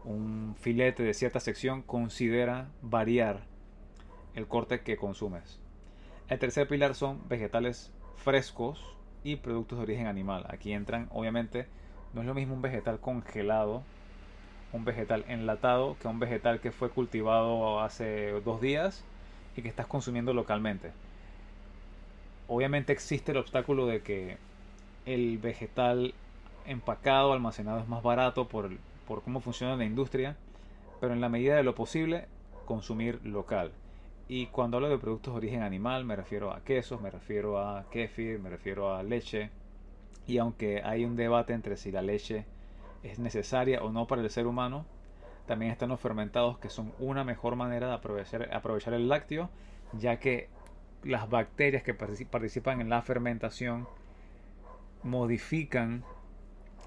un 0.05 0.55
filete 0.57 1.03
de 1.03 1.13
cierta 1.13 1.41
sección, 1.41 1.81
considera 1.81 2.69
variar 2.81 3.41
el 4.33 4.47
corte 4.47 4.79
que 4.79 4.95
consumes. 4.95 5.59
El 6.29 6.39
tercer 6.39 6.69
pilar 6.69 6.95
son 6.95 7.19
vegetales 7.27 7.91
frescos 8.15 8.95
y 9.25 9.35
productos 9.35 9.77
de 9.77 9.83
origen 9.83 10.07
animal. 10.07 10.45
Aquí 10.47 10.71
entran, 10.71 11.09
obviamente, 11.11 11.67
no 12.13 12.21
es 12.21 12.27
lo 12.27 12.33
mismo 12.33 12.53
un 12.53 12.61
vegetal 12.61 13.01
congelado 13.01 13.83
un 14.71 14.85
vegetal 14.85 15.25
enlatado 15.27 15.97
que 15.99 16.07
un 16.07 16.19
vegetal 16.19 16.61
que 16.61 16.71
fue 16.71 16.89
cultivado 16.89 17.81
hace 17.81 18.31
dos 18.45 18.61
días 18.61 19.03
y 19.57 19.63
que 19.63 19.67
estás 19.67 19.85
consumiendo 19.85 20.33
localmente. 20.33 20.93
Obviamente 22.47 22.93
existe 22.93 23.33
el 23.33 23.37
obstáculo 23.37 23.85
de 23.85 24.01
que 24.01 24.37
el 25.05 25.37
vegetal 25.37 26.13
empacado, 26.65 27.33
almacenado 27.33 27.79
es 27.79 27.87
más 27.87 28.03
barato 28.03 28.47
por, 28.47 28.69
por 29.07 29.23
cómo 29.23 29.39
funciona 29.41 29.75
la 29.75 29.85
industria, 29.85 30.35
pero 30.99 31.13
en 31.13 31.21
la 31.21 31.29
medida 31.29 31.55
de 31.55 31.63
lo 31.63 31.75
posible 31.75 32.25
consumir 32.65 33.19
local. 33.25 33.71
Y 34.27 34.47
cuando 34.47 34.77
hablo 34.77 34.89
de 34.89 34.97
productos 34.97 35.33
de 35.33 35.37
origen 35.39 35.61
animal 35.61 36.05
me 36.05 36.15
refiero 36.15 36.53
a 36.53 36.61
quesos, 36.61 37.01
me 37.01 37.09
refiero 37.09 37.59
a 37.59 37.85
kefir, 37.89 38.39
me 38.39 38.49
refiero 38.49 38.95
a 38.95 39.03
leche. 39.03 39.49
Y 40.27 40.37
aunque 40.37 40.81
hay 40.83 41.03
un 41.03 41.15
debate 41.15 41.53
entre 41.53 41.75
si 41.75 41.91
la 41.91 42.01
leche 42.01 42.45
es 43.03 43.19
necesaria 43.19 43.83
o 43.83 43.91
no 43.91 44.07
para 44.07 44.21
el 44.21 44.29
ser 44.29 44.47
humano. 44.47 44.85
También 45.47 45.71
están 45.71 45.89
los 45.89 45.99
fermentados 45.99 46.57
que 46.59 46.69
son 46.69 46.93
una 46.99 47.23
mejor 47.23 47.55
manera 47.55 47.87
de 47.87 47.93
aprovechar, 47.95 48.53
aprovechar 48.53 48.93
el 48.93 49.09
lácteo, 49.09 49.49
ya 49.93 50.17
que 50.17 50.49
las 51.03 51.29
bacterias 51.29 51.83
que 51.83 51.93
participan 51.93 52.79
en 52.79 52.89
la 52.89 53.01
fermentación 53.01 53.87
modifican 55.03 56.03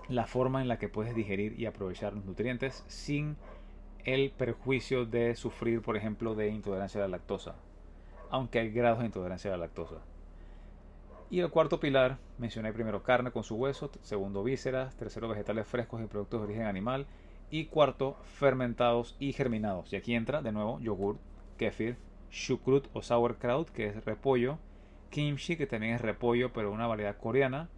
la 0.09 0.27
forma 0.27 0.61
en 0.61 0.69
la 0.69 0.79
que 0.79 0.89
puedes 0.89 1.15
digerir 1.15 1.59
y 1.59 1.67
aprovechar 1.67 2.13
los 2.13 2.25
nutrientes 2.25 2.85
sin 2.87 3.37
el 4.05 4.31
perjuicio 4.31 5.07
de 5.07 5.35
sufrir, 5.35 5.81
por 5.81 5.97
ejemplo, 5.97 6.35
de 6.35 6.49
intolerancia 6.49 7.01
a 7.01 7.09
la 7.09 7.17
lactosa, 7.17 7.57
aunque 8.31 8.59
hay 8.59 8.71
grados 8.71 9.01
de 9.01 9.07
intolerancia 9.07 9.51
a 9.51 9.57
la 9.57 9.65
lactosa. 9.65 9.97
Y 11.31 11.41
el 11.41 11.51
cuarto 11.51 11.81
pilar, 11.81 12.19
mencioné 12.39 12.73
primero 12.73 13.03
carne 13.03 13.31
con 13.31 13.45
su 13.45 13.57
hueso, 13.57 13.91
segundo 14.03 14.45
vísceras, 14.45 14.95
tercero 14.97 15.27
vegetales 15.27 15.67
frescos 15.67 16.03
y 16.03 16.07
productos 16.07 16.41
de 16.41 16.47
origen 16.47 16.67
animal, 16.67 17.07
y 17.51 17.67
cuarto 17.67 18.17
fermentados 18.25 19.17
y 19.19 19.33
germinados. 19.33 19.93
Y 19.93 19.97
aquí 19.97 20.15
entra 20.15 20.43
de 20.43 20.53
nuevo 20.53 20.81
yogur, 20.81 21.19
kefir, 21.57 21.97
shukrut 22.31 22.89
o 22.93 23.03
sauerkraut, 23.03 23.71
que 23.71 23.87
es 23.87 24.05
repollo, 24.05 24.59
kimchi, 25.11 25.57
que 25.57 25.67
también 25.67 25.95
es 25.95 26.01
repollo, 26.01 26.53
pero 26.53 26.73
una 26.73 26.87
variedad 26.87 27.17
coreana, 27.17 27.69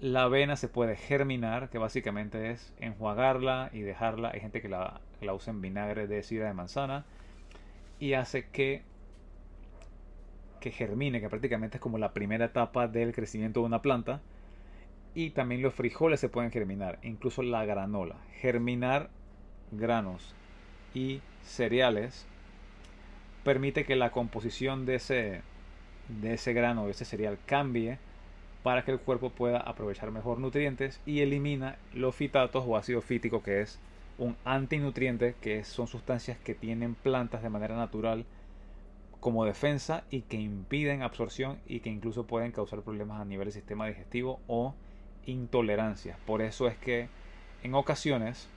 La 0.00 0.24
avena 0.24 0.56
se 0.56 0.68
puede 0.68 0.96
germinar, 0.96 1.70
que 1.70 1.78
básicamente 1.78 2.50
es 2.50 2.72
enjuagarla 2.78 3.70
y 3.72 3.80
dejarla. 3.80 4.30
Hay 4.32 4.40
gente 4.40 4.62
que 4.62 4.68
la, 4.68 5.00
la 5.20 5.34
usa 5.34 5.52
en 5.52 5.60
vinagre 5.60 6.06
de 6.06 6.22
sidra 6.22 6.46
de 6.46 6.54
manzana 6.54 7.04
y 7.98 8.12
hace 8.12 8.48
que 8.48 8.82
que 10.60 10.70
germine, 10.70 11.20
que 11.20 11.28
prácticamente 11.28 11.76
es 11.76 11.80
como 11.80 11.98
la 11.98 12.12
primera 12.12 12.46
etapa 12.46 12.88
del 12.88 13.12
crecimiento 13.12 13.60
de 13.60 13.66
una 13.66 13.82
planta. 13.82 14.20
Y 15.14 15.30
también 15.30 15.62
los 15.62 15.74
frijoles 15.74 16.20
se 16.20 16.28
pueden 16.28 16.50
germinar, 16.50 16.98
incluso 17.02 17.42
la 17.42 17.64
granola. 17.64 18.16
Germinar 18.34 19.10
granos 19.72 20.34
y 20.94 21.20
cereales 21.42 22.26
permite 23.44 23.84
que 23.84 23.96
la 23.96 24.10
composición 24.10 24.86
de 24.86 24.96
ese, 24.96 25.42
de 26.08 26.34
ese 26.34 26.52
grano, 26.52 26.84
de 26.84 26.92
ese 26.92 27.04
cereal 27.04 27.38
cambie 27.46 27.98
para 28.68 28.84
que 28.84 28.90
el 28.90 29.00
cuerpo 29.00 29.30
pueda 29.30 29.60
aprovechar 29.60 30.10
mejor 30.10 30.40
nutrientes 30.40 31.00
y 31.06 31.20
elimina 31.20 31.78
los 31.94 32.14
fitatos 32.14 32.66
o 32.66 32.76
ácido 32.76 33.00
fítico 33.00 33.42
que 33.42 33.62
es 33.62 33.78
un 34.18 34.36
antinutriente 34.44 35.34
que 35.40 35.64
son 35.64 35.86
sustancias 35.86 36.36
que 36.36 36.54
tienen 36.54 36.94
plantas 36.94 37.42
de 37.42 37.48
manera 37.48 37.76
natural 37.76 38.26
como 39.20 39.46
defensa 39.46 40.04
y 40.10 40.20
que 40.20 40.36
impiden 40.36 41.00
absorción 41.00 41.58
y 41.66 41.80
que 41.80 41.88
incluso 41.88 42.26
pueden 42.26 42.52
causar 42.52 42.82
problemas 42.82 43.22
a 43.22 43.24
nivel 43.24 43.46
del 43.46 43.54
sistema 43.54 43.86
digestivo 43.86 44.38
o 44.48 44.74
intolerancias. 45.24 46.18
Por 46.26 46.42
eso 46.42 46.68
es 46.68 46.76
que 46.76 47.08
en 47.62 47.72
ocasiones, 47.72 48.48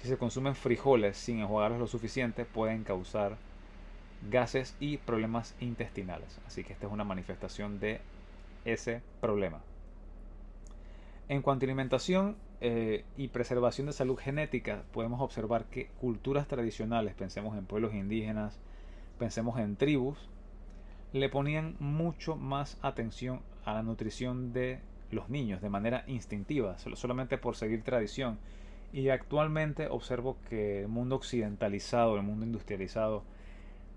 si 0.00 0.06
se 0.06 0.18
consumen 0.18 0.54
frijoles 0.54 1.16
sin 1.16 1.40
enjuagarlos 1.40 1.80
lo 1.80 1.88
suficiente, 1.88 2.44
pueden 2.44 2.84
causar 2.84 3.38
gases 4.30 4.76
y 4.78 4.98
problemas 4.98 5.56
intestinales. 5.58 6.38
Así 6.46 6.62
que 6.62 6.74
esta 6.74 6.86
es 6.86 6.92
una 6.92 7.02
manifestación 7.02 7.80
de 7.80 8.00
ese 8.64 9.02
problema. 9.20 9.60
En 11.28 11.42
cuanto 11.42 11.64
a 11.64 11.66
alimentación 11.66 12.36
eh, 12.60 13.04
y 13.16 13.28
preservación 13.28 13.86
de 13.86 13.92
salud 13.92 14.16
genética, 14.16 14.82
podemos 14.92 15.20
observar 15.20 15.66
que 15.66 15.88
culturas 16.00 16.48
tradicionales, 16.48 17.14
pensemos 17.14 17.56
en 17.56 17.66
pueblos 17.66 17.94
indígenas, 17.94 18.58
pensemos 19.18 19.58
en 19.58 19.76
tribus, 19.76 20.18
le 21.12 21.28
ponían 21.28 21.76
mucho 21.78 22.36
más 22.36 22.78
atención 22.82 23.40
a 23.64 23.74
la 23.74 23.82
nutrición 23.82 24.52
de 24.52 24.80
los 25.10 25.28
niños 25.28 25.60
de 25.60 25.70
manera 25.70 26.04
instintiva, 26.06 26.78
solamente 26.78 27.38
por 27.38 27.56
seguir 27.56 27.82
tradición. 27.82 28.38
Y 28.92 29.10
actualmente 29.10 29.88
observo 29.88 30.38
que 30.48 30.80
el 30.80 30.88
mundo 30.88 31.16
occidentalizado, 31.16 32.16
el 32.16 32.22
mundo 32.22 32.46
industrializado, 32.46 33.22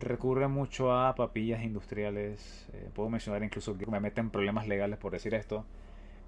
recurre 0.01 0.47
mucho 0.47 0.93
a 0.95 1.15
papillas 1.15 1.63
industriales. 1.63 2.69
Eh, 2.73 2.89
puedo 2.93 3.09
mencionar 3.09 3.43
incluso 3.43 3.77
que 3.77 3.85
me 3.85 3.99
meten 3.99 4.29
problemas 4.29 4.67
legales 4.67 4.97
por 4.99 5.13
decir 5.13 5.33
esto. 5.33 5.65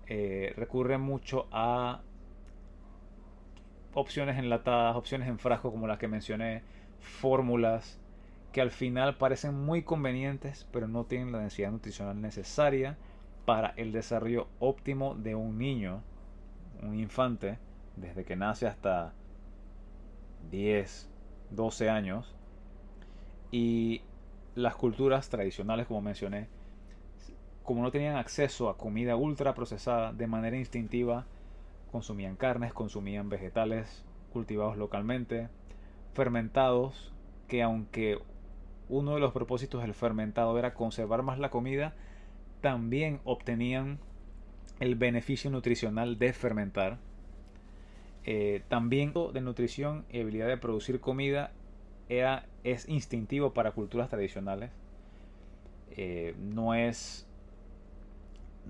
Eh, 0.08 0.54
recurre 0.56 0.98
mucho 0.98 1.48
a 1.52 2.02
opciones 3.94 4.38
enlatadas, 4.38 4.96
opciones 4.96 5.28
en 5.28 5.40
frasco 5.40 5.72
como 5.72 5.88
las 5.88 5.98
que 5.98 6.08
mencioné, 6.08 6.64
fórmulas 7.00 8.00
que 8.52 8.62
al 8.62 8.72
final 8.72 9.18
parecen 9.18 9.56
muy 9.56 9.82
convenientes, 9.82 10.68
pero 10.72 10.88
no 10.88 11.06
tienen 11.06 11.32
la 11.32 11.40
densidad 11.40 11.72
nutricional 11.72 12.22
necesaria 12.22 12.98
para 13.46 13.74
el 13.78 13.92
desarrollo 13.92 14.48
óptimo 14.60 15.16
de 15.16 15.36
un 15.36 15.58
niño, 15.58 16.02
un 16.82 16.98
infante, 17.00 17.58
desde 17.96 18.24
que 18.24 18.36
nace 18.36 18.68
hasta 18.68 19.14
10, 20.52 21.10
12 21.50 21.90
años. 21.90 22.36
Y 23.54 24.02
las 24.56 24.76
culturas 24.76 25.30
tradicionales, 25.30 25.86
como 25.86 26.02
mencioné, 26.02 26.48
como 27.62 27.84
no 27.84 27.92
tenían 27.92 28.16
acceso 28.16 28.68
a 28.68 28.78
comida 28.78 29.16
ultra 29.16 29.54
procesada, 29.54 30.12
de 30.12 30.26
manera 30.26 30.58
instintiva 30.58 31.28
consumían 31.92 32.36
carnes, 32.36 32.74
consumían 32.74 33.30
vegetales 33.30 34.04
cultivados 34.32 34.76
localmente, 34.76 35.50
fermentados, 36.16 37.14
que 37.48 37.62
aunque 37.62 38.18
uno 38.90 39.14
de 39.14 39.20
los 39.20 39.34
propósitos 39.34 39.84
del 39.84 39.94
fermentado 39.94 40.58
era 40.58 40.74
conservar 40.74 41.22
más 41.22 41.38
la 41.38 41.52
comida, 41.52 41.94
también 42.62 43.20
obtenían 43.24 44.00
el 44.80 44.96
beneficio 44.96 45.52
nutricional 45.52 46.18
de 46.18 46.34
fermentar. 46.34 46.98
Eh, 48.24 48.64
también 48.68 49.14
de 49.14 49.42
nutrición 49.42 50.06
y 50.10 50.22
habilidad 50.22 50.48
de 50.48 50.58
producir 50.58 51.00
comida 51.00 51.52
es 52.64 52.88
instintivo 52.88 53.54
para 53.54 53.72
culturas 53.72 54.10
tradicionales. 54.10 54.72
Eh, 55.92 56.36
no, 56.40 56.74
es, 56.74 57.28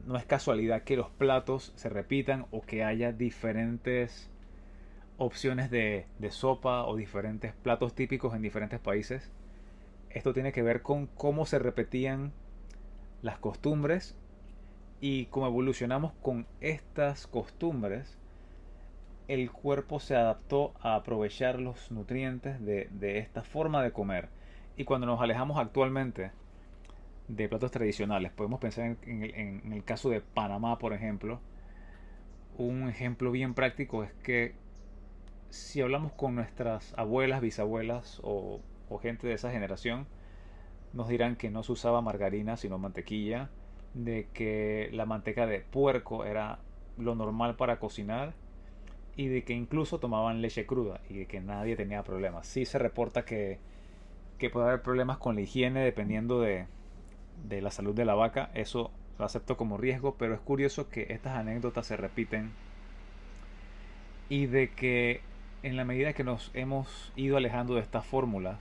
no 0.06 0.17
es 0.17 0.25
casualidad 0.25 0.84
que 0.84 0.97
los 0.97 1.10
platos 1.10 1.73
se 1.75 1.89
repitan 1.89 2.45
o 2.51 2.62
que 2.62 2.84
haya 2.84 3.12
diferentes 3.12 4.29
opciones 5.17 5.71
de 5.71 6.06
sopa 6.29 6.86
o 6.86 6.95
diferentes 6.95 7.53
platos 7.53 7.93
típicos 7.93 8.34
en 8.34 8.41
diferentes 8.41 8.79
países 8.79 9.32
esto 10.13 10.34
tiene 10.34 10.51
que 10.51 10.62
ver 10.62 10.82
con 10.84 11.08
cómo 11.08 11.45
se 11.45 11.60
repetían 11.60 12.34
las 13.23 13.39
costumbres 13.39 14.15
y 15.01 15.25
cómo 15.25 15.47
evolucionamos 15.47 16.13
con 16.21 16.45
estas 16.62 17.25
costumbres, 17.27 18.17
el 19.27 19.51
cuerpo 19.51 19.99
se 19.99 20.15
adaptó 20.15 20.73
a 20.81 20.95
aprovechar 20.95 21.59
los 21.59 21.91
nutrientes 21.91 22.63
de, 22.63 23.17
esta 23.17 23.43
forma 23.43 23.83
de 23.83 23.91
comer. 23.91 24.29
Y 24.77 24.86
cuando 24.86 25.07
nos 25.07 25.21
alejamos 25.21 25.57
actualmente 25.57 26.31
de 27.27 27.49
platos 27.49 27.71
tradicionales, 27.71 28.31
podemos 28.31 28.59
pensar 28.59 28.97
en 29.03 29.71
el 29.71 29.83
caso 29.83 30.09
de 30.09 30.21
Panamá, 30.21 30.77
por 30.79 30.93
ejemplo. 30.93 31.39
Un 32.57 32.89
ejemplo 32.89 33.31
bien 33.31 33.53
práctico 33.53 34.03
es 34.03 34.13
que 34.23 34.55
si 35.49 35.81
hablamos 35.81 36.12
con 36.13 36.36
nuestras 36.36 36.93
abuelas, 36.97 37.41
bisabuelas 37.41 38.19
o 38.23 38.62
o 38.93 38.99
gente 38.99 39.27
de 39.27 39.33
esa 39.33 39.51
generación 39.51 40.07
nos 40.93 41.07
dirán 41.07 41.36
que 41.36 41.49
no 41.49 41.63
se 41.63 41.71
usaba 41.71 42.01
margarina 42.01 42.57
sino 42.57 42.77
mantequilla, 42.77 43.49
de 43.93 44.27
que 44.33 44.89
la 44.93 45.05
manteca 45.05 45.47
de 45.47 45.59
puerco 45.62 46.25
era 46.25 46.59
lo 46.97 47.15
normal 47.15 47.55
para 47.55 47.79
cocinar 47.79 48.33
y 49.15 49.28
de 49.28 49.43
que 49.43 49.54
incluso 49.54 49.99
tomaban 49.99 50.41
leche 50.41 50.65
cruda 50.65 51.02
y 51.10 51.17
de 51.19 51.26
que 51.26 51.39
nadie 51.39 51.76
tenía 51.76 52.04
problemas. 52.04 52.47
Sí 52.47 52.65
se 52.65 52.80
reporta 52.80 53.26
que, 53.26 53.60
que 54.38 54.49
puede 54.49 54.67
haber 54.67 54.82
problemas 54.82 55.17
con 55.17 55.36
la 55.36 55.41
higiene 55.41 55.82
dependiendo 55.82 56.41
de, 56.41 56.65
de 57.47 57.62
la 57.62 57.71
salud 57.71 57.93
de 57.93 58.06
la 58.06 58.15
vaca, 58.15 58.49
eso 58.54 58.91
lo 59.19 59.26
acepto 59.26 59.58
como 59.58 59.78
riesgo, 59.78 60.15
pero 60.17 60.34
es 60.34 60.39
curioso 60.39 60.89
que 60.89 61.08
estas 61.10 61.38
anécdotas 61.38 61.86
se 61.88 61.97
repiten 61.97 62.52
y 64.30 64.47
de 64.47 64.71
que 64.71 65.21
en 65.62 65.78
la 65.78 65.86
medida 65.86 66.13
que 66.13 66.23
nos 66.23 66.52
hemos 66.54 67.12
ido 67.15 67.38
alejando 67.38 67.76
de 67.76 67.82
estas 67.82 68.06
fórmulas, 68.06 68.60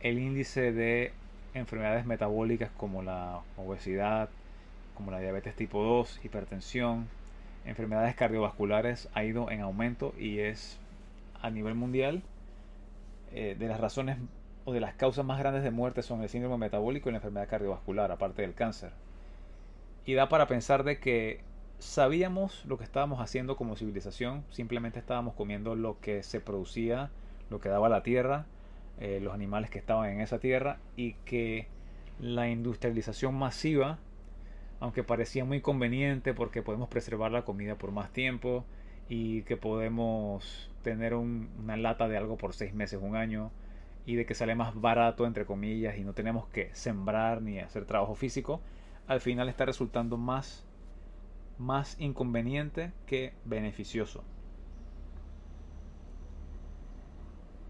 el 0.00 0.18
índice 0.18 0.72
de 0.72 1.12
enfermedades 1.54 2.04
metabólicas 2.04 2.70
como 2.76 3.02
la 3.02 3.40
obesidad, 3.56 4.28
como 4.94 5.10
la 5.10 5.20
diabetes 5.20 5.54
tipo 5.54 5.82
2, 5.82 6.20
hipertensión, 6.24 7.08
enfermedades 7.64 8.14
cardiovasculares 8.14 9.08
ha 9.14 9.24
ido 9.24 9.50
en 9.50 9.60
aumento 9.60 10.14
y 10.18 10.40
es 10.40 10.78
a 11.40 11.50
nivel 11.50 11.74
mundial 11.74 12.22
eh, 13.32 13.56
de 13.58 13.68
las 13.68 13.80
razones 13.80 14.18
o 14.64 14.72
de 14.72 14.80
las 14.80 14.94
causas 14.94 15.24
más 15.24 15.38
grandes 15.38 15.62
de 15.62 15.70
muerte 15.70 16.02
son 16.02 16.22
el 16.22 16.28
síndrome 16.28 16.56
metabólico 16.56 17.08
y 17.08 17.12
la 17.12 17.18
enfermedad 17.18 17.48
cardiovascular, 17.48 18.10
aparte 18.12 18.42
del 18.42 18.54
cáncer. 18.54 18.92
Y 20.06 20.14
da 20.14 20.28
para 20.28 20.46
pensar 20.46 20.84
de 20.84 20.98
que 20.98 21.40
sabíamos 21.78 22.64
lo 22.64 22.78
que 22.78 22.84
estábamos 22.84 23.20
haciendo 23.20 23.56
como 23.56 23.76
civilización, 23.76 24.44
simplemente 24.50 24.98
estábamos 24.98 25.34
comiendo 25.34 25.74
lo 25.74 26.00
que 26.00 26.22
se 26.22 26.40
producía, 26.40 27.10
lo 27.50 27.60
que 27.60 27.68
daba 27.68 27.88
la 27.88 28.02
tierra, 28.02 28.46
eh, 29.00 29.20
los 29.20 29.34
animales 29.34 29.70
que 29.70 29.78
estaban 29.78 30.08
en 30.10 30.20
esa 30.20 30.38
tierra 30.38 30.78
y 30.96 31.14
que 31.24 31.66
la 32.20 32.48
industrialización 32.48 33.34
masiva, 33.34 33.98
aunque 34.80 35.02
parecía 35.02 35.44
muy 35.44 35.60
conveniente 35.60 36.34
porque 36.34 36.62
podemos 36.62 36.88
preservar 36.88 37.32
la 37.32 37.44
comida 37.44 37.76
por 37.76 37.92
más 37.92 38.10
tiempo 38.12 38.64
y 39.08 39.42
que 39.42 39.56
podemos 39.56 40.70
tener 40.82 41.14
una 41.14 41.76
lata 41.76 42.08
de 42.08 42.16
algo 42.16 42.36
por 42.36 42.54
seis 42.54 42.74
meses, 42.74 43.00
un 43.02 43.16
año, 43.16 43.50
y 44.06 44.16
de 44.16 44.26
que 44.26 44.34
sale 44.34 44.54
más 44.54 44.78
barato, 44.80 45.26
entre 45.26 45.46
comillas, 45.46 45.96
y 45.96 46.04
no 46.04 46.12
tenemos 46.12 46.46
que 46.48 46.70
sembrar 46.74 47.40
ni 47.42 47.58
hacer 47.58 47.86
trabajo 47.86 48.14
físico, 48.14 48.60
al 49.06 49.20
final 49.20 49.48
está 49.48 49.64
resultando 49.64 50.16
más, 50.16 50.64
más 51.58 51.98
inconveniente 52.00 52.92
que 53.06 53.32
beneficioso. 53.44 54.22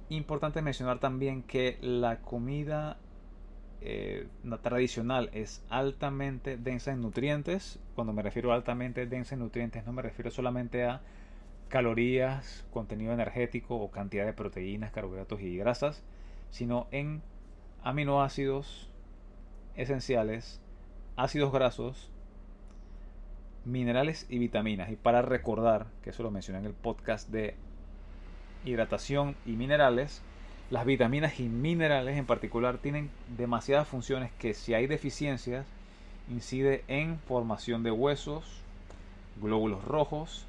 Importante 0.08 0.60
mencionar 0.60 0.98
también 0.98 1.42
que 1.42 1.78
la 1.80 2.20
comida 2.20 2.98
eh, 3.86 4.26
tradicional 4.62 5.28
es 5.34 5.62
altamente 5.68 6.56
densa 6.56 6.92
en 6.92 7.02
nutrientes. 7.02 7.78
Cuando 7.94 8.14
me 8.14 8.22
refiero 8.22 8.52
a 8.52 8.54
altamente 8.54 9.06
densa 9.06 9.34
en 9.34 9.40
nutrientes 9.40 9.84
no 9.84 9.92
me 9.92 10.00
refiero 10.00 10.30
solamente 10.30 10.84
a 10.84 11.02
calorías, 11.68 12.64
contenido 12.72 13.12
energético 13.12 13.76
o 13.76 13.90
cantidad 13.90 14.24
de 14.24 14.32
proteínas, 14.32 14.90
carbohidratos 14.90 15.40
y 15.42 15.56
grasas, 15.58 16.02
sino 16.50 16.86
en 16.92 17.22
aminoácidos 17.82 18.90
esenciales, 19.76 20.62
ácidos 21.16 21.52
grasos, 21.52 22.10
minerales 23.66 24.26
y 24.30 24.38
vitaminas. 24.38 24.90
Y 24.90 24.96
para 24.96 25.20
recordar, 25.20 25.88
que 26.02 26.10
eso 26.10 26.22
lo 26.22 26.30
mencioné 26.30 26.60
en 26.60 26.66
el 26.66 26.74
podcast 26.74 27.28
de 27.28 27.54
hidratación 28.64 29.36
y 29.44 29.52
minerales, 29.56 30.22
las 30.70 30.86
vitaminas 30.86 31.40
y 31.40 31.48
minerales 31.48 32.16
en 32.16 32.26
particular 32.26 32.78
tienen 32.78 33.10
demasiadas 33.36 33.86
funciones 33.86 34.32
que 34.38 34.54
si 34.54 34.74
hay 34.74 34.86
deficiencias 34.86 35.66
incide 36.28 36.84
en 36.88 37.18
formación 37.18 37.82
de 37.82 37.90
huesos, 37.90 38.62
glóbulos 39.40 39.84
rojos, 39.84 40.46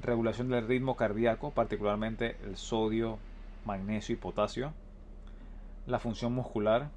regulación 0.00 0.48
del 0.48 0.66
ritmo 0.66 0.96
cardíaco, 0.96 1.50
particularmente 1.50 2.36
el 2.44 2.56
sodio, 2.56 3.18
magnesio 3.64 4.14
y 4.14 4.16
potasio, 4.16 4.72
la 5.86 5.98
función 5.98 6.32
muscular, 6.32 6.88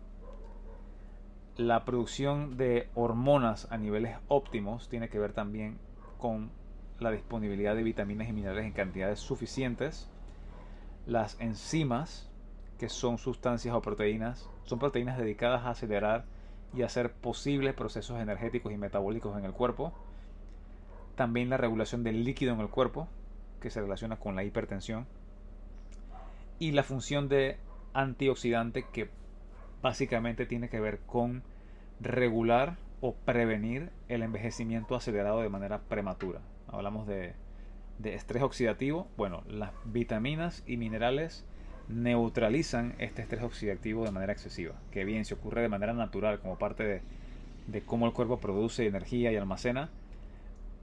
la 1.58 1.84
producción 1.84 2.58
de 2.58 2.88
hormonas 2.96 3.68
a 3.72 3.78
niveles 3.78 4.18
óptimos 4.30 4.88
tiene 4.88 5.10
que 5.10 5.20
ver 5.20 5.34
también 5.34 5.78
con 6.18 6.50
la 7.00 7.12
disponibilidad 7.12 7.76
de 7.76 7.84
vitaminas 7.84 8.30
y 8.30 8.34
minerales 8.34 8.66
en 8.66 8.72
cantidades 8.72 9.20
suficientes, 9.20 10.08
las 11.12 11.40
enzimas, 11.42 12.30
que 12.80 12.88
son 12.88 13.18
sustancias 13.18 13.76
o 13.76 13.82
proteínas, 13.82 14.50
son 14.64 14.80
proteínas 14.80 15.18
dedicadas 15.18 15.66
a 15.66 15.72
acelerar 15.72 16.24
y 16.74 16.84
hacer 16.84 17.12
posibles 17.12 17.74
procesos 17.74 18.20
energéticos 18.20 18.72
y 18.72 18.78
metabólicos 18.78 19.38
en 19.38 19.44
el 19.44 19.52
cuerpo. 19.52 19.92
También 21.16 21.50
la 21.50 21.58
regulación 21.58 22.04
del 22.04 22.24
líquido 22.24 22.54
en 22.54 22.62
el 22.62 22.70
cuerpo, 22.70 23.10
que 23.60 23.70
se 23.70 23.82
relaciona 23.82 24.16
con 24.16 24.36
la 24.36 24.46
hipertensión. 24.46 25.06
Y 26.60 26.72
la 26.72 26.84
función 26.84 27.28
de 27.28 27.58
antioxidante, 27.94 28.86
que 28.92 29.10
básicamente 29.82 30.46
tiene 30.46 30.70
que 30.70 30.80
ver 30.80 31.00
con 31.00 31.44
regular 32.00 32.78
o 33.02 33.14
prevenir 33.14 33.92
el 34.08 34.24
envejecimiento 34.24 34.96
acelerado 34.96 35.42
de 35.42 35.50
manera 35.50 35.82
prematura. 35.82 36.40
Hablamos 36.68 37.06
de, 37.06 37.34
de 38.02 38.16
estrés 38.16 38.44
oxidativo. 38.44 39.08
Bueno, 39.18 39.44
las 39.48 39.72
vitaminas 39.86 40.64
y 40.66 40.78
minerales 40.78 41.46
neutralizan 41.88 42.96
este 43.00 43.22
estrés 43.22 43.44
oxidativo 43.44 44.06
de 44.06 44.12
manera 44.12 44.34
excesiva, 44.34 44.76
que 44.92 45.06
bien 45.06 45.26
se 45.26 45.34
ocurre 45.34 45.62
de 45.62 45.70
manera 45.70 45.94
natural 45.94 46.40
como 46.40 46.58
parte 46.58 46.84
de, 46.84 47.02
de 47.68 47.82
cómo 47.82 48.06
el 48.06 48.14
cuerpo 48.14 48.40
produce 48.40 48.88
energía 48.88 49.32
y 49.32 49.36
almacena. 49.36 49.90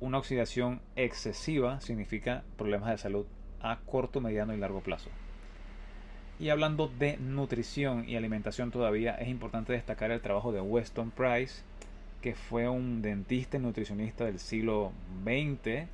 Una 0.01 0.19
oxidación 0.19 0.81
excesiva 0.97 1.81
significa 1.81 2.45
problemas 2.57 2.91
de 2.91 2.99
salud 2.99 3.27
a 3.61 3.79
corto, 3.81 4.21
mediano 4.21 4.55
y 4.55 4.59
largo 4.59 4.81
plazo. 4.81 5.11
Y 6.41 6.51
hablando 6.51 6.87
de 6.87 7.17
nutrición 7.17 8.09
y 8.09 8.15
alimentación 8.15 8.71
todavía, 8.71 9.17
es 9.17 9.29
importante 9.29 9.73
destacar 9.73 10.13
el 10.13 10.21
trabajo 10.21 10.53
de 10.53 10.61
Weston 10.61 11.11
Price, 11.11 11.63
que 12.21 12.35
fue 12.35 12.69
un 12.69 13.03
dentista 13.03 13.57
y 13.57 13.61
nutricionista 13.61 14.25
del 14.25 14.39
siglo 14.39 14.93
XX. 15.25 15.89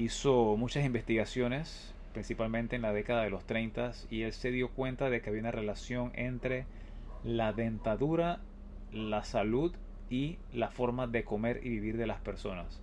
Hizo 0.00 0.56
muchas 0.56 0.86
investigaciones 0.86 1.94
principalmente 2.14 2.74
en 2.74 2.80
la 2.80 2.94
década 2.94 3.22
de 3.22 3.28
los 3.28 3.44
30 3.44 3.92
y 4.08 4.22
él 4.22 4.32
se 4.32 4.50
dio 4.50 4.70
cuenta 4.70 5.10
de 5.10 5.20
que 5.20 5.28
había 5.28 5.42
una 5.42 5.50
relación 5.50 6.10
entre 6.14 6.64
la 7.22 7.52
dentadura, 7.52 8.40
la 8.94 9.24
salud 9.24 9.74
y 10.08 10.38
la 10.54 10.70
forma 10.70 11.06
de 11.06 11.22
comer 11.22 11.60
y 11.62 11.68
vivir 11.68 11.98
de 11.98 12.06
las 12.06 12.18
personas. 12.18 12.80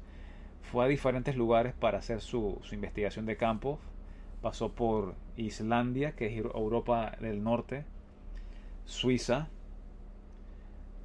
Fue 0.62 0.86
a 0.86 0.88
diferentes 0.88 1.36
lugares 1.36 1.74
para 1.74 1.98
hacer 1.98 2.22
su, 2.22 2.60
su 2.62 2.76
investigación 2.76 3.26
de 3.26 3.36
campo. 3.36 3.80
Pasó 4.44 4.74
por 4.74 5.16
Islandia, 5.38 6.12
que 6.12 6.28
es 6.28 6.38
Europa 6.38 7.18
del 7.20 7.44
Norte, 7.44 7.84
Suiza, 8.86 9.48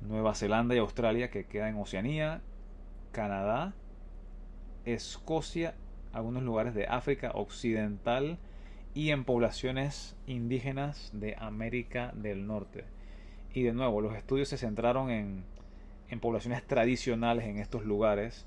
Nueva 0.02 0.34
Zelanda 0.34 0.74
y 0.74 0.78
Australia, 0.78 1.30
que 1.30 1.46
queda 1.46 1.70
en 1.70 1.76
Oceanía, 1.76 2.42
Canadá, 3.12 3.72
Escocia 4.84 5.74
algunos 6.12 6.42
lugares 6.42 6.74
de 6.74 6.86
África 6.86 7.32
Occidental 7.34 8.38
y 8.94 9.10
en 9.10 9.24
poblaciones 9.24 10.16
indígenas 10.26 11.10
de 11.12 11.36
América 11.38 12.12
del 12.14 12.46
Norte. 12.46 12.84
Y 13.54 13.62
de 13.62 13.72
nuevo, 13.72 14.00
los 14.00 14.14
estudios 14.16 14.48
se 14.48 14.58
centraron 14.58 15.10
en, 15.10 15.44
en 16.10 16.20
poblaciones 16.20 16.66
tradicionales 16.66 17.46
en 17.46 17.58
estos 17.58 17.84
lugares 17.84 18.44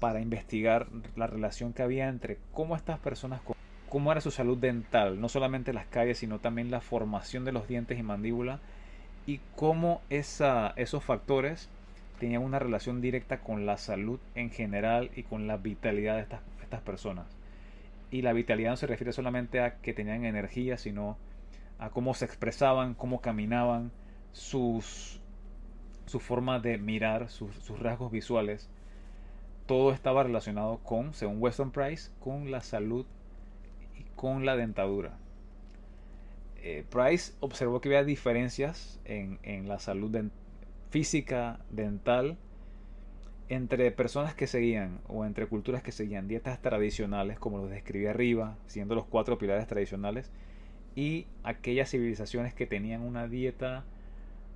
para 0.00 0.20
investigar 0.20 0.86
la 1.16 1.26
relación 1.26 1.72
que 1.72 1.82
había 1.82 2.08
entre 2.08 2.38
cómo 2.52 2.76
estas 2.76 2.98
personas, 2.98 3.40
cómo 3.88 4.12
era 4.12 4.20
su 4.20 4.30
salud 4.30 4.58
dental, 4.58 5.20
no 5.20 5.28
solamente 5.28 5.72
las 5.72 5.86
calles, 5.86 6.18
sino 6.18 6.40
también 6.40 6.70
la 6.70 6.80
formación 6.80 7.44
de 7.44 7.52
los 7.52 7.68
dientes 7.68 7.98
y 7.98 8.02
mandíbula, 8.02 8.60
y 9.26 9.40
cómo 9.56 10.02
esa, 10.10 10.72
esos 10.76 11.04
factores 11.04 11.68
tenían 12.18 12.42
una 12.42 12.58
relación 12.58 13.00
directa 13.00 13.40
con 13.40 13.66
la 13.66 13.76
salud 13.76 14.18
en 14.34 14.50
general 14.50 15.10
y 15.16 15.22
con 15.22 15.46
la 15.46 15.56
vitalidad 15.56 16.16
de 16.16 16.22
estas 16.22 16.40
personas. 16.40 16.53
Y 18.10 18.22
la 18.22 18.32
vitalidad 18.32 18.70
no 18.70 18.76
se 18.76 18.86
refiere 18.86 19.12
solamente 19.12 19.60
a 19.60 19.76
que 19.78 19.92
tenían 19.92 20.24
energía, 20.24 20.76
sino 20.76 21.16
a 21.78 21.90
cómo 21.90 22.14
se 22.14 22.24
expresaban, 22.24 22.94
cómo 22.94 23.20
caminaban, 23.20 23.90
sus, 24.32 25.20
su 26.06 26.20
forma 26.20 26.60
de 26.60 26.78
mirar, 26.78 27.30
sus, 27.30 27.78
rasgos 27.78 28.10
visuales. 28.12 28.68
Todo 29.66 29.92
estaba 29.92 30.22
relacionado 30.22 30.78
con, 30.78 31.14
según 31.14 31.40
Weston 31.40 31.70
Price, 31.70 32.10
con 32.20 32.50
la 32.50 32.60
salud 32.60 33.06
y 33.98 34.02
con 34.16 34.44
la 34.44 34.56
dentadura. 34.56 35.16
Eh, 36.56 36.84
Price 36.90 37.32
observó 37.40 37.80
que 37.80 37.88
había 37.88 38.04
diferencias 38.04 39.00
en, 39.04 39.38
en 39.42 39.68
la 39.68 39.78
salud 39.78 40.30
física, 40.90 41.60
dental, 41.70 42.38
entre 43.48 43.90
personas 43.90 44.34
que 44.34 44.46
seguían 44.46 45.00
o 45.06 45.24
entre 45.24 45.46
culturas 45.46 45.82
que 45.82 45.92
seguían 45.92 46.28
dietas 46.28 46.60
tradicionales, 46.62 47.38
como 47.38 47.58
los 47.58 47.70
describí 47.70 48.06
arriba, 48.06 48.56
siendo 48.66 48.94
los 48.94 49.04
cuatro 49.04 49.38
pilares 49.38 49.66
tradicionales, 49.66 50.30
y 50.94 51.26
aquellas 51.42 51.90
civilizaciones 51.90 52.54
que 52.54 52.66
tenían 52.66 53.02
una 53.02 53.26
dieta 53.28 53.84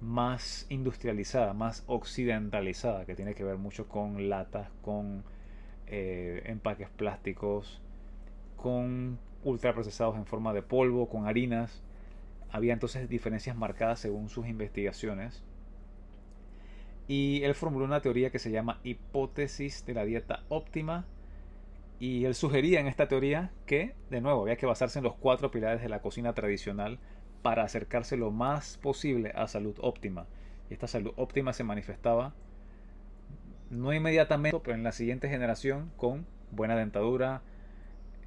más 0.00 0.66
industrializada, 0.68 1.52
más 1.52 1.82
occidentalizada, 1.86 3.04
que 3.04 3.14
tiene 3.14 3.34
que 3.34 3.44
ver 3.44 3.58
mucho 3.58 3.88
con 3.88 4.28
latas, 4.28 4.68
con 4.82 5.24
eh, 5.86 6.42
empaques 6.46 6.88
plásticos, 6.88 7.82
con 8.56 9.18
ultraprocesados 9.44 10.16
en 10.16 10.26
forma 10.26 10.52
de 10.52 10.62
polvo, 10.62 11.08
con 11.08 11.26
harinas. 11.26 11.82
Había 12.50 12.72
entonces 12.72 13.08
diferencias 13.08 13.56
marcadas 13.56 13.98
según 14.00 14.28
sus 14.28 14.46
investigaciones 14.46 15.42
y 17.08 17.42
él 17.42 17.54
formuló 17.54 17.86
una 17.86 18.02
teoría 18.02 18.30
que 18.30 18.38
se 18.38 18.50
llama 18.50 18.80
hipótesis 18.84 19.84
de 19.86 19.94
la 19.94 20.04
dieta 20.04 20.44
óptima. 20.48 21.06
Y 21.98 22.26
él 22.26 22.34
sugería 22.36 22.78
en 22.78 22.86
esta 22.86 23.08
teoría 23.08 23.50
que, 23.66 23.96
de 24.10 24.20
nuevo, 24.20 24.42
había 24.42 24.56
que 24.56 24.66
basarse 24.66 25.00
en 25.00 25.04
los 25.04 25.16
cuatro 25.16 25.50
pilares 25.50 25.82
de 25.82 25.88
la 25.88 26.00
cocina 26.00 26.32
tradicional 26.34 27.00
para 27.42 27.64
acercarse 27.64 28.16
lo 28.16 28.30
más 28.30 28.76
posible 28.76 29.32
a 29.34 29.48
salud 29.48 29.74
óptima. 29.80 30.26
Y 30.70 30.74
esta 30.74 30.86
salud 30.86 31.12
óptima 31.16 31.52
se 31.52 31.64
manifestaba 31.64 32.34
no 33.70 33.92
inmediatamente, 33.92 34.58
pero 34.62 34.76
en 34.76 34.82
la 34.82 34.92
siguiente 34.92 35.28
generación 35.28 35.90
con 35.96 36.26
buena 36.50 36.76
dentadura, 36.76 37.42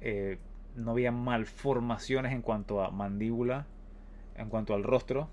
eh, 0.00 0.38
no 0.76 0.92
había 0.92 1.12
malformaciones 1.12 2.32
en 2.32 2.42
cuanto 2.42 2.82
a 2.82 2.90
mandíbula, 2.90 3.66
en 4.36 4.48
cuanto 4.48 4.74
al 4.74 4.84
rostro, 4.84 5.28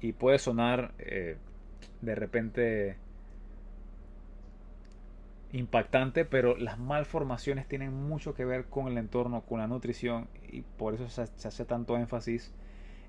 y 0.00 0.12
puede 0.12 0.38
sonar 0.38 0.92
eh, 0.98 1.36
de 2.00 2.14
repente 2.14 2.96
impactante, 5.52 6.24
pero 6.24 6.56
las 6.56 6.78
malformaciones 6.78 7.66
tienen 7.66 7.92
mucho 7.92 8.34
que 8.34 8.44
ver 8.44 8.66
con 8.66 8.88
el 8.88 8.98
entorno, 8.98 9.42
con 9.42 9.60
la 9.60 9.66
nutrición 9.66 10.28
y 10.50 10.62
por 10.62 10.94
eso 10.94 11.08
se, 11.08 11.22
hace 11.22 11.64
tanto 11.64 11.96
énfasis 11.96 12.52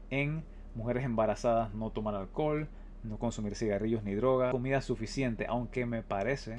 en 0.09 0.43
mujeres 0.75 1.03
embarazadas 1.03 1.73
no 1.73 1.89
tomar 1.89 2.15
alcohol, 2.15 2.67
no 3.03 3.17
consumir 3.17 3.55
cigarrillos 3.55 4.03
ni 4.03 4.15
drogas, 4.15 4.51
comida 4.51 4.81
suficiente, 4.81 5.45
aunque 5.47 5.85
me 5.85 6.03
parece 6.03 6.57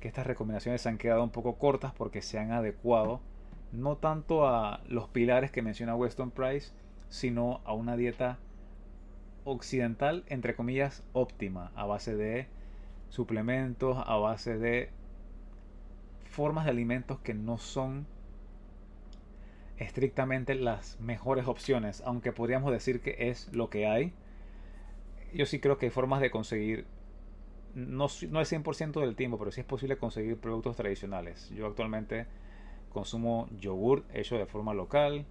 que 0.00 0.08
estas 0.08 0.26
recomendaciones 0.26 0.80
se 0.80 0.88
han 0.88 0.98
quedado 0.98 1.22
un 1.22 1.30
poco 1.30 1.56
cortas 1.56 1.92
porque 1.92 2.22
se 2.22 2.38
han 2.38 2.52
adecuado 2.52 3.20
no 3.72 3.96
tanto 3.96 4.48
a 4.48 4.80
los 4.88 5.08
pilares 5.08 5.50
que 5.50 5.62
menciona 5.62 5.94
Weston 5.94 6.30
Price, 6.30 6.72
sino 7.08 7.60
a 7.64 7.72
una 7.72 7.96
dieta 7.96 8.38
occidental, 9.50 10.24
entre 10.28 10.54
comillas, 10.54 11.02
óptima, 11.12 11.72
a 11.74 11.86
base 11.86 12.16
de 12.16 12.46
suplementos, 13.08 13.98
a 14.06 14.16
base 14.16 14.56
de 14.56 14.90
formas 16.24 16.64
de 16.64 16.70
alimentos 16.70 17.18
que 17.20 17.34
no 17.34 17.58
son 17.58 18.06
estrictamente 19.76 20.54
las 20.54 21.00
mejores 21.00 21.46
opciones, 21.46 22.02
aunque 22.04 22.32
podríamos 22.32 22.70
decir 22.70 23.00
que 23.00 23.30
es 23.30 23.52
lo 23.52 23.70
que 23.70 23.86
hay. 23.86 24.12
Yo 25.32 25.46
sí 25.46 25.58
creo 25.58 25.78
que 25.78 25.86
hay 25.86 25.90
formas 25.90 26.20
de 26.20 26.30
conseguir, 26.30 26.86
no, 27.74 28.06
no 28.28 28.40
el 28.40 28.46
100% 28.46 29.00
del 29.00 29.16
tiempo, 29.16 29.38
pero 29.38 29.50
sí 29.50 29.60
es 29.60 29.66
posible 29.66 29.96
conseguir 29.96 30.36
productos 30.36 30.76
tradicionales. 30.76 31.50
Yo 31.50 31.66
actualmente 31.66 32.26
consumo 32.90 33.48
yogur 33.58 34.04
hecho 34.12 34.36
de 34.36 34.46
forma 34.46 34.74
local, 34.74 35.24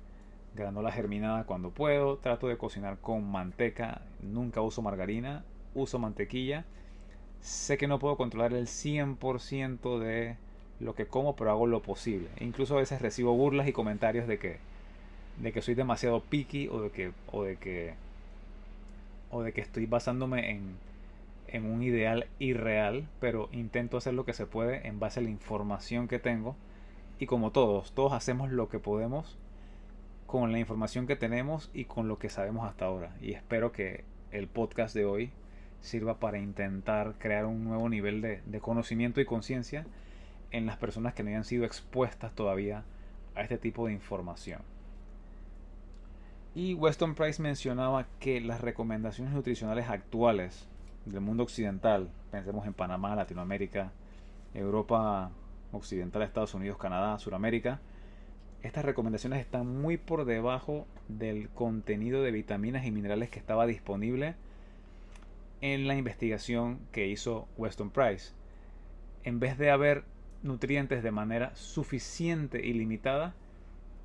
granola 0.56 0.92
germinada 0.92 1.46
cuando 1.46 1.70
puedo, 1.72 2.18
trato 2.18 2.48
de 2.48 2.58
cocinar 2.58 2.98
con 3.00 3.30
manteca, 3.30 4.02
nunca 4.22 4.62
uso 4.62 4.82
margarina, 4.82 5.44
uso 5.74 6.00
mantequilla 6.00 6.66
sé 7.42 7.78
que 7.78 7.88
no 7.88 8.00
puedo 8.00 8.18
controlar 8.18 8.54
el 8.54 8.68
100% 8.68 10.00
de 10.00 10.36
lo 10.80 10.96
que 10.96 11.08
como, 11.08 11.36
pero 11.36 11.52
hago 11.52 11.68
lo 11.68 11.82
posible. 11.82 12.30
incluso 12.40 12.76
a 12.76 12.80
veces 12.80 13.02
recibo 13.02 13.34
burlas 13.36 13.68
y 13.68 13.74
comentarios 13.74 14.28
de 14.28 14.40
que, 14.40 14.58
de 15.42 15.52
que 15.52 15.62
soy 15.62 15.76
demasiado 15.76 16.22
picky 16.22 16.68
o 16.70 16.82
de 16.82 16.90
que, 16.92 17.12
o 17.32 17.44
de 17.44 17.58
que, 17.58 17.94
o 19.32 19.42
de 19.42 19.54
que 19.54 19.62
estoy 19.62 19.86
basándome 19.86 20.52
en, 20.52 20.78
en 21.48 21.66
un 21.66 21.84
ideal 21.84 22.28
irreal, 22.40 23.08
pero 23.20 23.50
intento 23.52 23.98
hacer 23.98 24.14
lo 24.14 24.26
que 24.26 24.34
se 24.34 24.46
puede 24.46 24.88
en 24.88 25.00
base 25.00 25.20
a 25.20 25.24
la 25.24 25.30
información 25.30 26.08
que 26.08 26.20
tengo. 26.20 26.56
Y 27.20 27.26
como 27.26 27.52
todos, 27.52 27.92
todos 27.92 28.14
hacemos 28.14 28.50
lo 28.50 28.70
que 28.70 28.80
podemos 28.80 29.38
con 30.30 30.52
la 30.52 30.60
información 30.60 31.08
que 31.08 31.16
tenemos 31.16 31.72
y 31.74 31.86
con 31.86 32.08
lo 32.08 32.20
que 32.20 32.30
sabemos 32.30 32.70
hasta 32.70 32.86
ahora. 32.86 33.16
Y 33.20 33.32
espero 33.32 33.72
que 33.72 34.04
el 34.30 34.48
podcast 34.48 34.94
de 34.94 35.04
hoy 35.04 35.32
sirva 35.82 36.20
para 36.20 36.38
intentar 36.38 37.16
crear 37.18 37.48
un 37.48 37.64
nuevo 37.64 37.90
nivel 37.90 38.22
de, 38.22 38.44
de 38.46 38.60
conocimiento 38.60 39.20
y 39.20 39.26
conciencia 39.26 39.88
en 40.52 40.68
las 40.68 40.78
personas 40.78 41.16
que 41.16 41.24
no 41.24 41.30
hayan 41.30 41.46
sido 41.46 41.66
expuestas 41.66 42.36
todavía 42.36 42.84
a 43.34 43.42
este 43.42 43.58
tipo 43.58 43.88
de 43.88 43.94
información. 43.94 44.62
Y 46.54 46.76
Weston 46.76 47.16
Price 47.16 47.42
mencionaba 47.42 48.06
que 48.20 48.40
las 48.40 48.62
recomendaciones 48.62 49.34
nutricionales 49.34 49.90
actuales 49.90 50.68
del 51.06 51.22
mundo 51.22 51.42
occidental, 51.42 52.12
pensemos 52.30 52.68
en 52.68 52.76
Panamá, 52.76 53.16
Latinoamérica, 53.16 53.94
Europa 54.54 55.32
Occidental, 55.72 56.22
Estados 56.22 56.54
Unidos, 56.54 56.78
Canadá, 56.78 57.18
Sudamérica, 57.18 57.80
estas 58.62 58.84
recomendaciones 58.84 59.40
están 59.40 59.68
muy 59.82 59.98
por 59.98 60.26
debajo 60.26 60.86
del 61.08 61.50
contenido 61.50 62.22
de 62.24 62.32
vitaminas 62.32 62.86
y 62.86 62.92
minerales 62.92 63.30
que 63.30 63.40
estaba 63.40 63.66
disponible 63.66 64.36
en 65.62 65.88
la 65.88 65.96
investigación 65.96 66.80
que 66.92 67.08
hizo 67.08 67.48
Weston 67.58 67.90
Price. 67.90 68.34
En 69.24 69.40
vez 69.40 69.58
de 69.58 69.72
haber 69.72 70.04
nutrientes 70.44 71.04
de 71.04 71.12
manera 71.12 71.56
suficiente 71.56 72.66
y 72.66 72.74
limitada, 72.74 73.34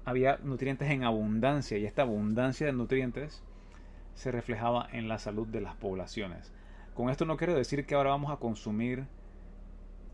había 0.04 0.38
nutrientes 0.42 0.90
en 0.90 1.04
abundancia 1.04 1.78
y 1.78 1.86
esta 1.86 2.02
abundancia 2.02 2.66
de 2.66 2.72
nutrientes 2.72 3.42
se 4.14 4.30
reflejaba 4.30 4.88
en 4.92 5.08
la 5.08 5.18
salud 5.18 5.46
de 5.48 5.60
las 5.60 5.74
poblaciones. 5.74 6.52
Con 6.94 7.10
esto 7.10 7.24
no 7.24 7.36
quiero 7.36 7.54
decir 7.54 7.86
que 7.86 7.94
ahora 7.94 8.10
vamos 8.10 8.30
a 8.30 8.36
consumir 8.36 9.06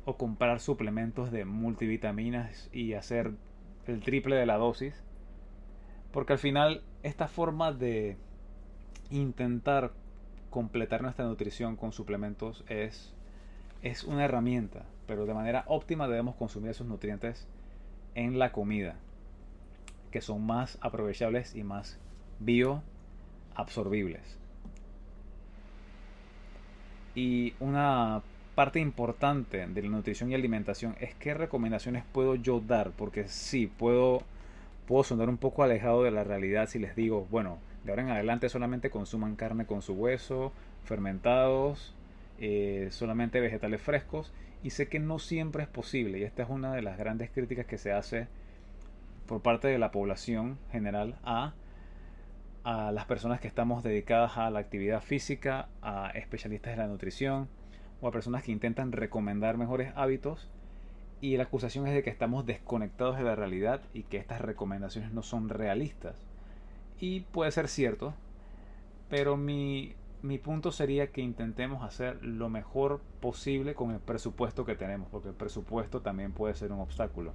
o 0.07 0.17
comprar 0.17 0.61
suplementos 0.61 1.31
de 1.31 1.45
multivitaminas 1.45 2.71
y 2.73 2.95
hacer 2.95 3.33
el 3.87 4.01
triple 4.01 4.37
de 4.37 4.47
la 4.47 4.57
dosis, 4.57 4.95
porque 6.13 6.35
al 6.35 6.39
final 6.39 6.83
esta 7.03 7.29
forma 7.29 7.73
de 7.73 8.17
intentar 9.11 9.93
completar 10.51 11.03
nuestra 11.03 11.25
nutrición 11.25 11.77
con 11.77 11.93
suplementos 11.93 12.65
es, 12.69 13.13
es 13.83 14.05
una 14.05 14.25
herramienta, 14.25 14.85
pero 15.07 15.27
de 15.27 15.35
manera 15.35 15.65
óptima 15.67 16.09
debemos 16.09 16.35
consumir 16.37 16.71
esos 16.71 16.87
nutrientes 16.87 17.47
en 18.15 18.39
la 18.39 18.53
comida, 18.53 18.97
que 20.11 20.21
son 20.21 20.45
más 20.45 20.79
aprovechables 20.81 21.55
y 21.55 21.63
más 21.63 21.99
bioabsorbibles. 22.41 24.39
Y 27.15 27.55
una 27.61 28.23
parte 28.61 28.79
importante 28.79 29.67
de 29.67 29.83
la 29.83 29.89
nutrición 29.89 30.31
y 30.31 30.35
alimentación 30.35 30.95
es 31.01 31.15
qué 31.15 31.33
recomendaciones 31.33 32.05
puedo 32.13 32.35
yo 32.35 32.61
dar, 32.61 32.91
porque 32.91 33.27
sí, 33.27 33.67
puedo, 33.67 34.23
puedo 34.87 35.03
sonar 35.03 35.31
un 35.31 35.39
poco 35.39 35.63
alejado 35.63 36.03
de 36.03 36.11
la 36.11 36.25
realidad 36.25 36.69
si 36.69 36.79
les 36.79 36.95
digo, 36.95 37.27
bueno, 37.31 37.57
de 37.85 37.93
ahora 37.93 38.03
en 38.03 38.11
adelante 38.11 38.51
solamente 38.51 38.91
consuman 38.91 39.35
carne 39.35 39.65
con 39.65 39.81
su 39.81 39.95
hueso, 39.95 40.53
fermentados, 40.85 41.95
eh, 42.39 42.89
solamente 42.91 43.41
vegetales 43.41 43.81
frescos, 43.81 44.31
y 44.63 44.69
sé 44.69 44.89
que 44.89 44.99
no 44.99 45.19
siempre 45.19 45.63
es 45.63 45.69
posible, 45.71 46.19
y 46.19 46.25
esta 46.25 46.43
es 46.43 46.51
una 46.51 46.75
de 46.75 46.83
las 46.83 46.99
grandes 46.99 47.31
críticas 47.31 47.65
que 47.65 47.79
se 47.79 47.93
hace 47.93 48.29
por 49.25 49.41
parte 49.41 49.69
de 49.69 49.79
la 49.79 49.91
población 49.91 50.59
general 50.71 51.17
a 51.25 51.55
a 52.63 52.93
las 52.93 53.07
personas 53.07 53.41
que 53.41 53.49
estamos 53.49 53.83
dedicadas 53.83 54.37
a 54.37 54.51
la 54.51 54.59
actividad 54.59 55.01
física, 55.01 55.71
a 55.81 56.11
especialistas 56.11 56.73
de 56.73 56.77
la 56.77 56.89
nutrición 56.89 57.49
o 58.01 58.09
a 58.09 58.13
personas 58.13 58.43
que 58.43 58.53
intentan 58.53 58.93
recomendar 58.93 59.57
mejores 59.57 59.93
hábitos 59.97 60.49
y 61.21 61.37
la 61.37 61.45
acusación 61.45 61.87
es 61.87 61.95
de 61.95 62.03
que 62.03 62.11
estamos 62.11 62.47
desconectados 62.47 63.19
de 63.19 63.25
la 63.25 63.35
realidad 63.35 63.83
y 63.93 64.05
que 64.05 64.17
estas 64.17 64.41
recomendaciones 64.41 65.13
no 65.13 65.23
son 65.23 65.49
realistas. 65.49 66.17
Y 66.99 67.21
puede 67.21 67.51
ser 67.51 67.69
cierto, 67.69 68.15
pero 69.11 69.37
mi, 69.37 69.95
mi 70.23 70.39
punto 70.39 70.73
sería 70.73 71.09
que 71.09 71.21
intentemos 71.21 71.83
hacer 71.83 72.25
lo 72.25 72.49
mejor 72.49 73.01
posible 73.21 73.75
con 73.75 73.91
el 73.91 74.01
presupuesto 74.01 74.65
que 74.65 74.77
tenemos, 74.77 75.09
porque 75.11 75.29
el 75.29 75.35
presupuesto 75.35 76.01
también 76.01 76.33
puede 76.33 76.55
ser 76.55 76.73
un 76.73 76.81
obstáculo. 76.81 77.33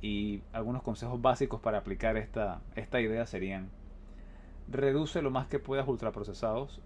Y 0.00 0.42
algunos 0.52 0.82
consejos 0.82 1.20
básicos 1.20 1.60
para 1.60 1.78
aplicar 1.78 2.16
esta, 2.16 2.60
esta 2.76 3.00
idea 3.00 3.26
serían 3.26 3.68
reduce 4.68 5.22
lo 5.22 5.30
más 5.30 5.46
que 5.46 5.58
puedas 5.58 5.86
ultraprocesados. 5.86 6.80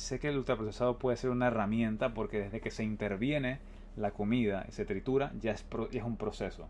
Sé 0.00 0.18
que 0.18 0.28
el 0.28 0.38
ultraprocesado 0.38 0.96
puede 0.96 1.18
ser 1.18 1.28
una 1.28 1.48
herramienta 1.48 2.14
porque 2.14 2.38
desde 2.38 2.62
que 2.62 2.70
se 2.70 2.82
interviene 2.82 3.58
la 3.98 4.12
comida 4.12 4.64
y 4.66 4.72
se 4.72 4.86
tritura 4.86 5.30
ya 5.42 5.52
es, 5.52 5.62
un 6.02 6.16
proceso. 6.16 6.68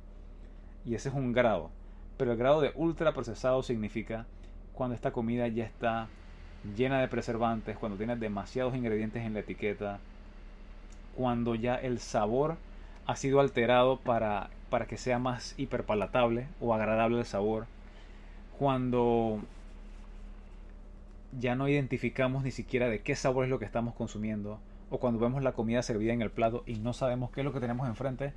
Y 0.84 0.96
ese 0.96 1.10
es 1.10 1.14
un 1.14 1.32
grado. 1.32 1.70
Pero 2.16 2.32
el 2.32 2.38
grado 2.38 2.60
de 2.60 2.72
ultraprocesado 2.74 3.62
significa 3.62 4.26
cuando 4.74 4.96
esta 4.96 5.12
comida 5.12 5.46
ya 5.46 5.64
está 5.64 6.08
llena 6.76 7.00
de 7.00 7.06
preservantes, 7.06 7.78
cuando 7.78 7.96
tiene 7.96 8.16
demasiados 8.16 8.74
ingredientes 8.74 9.24
en 9.24 9.34
la 9.34 9.40
etiqueta, 9.40 10.00
cuando 11.16 11.54
ya 11.54 11.76
el 11.76 12.00
sabor 12.00 12.56
ha 13.06 13.14
sido 13.14 13.38
alterado 13.38 14.00
para, 14.00 14.50
para 14.70 14.86
que 14.86 14.98
sea 14.98 15.20
más 15.20 15.54
hiperpalatable 15.56 16.48
o 16.60 16.74
agradable 16.74 17.20
el 17.20 17.26
sabor, 17.26 17.66
cuando 18.58 19.40
ya 21.38 21.54
no 21.54 21.68
identificamos 21.68 22.42
ni 22.42 22.50
siquiera 22.50 22.88
de 22.88 23.02
qué 23.02 23.14
sabor 23.14 23.44
es 23.44 23.50
lo 23.50 23.58
que 23.58 23.64
estamos 23.64 23.94
consumiendo, 23.94 24.60
o 24.90 24.98
cuando 24.98 25.20
vemos 25.20 25.42
la 25.42 25.52
comida 25.52 25.82
servida 25.82 26.12
en 26.12 26.22
el 26.22 26.30
plato 26.30 26.64
y 26.66 26.74
no 26.74 26.92
sabemos 26.92 27.30
qué 27.30 27.40
es 27.40 27.44
lo 27.44 27.52
que 27.52 27.60
tenemos 27.60 27.88
enfrente, 27.88 28.32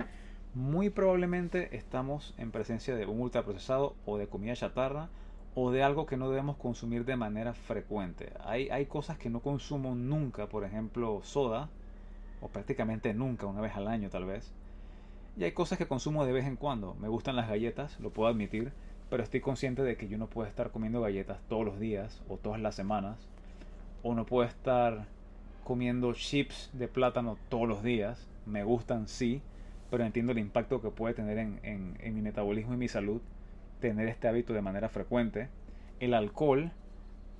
muy 0.54 0.88
probablemente 0.88 1.76
estamos 1.76 2.34
en 2.38 2.52
presencia 2.52 2.94
de 2.94 3.06
un 3.06 3.20
ultraprocesado 3.20 3.96
o 4.06 4.18
de 4.18 4.28
comida 4.28 4.54
chatarra 4.54 5.08
o 5.56 5.70
de 5.70 5.82
algo 5.82 6.06
que 6.06 6.16
no 6.16 6.30
debemos 6.30 6.56
consumir 6.56 7.04
de 7.04 7.16
manera 7.16 7.54
frecuente. 7.54 8.32
Hay, 8.44 8.68
hay 8.70 8.86
cosas 8.86 9.18
que 9.18 9.30
no 9.30 9.40
consumo 9.40 9.94
nunca, 9.94 10.48
por 10.48 10.64
ejemplo 10.64 11.20
soda, 11.22 11.68
o 12.40 12.48
prácticamente 12.48 13.14
nunca, 13.14 13.46
una 13.46 13.60
vez 13.60 13.74
al 13.74 13.88
año 13.88 14.10
tal 14.10 14.26
vez. 14.26 14.52
Y 15.36 15.44
hay 15.44 15.52
cosas 15.52 15.78
que 15.78 15.86
consumo 15.86 16.24
de 16.24 16.32
vez 16.32 16.46
en 16.46 16.56
cuando. 16.56 16.94
Me 16.94 17.08
gustan 17.08 17.36
las 17.36 17.48
galletas, 17.48 17.98
lo 17.98 18.10
puedo 18.10 18.28
admitir, 18.28 18.72
pero 19.14 19.22
estoy 19.22 19.38
consciente 19.38 19.84
de 19.84 19.96
que 19.96 20.08
yo 20.08 20.18
no 20.18 20.26
puedo 20.26 20.48
estar 20.48 20.72
comiendo 20.72 21.00
galletas 21.00 21.38
todos 21.48 21.64
los 21.64 21.78
días 21.78 22.20
o 22.28 22.36
todas 22.36 22.60
las 22.60 22.74
semanas, 22.74 23.16
o 24.02 24.12
no 24.12 24.26
puedo 24.26 24.44
estar 24.44 25.06
comiendo 25.62 26.12
chips 26.14 26.68
de 26.72 26.88
plátano 26.88 27.38
todos 27.48 27.68
los 27.68 27.84
días. 27.84 28.26
Me 28.44 28.64
gustan, 28.64 29.06
sí, 29.06 29.40
pero 29.88 30.04
entiendo 30.04 30.32
el 30.32 30.38
impacto 30.38 30.82
que 30.82 30.90
puede 30.90 31.14
tener 31.14 31.38
en, 31.38 31.60
en 31.62 32.14
mi 32.16 32.22
metabolismo 32.22 32.74
y 32.74 32.76
mi 32.76 32.88
salud 32.88 33.22
tener 33.78 34.08
este 34.08 34.26
hábito 34.26 34.52
de 34.52 34.62
manera 34.62 34.88
frecuente. 34.88 35.48
El 36.00 36.12
alcohol, 36.12 36.72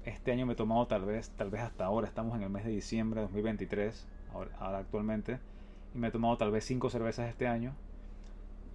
este 0.05 0.31
año 0.31 0.47
me 0.47 0.53
he 0.53 0.57
tomado 0.57 0.87
tal 0.87 1.05
vez, 1.05 1.31
tal 1.31 1.51
vez 1.51 1.63
hasta 1.63 1.87
ahora, 1.87 2.07
estamos 2.07 2.37
en 2.37 2.45
el 2.45 2.51
mes 2.51 2.65
de 2.65 2.71
diciembre 2.71 3.19
de 3.21 3.27
2023, 3.27 4.07
ahora, 4.33 4.51
ahora 4.61 4.79
actualmente, 4.79 5.41
y 5.93 5.99
me 5.99 6.07
he 6.07 6.11
tomado 6.13 6.37
tal 6.37 6.53
vez 6.53 6.63
5 6.63 6.89
cervezas 6.89 7.29
este 7.29 7.49
año 7.49 7.75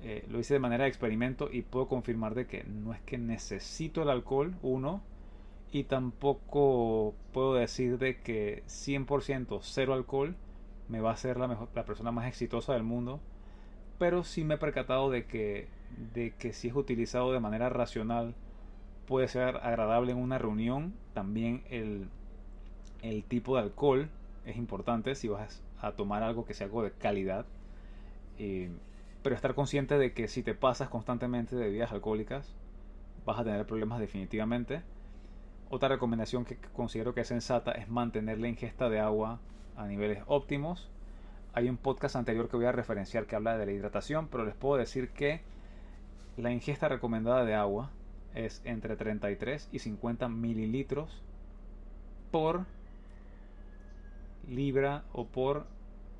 eh, 0.02 0.26
lo 0.30 0.40
hice 0.40 0.54
de 0.54 0.60
manera 0.60 0.86
de 0.86 0.90
experimento 0.90 1.50
y 1.52 1.62
puedo 1.62 1.88
confirmar 1.88 2.34
de 2.36 2.48
que 2.48 2.64
no 2.64 2.94
es 2.94 3.02
que 3.02 3.18
necesito 3.18 4.02
el 4.02 4.10
alcohol, 4.10 4.56
uno, 4.62 5.02
y 5.72 5.84
tampoco 5.84 7.14
puedo 7.34 7.54
decir 7.56 7.98
de 7.98 8.22
que 8.22 8.64
100% 8.68 9.60
cero 9.62 9.94
alcohol 9.94 10.36
me 10.88 11.02
va 11.02 11.12
a 11.12 11.13
hacer 11.13 11.38
la, 11.38 11.48
mejor, 11.48 11.69
la 11.76 11.86
persona 11.86 12.12
más 12.12 12.28
exitosa 12.28 12.73
del 12.73 12.84
mundo, 12.84 13.19
pero 13.98 14.23
sí 14.23 14.44
me 14.44 14.56
he 14.56 14.58
percatado 14.58 15.10
de 15.10 15.26
que, 15.26 15.67
de 16.13 16.32
que 16.32 16.54
si 16.54 16.69
es 16.69 16.76
utilizado 16.76 17.32
de 17.32 17.40
manera 17.40 17.69
racional 17.69 18.34
puede 19.06 19.28
ser 19.28 19.58
agradable 19.58 20.13
en 20.13 20.17
una 20.17 20.38
reunión, 20.38 20.94
también 21.13 21.63
el, 21.69 22.08
el 23.02 23.23
tipo 23.23 23.56
de 23.56 23.63
alcohol 23.63 24.10
es 24.46 24.58
importante 24.58 25.15
si 25.15 25.28
vas 25.28 25.62
a 25.82 25.92
tomar 25.92 26.23
algo 26.23 26.46
que 26.46 26.54
sea 26.54 26.65
algo 26.65 26.84
de 26.84 26.92
calidad. 26.92 27.46
Eh, 28.38 28.71
pero 29.22 29.36
estar 29.36 29.54
consciente 29.54 29.98
de 29.98 30.13
que 30.13 30.28
si 30.28 30.44
te 30.44 30.54
pasas 30.54 30.90
constantemente 30.90 31.56
de 31.56 31.65
bebidas 31.65 31.92
alcohólicas, 31.92 32.56
vas 33.26 33.40
a 33.40 33.44
tener 33.44 33.65
problemas 33.65 34.00
definitivamente. 34.00 34.82
Otra 35.70 35.90
recomendación 35.90 36.46
que 36.46 36.58
considero 36.74 37.13
que 37.13 37.22
es 37.22 37.28
sensata 37.28 37.72
es 37.72 37.90
mantener 37.90 38.40
la 38.40 38.48
ingesta 38.48 38.90
de 38.90 39.00
agua 39.00 39.40
a 39.76 39.86
niveles 39.86 40.24
óptimos. 40.28 40.90
Hay 41.54 41.70
un 41.70 41.78
podcast 41.78 42.15
anterior 42.15 42.50
que 42.50 42.58
voy 42.58 42.65
a 42.65 42.72
referenciar 42.72 43.26
que 43.26 43.36
habla 43.36 43.58
de 43.58 43.65
la 43.65 43.72
hidratación, 43.72 44.28
pero 44.30 44.46
les 44.46 44.56
puedo 44.56 44.78
decir 44.78 45.10
que 45.10 45.42
la 46.38 46.52
ingesta 46.52 46.88
recomendada 46.88 47.44
de 47.44 47.56
agua 47.56 47.92
es 48.34 48.62
entre 48.63 48.96
33 48.96 49.70
y 49.72 49.80
50 49.80 50.30
mililitros 50.30 51.22
por 52.32 52.65
libra 54.48 55.04
o 55.12 55.26
por 55.26 55.67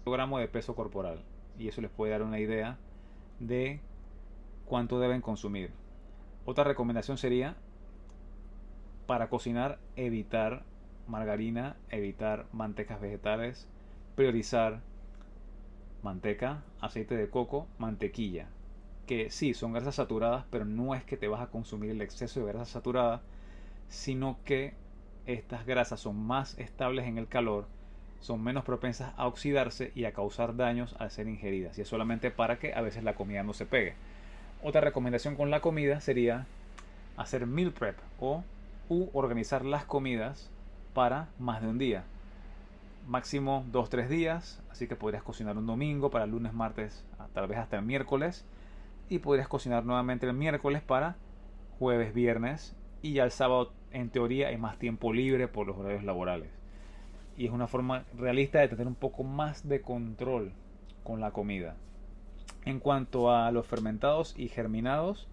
gramos 0.06 0.40
de 0.42 0.48
peso 0.48 0.76
corporal. 0.76 1.24
Y 1.58 1.68
eso 1.68 1.82
les 1.82 1.92
puede 1.92 2.12
dar 2.12 2.24
una 2.24 2.40
idea 2.40 2.78
de 3.40 3.80
cuánto 4.66 5.00
deben 5.00 5.22
consumir. 5.22 5.72
Otra 6.46 6.64
recomendación 6.64 7.18
sería 7.18 7.56
para 9.06 9.30
cocinar 9.30 9.80
evitar 9.96 10.64
margarina, 11.08 11.76
evitar 11.90 12.46
mantecas 12.52 13.02
vegetales, 13.02 13.68
priorizar 14.16 14.82
manteca, 16.04 16.64
aceite 16.80 17.16
de 17.16 17.30
coco, 17.30 17.68
mantequilla. 17.78 18.48
Que 19.08 19.32
sí, 19.32 19.54
son 19.54 19.74
grasas 19.74 19.96
saturadas, 19.96 20.46
pero 20.52 20.66
no 20.66 20.94
es 20.94 21.04
que 21.04 21.18
te 21.18 21.28
vas 21.28 21.42
a 21.42 21.50
consumir 21.50 21.90
el 21.92 22.02
exceso 22.02 22.40
de 22.40 22.54
grasa 22.54 22.66
saturada, 22.66 23.22
sino 23.88 24.38
que 24.46 24.76
estas 25.26 25.66
grasas 25.66 26.00
son 26.00 26.16
más 26.16 26.58
estables 26.60 27.08
en 27.08 27.18
el 27.18 27.28
calor, 27.28 27.68
son 28.22 28.44
menos 28.44 28.64
propensas 28.64 29.14
a 29.18 29.28
oxidarse 29.28 29.92
y 29.96 30.06
a 30.06 30.14
causar 30.14 30.56
daños 30.56 30.96
al 31.00 31.12
ser 31.12 31.28
ingeridas. 31.28 31.78
Y 31.78 31.82
es 31.82 31.88
solamente 31.88 32.32
para 32.32 32.60
que 32.60 32.74
a 32.74 32.82
veces 32.82 33.04
la 33.04 33.16
comida 33.16 33.44
no 33.44 33.54
se 33.54 33.66
pegue. 33.66 33.94
Otra 34.62 34.82
recomendación 34.82 35.36
con 35.36 35.50
la 35.50 35.62
comida 35.62 36.02
sería 36.02 36.46
hacer 37.16 37.46
meal 37.46 37.72
prep 37.72 37.98
o 38.20 38.44
u 38.90 39.08
organizar 39.14 39.64
las 39.64 39.86
comidas 39.86 40.50
para 40.94 41.30
más 41.40 41.62
de 41.62 41.68
un 41.68 41.78
día. 41.78 42.04
Máximo 43.08 43.66
2-3 43.72 44.08
días, 44.08 44.62
así 44.70 44.88
que 44.88 44.96
podrías 44.96 45.24
cocinar 45.24 45.58
un 45.58 45.66
domingo 45.66 46.10
para 46.10 46.26
lunes, 46.26 46.54
martes, 46.54 47.06
tal 47.34 47.48
vez 47.48 47.58
hasta 47.58 47.78
el 47.78 47.86
miércoles. 47.86 48.46
Y 49.10 49.20
podrías 49.20 49.48
cocinar 49.48 49.86
nuevamente 49.86 50.28
el 50.28 50.34
miércoles 50.34 50.82
para 50.82 51.16
jueves, 51.80 52.14
viernes. 52.14 52.76
Y 53.02 53.14
ya 53.14 53.24
el 53.24 53.32
sábado, 53.32 53.72
en 53.92 54.10
teoría, 54.10 54.50
hay 54.50 54.58
más 54.58 54.78
tiempo 54.78 55.14
libre 55.14 55.48
por 55.48 55.66
los 55.66 55.78
horarios 55.78 56.04
laborales. 56.04 56.59
Y 57.40 57.46
es 57.46 57.52
una 57.52 57.68
forma 57.68 58.04
realista 58.18 58.60
de 58.60 58.68
tener 58.68 58.86
un 58.86 58.96
poco 58.96 59.24
más 59.24 59.66
de 59.66 59.80
control 59.80 60.52
con 61.06 61.22
la 61.22 61.32
comida. 61.32 61.78
En 62.66 62.82
cuanto 62.82 63.32
a 63.32 63.50
los 63.54 63.66
fermentados 63.66 64.38
y 64.38 64.50
germinados, 64.50 65.30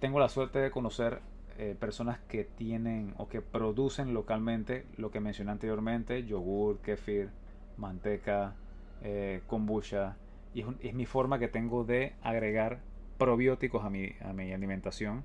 tengo 0.00 0.18
la 0.18 0.30
suerte 0.30 0.58
de 0.58 0.70
conocer 0.70 1.20
eh, 1.58 1.76
personas 1.78 2.18
que 2.28 2.44
tienen 2.44 3.12
o 3.18 3.28
que 3.28 3.42
producen 3.42 4.14
localmente 4.14 4.86
lo 4.96 5.10
que 5.10 5.20
mencioné 5.20 5.50
anteriormente, 5.50 6.24
yogur, 6.24 6.78
kefir, 6.78 7.28
manteca, 7.76 8.54
eh, 9.02 9.42
kombucha. 9.46 10.16
Y 10.54 10.64
es, 10.80 10.94
mi 10.94 11.04
forma 11.04 11.38
que 11.38 11.48
tengo 11.48 11.84
de 11.84 12.14
agregar 12.22 12.80
probióticos 13.18 13.84
a 13.84 13.90
mi, 13.90 14.12
a 14.22 14.32
mi 14.32 14.50
alimentación, 14.54 15.24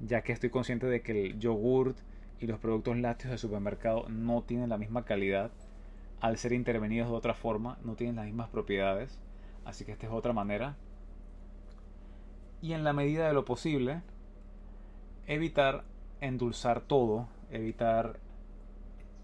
ya 0.00 0.22
que 0.22 0.32
estoy 0.32 0.50
consciente 0.50 0.88
de 0.88 1.00
que 1.00 1.26
el 1.26 1.38
yogur 1.38 1.94
y 2.42 2.46
los 2.48 2.58
productos 2.58 2.96
lácteos 2.96 3.30
del 3.30 3.38
supermercado 3.38 4.08
no 4.08 4.42
tienen 4.42 4.68
la 4.68 4.76
misma 4.76 5.04
calidad 5.04 5.52
al 6.20 6.38
ser 6.38 6.52
intervenidos 6.52 7.08
de 7.08 7.14
otra 7.14 7.34
forma, 7.34 7.78
no 7.84 7.94
tienen 7.94 8.16
las 8.16 8.24
mismas 8.24 8.48
propiedades. 8.48 9.20
Así 9.64 9.84
que 9.84 9.92
esta 9.92 10.06
es 10.06 10.12
otra 10.12 10.32
manera. 10.32 10.76
Y 12.60 12.72
en 12.72 12.82
la 12.82 12.92
medida 12.92 13.26
de 13.26 13.32
lo 13.32 13.44
posible, 13.44 14.02
evitar 15.26 15.84
endulzar 16.20 16.80
todo, 16.80 17.28
evitar... 17.50 18.18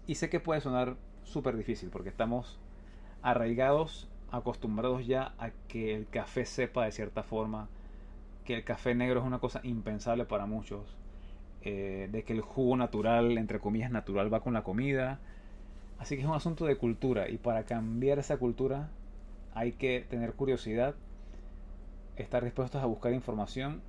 Y 0.07 0.15
sé 0.15 0.29
que 0.29 0.39
puede 0.39 0.61
sonar 0.61 0.95
súper 1.23 1.57
difícil 1.57 1.89
porque 1.89 2.09
estamos 2.09 2.57
arraigados, 3.21 4.09
acostumbrados 4.31 5.05
ya 5.05 5.33
a 5.37 5.51
que 5.67 5.93
el 5.93 6.07
café 6.07 6.45
sepa 6.45 6.85
de 6.85 6.91
cierta 6.93 7.23
forma, 7.23 7.67
que 8.45 8.55
el 8.55 8.63
café 8.63 8.95
negro 8.95 9.19
es 9.19 9.25
una 9.25 9.39
cosa 9.39 9.59
impensable 9.63 10.25
para 10.25 10.45
muchos, 10.45 10.97
eh, 11.61 12.07
de 12.11 12.23
que 12.23 12.33
el 12.33 12.41
jugo 12.41 12.77
natural, 12.77 13.37
entre 13.37 13.59
comillas 13.59 13.91
natural, 13.91 14.33
va 14.33 14.41
con 14.41 14.53
la 14.53 14.63
comida. 14.63 15.19
Así 15.97 16.15
que 16.15 16.21
es 16.21 16.27
un 16.27 16.35
asunto 16.35 16.65
de 16.65 16.77
cultura 16.77 17.29
y 17.29 17.37
para 17.37 17.63
cambiar 17.63 18.19
esa 18.19 18.37
cultura 18.37 18.89
hay 19.53 19.73
que 19.73 20.05
tener 20.09 20.33
curiosidad, 20.33 20.95
estar 22.15 22.43
dispuestos 22.43 22.81
a 22.81 22.85
buscar 22.85 23.13
información 23.13 23.81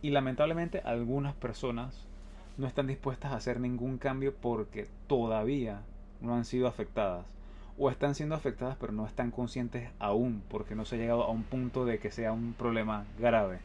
y 0.00 0.10
lamentablemente 0.10 0.80
algunas 0.84 1.34
personas 1.34 2.06
no 2.56 2.66
están 2.66 2.86
dispuestas 2.86 3.32
a 3.32 3.36
hacer 3.36 3.60
ningún 3.60 3.98
cambio 3.98 4.34
porque 4.34 4.86
todavía 5.06 5.82
no 6.20 6.34
han 6.34 6.44
sido 6.44 6.68
afectadas. 6.68 7.26
O 7.76 7.90
están 7.90 8.14
siendo 8.14 8.34
afectadas 8.34 8.76
pero 8.80 8.92
no 8.92 9.06
están 9.06 9.30
conscientes 9.30 9.90
aún 9.98 10.42
porque 10.48 10.74
no 10.74 10.84
se 10.84 10.96
ha 10.96 10.98
llegado 10.98 11.24
a 11.24 11.30
un 11.30 11.42
punto 11.42 11.84
de 11.84 11.98
que 11.98 12.10
sea 12.10 12.32
un 12.32 12.54
problema 12.54 13.04
grave. 13.18 13.58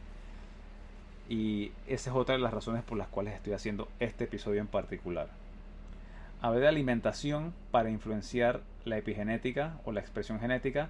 Y 1.30 1.70
esa 1.86 2.10
es 2.10 2.16
otra 2.16 2.34
de 2.34 2.40
las 2.40 2.52
razones 2.52 2.82
por 2.82 2.98
las 2.98 3.06
cuales 3.06 3.34
estoy 3.34 3.52
haciendo 3.52 3.86
este 4.00 4.24
episodio 4.24 4.60
en 4.60 4.66
particular. 4.66 5.28
Hablar 6.40 6.62
de 6.62 6.68
alimentación 6.68 7.54
para 7.70 7.88
influenciar 7.88 8.62
la 8.84 8.98
epigenética 8.98 9.78
o 9.84 9.92
la 9.92 10.00
expresión 10.00 10.40
genética 10.40 10.88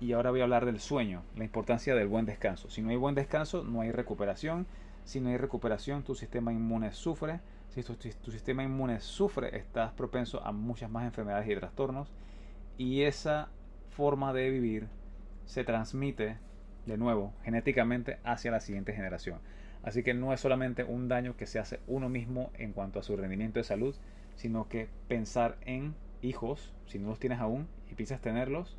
y 0.00 0.12
ahora 0.12 0.30
voy 0.30 0.40
a 0.40 0.44
hablar 0.44 0.64
del 0.64 0.80
sueño, 0.80 1.22
la 1.36 1.44
importancia 1.44 1.94
del 1.94 2.08
buen 2.08 2.24
descanso. 2.24 2.70
Si 2.70 2.80
no 2.80 2.88
hay 2.88 2.96
buen 2.96 3.14
descanso, 3.14 3.64
no 3.64 3.82
hay 3.82 3.92
recuperación. 3.92 4.66
Si 5.04 5.20
no 5.20 5.28
hay 5.28 5.36
recuperación, 5.36 6.02
tu 6.02 6.14
sistema 6.14 6.54
inmune 6.54 6.92
sufre. 6.92 7.40
Si 7.68 7.82
tu, 7.82 7.96
tu, 7.96 8.30
sistema 8.30 8.62
inmune 8.62 9.00
sufre, 9.00 9.58
estás 9.58 9.92
propenso 9.92 10.42
a 10.42 10.52
muchas 10.52 10.90
más 10.90 11.04
enfermedades 11.04 11.50
y 11.50 11.54
trastornos. 11.54 12.08
Y 12.78 13.02
esa 13.02 13.50
forma 13.90 14.32
de 14.32 14.48
vivir 14.48 14.88
se 15.44 15.64
transmite 15.64 16.38
de 16.86 16.96
nuevo 16.96 17.34
genéticamente 17.44 18.18
hacia 18.24 18.50
la 18.50 18.60
siguiente 18.60 18.94
generación. 18.94 19.38
Así 19.86 20.02
que 20.02 20.14
no 20.14 20.32
es 20.32 20.40
solamente 20.40 20.82
un 20.82 21.06
daño 21.06 21.36
que 21.36 21.46
se 21.46 21.60
hace 21.60 21.78
uno 21.86 22.08
mismo 22.08 22.50
en 22.54 22.72
cuanto 22.72 22.98
a 22.98 23.04
su 23.04 23.16
rendimiento 23.16 23.60
de 23.60 23.64
salud, 23.64 23.94
sino 24.34 24.68
que 24.68 24.88
pensar 25.06 25.58
en 25.64 25.94
hijos, 26.22 26.74
si 26.86 26.98
no 26.98 27.08
los 27.10 27.20
tienes 27.20 27.38
aún 27.38 27.68
y 27.88 27.94
piensas 27.94 28.20
tenerlos, 28.20 28.76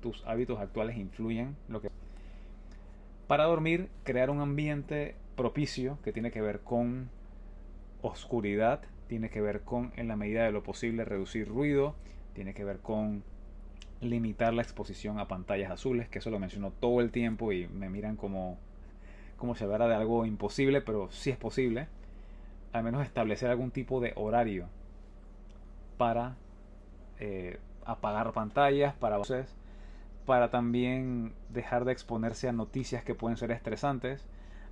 tus 0.00 0.26
hábitos 0.26 0.58
actuales 0.58 0.96
influyen 0.96 1.56
lo 1.68 1.80
que 1.80 1.88
para 3.28 3.44
dormir 3.44 3.90
crear 4.02 4.28
un 4.28 4.40
ambiente 4.40 5.14
propicio 5.36 5.98
que 6.02 6.12
tiene 6.12 6.32
que 6.32 6.40
ver 6.40 6.62
con 6.62 7.10
oscuridad 8.02 8.80
tiene 9.06 9.30
que 9.30 9.40
ver 9.40 9.60
con 9.60 9.92
en 9.94 10.08
la 10.08 10.16
medida 10.16 10.42
de 10.42 10.50
lo 10.50 10.64
posible 10.64 11.04
reducir 11.04 11.46
ruido 11.46 11.94
tiene 12.34 12.54
que 12.54 12.64
ver 12.64 12.78
con 12.78 13.22
limitar 14.00 14.52
la 14.52 14.62
exposición 14.62 15.20
a 15.20 15.28
pantallas 15.28 15.70
azules 15.70 16.08
que 16.08 16.18
eso 16.18 16.30
lo 16.30 16.40
menciono 16.40 16.72
todo 16.72 17.00
el 17.00 17.12
tiempo 17.12 17.52
y 17.52 17.68
me 17.68 17.88
miran 17.88 18.16
como 18.16 18.58
como 19.40 19.56
si 19.56 19.64
hablara 19.64 19.88
de 19.88 19.96
algo 19.96 20.24
imposible 20.24 20.80
pero 20.80 21.10
sí 21.10 21.30
es 21.30 21.36
posible 21.36 21.88
al 22.72 22.84
menos 22.84 23.02
establecer 23.02 23.50
algún 23.50 23.72
tipo 23.72 24.00
de 24.00 24.12
horario 24.14 24.68
para 25.98 26.36
eh, 27.18 27.58
apagar 27.84 28.32
pantallas 28.32 28.94
para 28.94 29.16
voces 29.16 29.52
para 30.30 30.48
también 30.48 31.32
dejar 31.48 31.84
de 31.84 31.90
exponerse 31.90 32.48
a 32.48 32.52
noticias 32.52 33.02
que 33.02 33.16
pueden 33.16 33.36
ser 33.36 33.50
estresantes. 33.50 34.24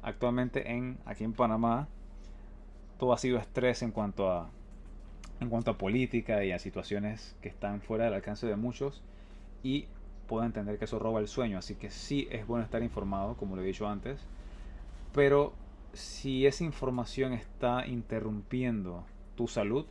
Actualmente 0.03 0.71
en 0.71 0.99
aquí 1.05 1.25
en 1.25 1.33
Panamá 1.33 1.89
todo 2.97 3.12
ha 3.12 3.19
sido 3.19 3.39
estrés 3.39 3.83
en 3.83 3.91
cuanto 3.91 4.31
a 4.31 4.51
en 5.41 5.49
cuanto 5.51 5.73
a 5.73 5.77
política 5.77 6.45
y 6.45 6.53
a 6.53 6.61
situaciones 6.61 7.35
que 7.43 7.49
están 7.49 7.81
fuera 7.81 8.05
del 8.05 8.14
alcance 8.14 8.47
de 8.47 8.55
muchos 8.55 9.03
y 9.64 9.87
puedo 10.29 10.45
entender 10.45 10.79
que 10.79 10.85
eso 10.85 11.01
roba 11.01 11.19
el 11.19 11.27
sueño, 11.27 11.59
así 11.59 11.75
que 11.75 11.91
sí 11.91 12.29
es 12.31 12.47
bueno 12.47 12.64
estar 12.64 12.83
informado, 12.85 13.37
como 13.37 13.57
lo 13.57 13.62
he 13.62 13.66
dicho 13.66 13.89
antes, 13.89 14.21
pero 15.19 15.53
si 15.95 16.47
esa 16.47 16.62
información 16.62 17.33
está 17.33 17.89
interrumpiendo 17.89 19.05
tu 19.35 19.49
salud, 19.49 19.85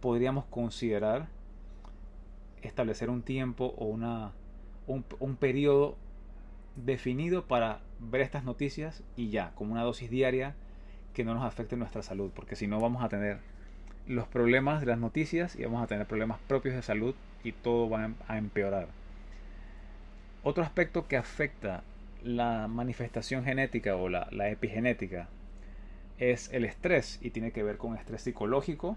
podríamos 0.00 0.46
considerar 0.46 1.28
establecer 2.60 3.08
un 3.08 3.22
tiempo 3.22 3.72
o 3.78 3.84
una 3.84 4.32
un, 4.88 5.36
periodo 5.36 5.94
definido 6.74 7.46
para 7.46 7.82
ver 8.00 8.20
estas 8.22 8.42
noticias 8.42 9.04
y 9.14 9.30
ya, 9.30 9.52
como 9.54 9.70
una 9.70 9.84
dosis 9.84 10.10
diaria 10.10 10.56
que 11.12 11.22
no 11.22 11.34
nos 11.34 11.44
afecte 11.44 11.76
nuestra 11.76 12.02
salud, 12.02 12.32
porque 12.34 12.56
si 12.56 12.66
no 12.66 12.80
vamos 12.80 13.04
a 13.04 13.08
tener 13.08 13.38
los 14.08 14.26
problemas 14.26 14.80
de 14.80 14.86
las 14.86 14.98
noticias 14.98 15.54
y 15.54 15.62
vamos 15.62 15.84
a 15.84 15.86
tener 15.86 16.08
problemas 16.08 16.40
propios 16.48 16.74
de 16.74 16.82
salud 16.82 17.14
y 17.44 17.52
todo 17.52 17.88
va 17.88 18.10
a 18.26 18.38
empeorar. 18.38 18.88
Otro 20.42 20.64
aspecto 20.64 21.06
que 21.06 21.16
afecta 21.16 21.84
la 22.24 22.66
manifestación 22.68 23.44
genética 23.44 23.96
o 23.96 24.08
la, 24.08 24.28
la 24.32 24.48
epigenética 24.48 25.28
es 26.18 26.52
el 26.52 26.64
estrés 26.64 27.18
y 27.22 27.30
tiene 27.30 27.52
que 27.52 27.62
ver 27.62 27.76
con 27.76 27.96
estrés 27.96 28.22
psicológico. 28.22 28.96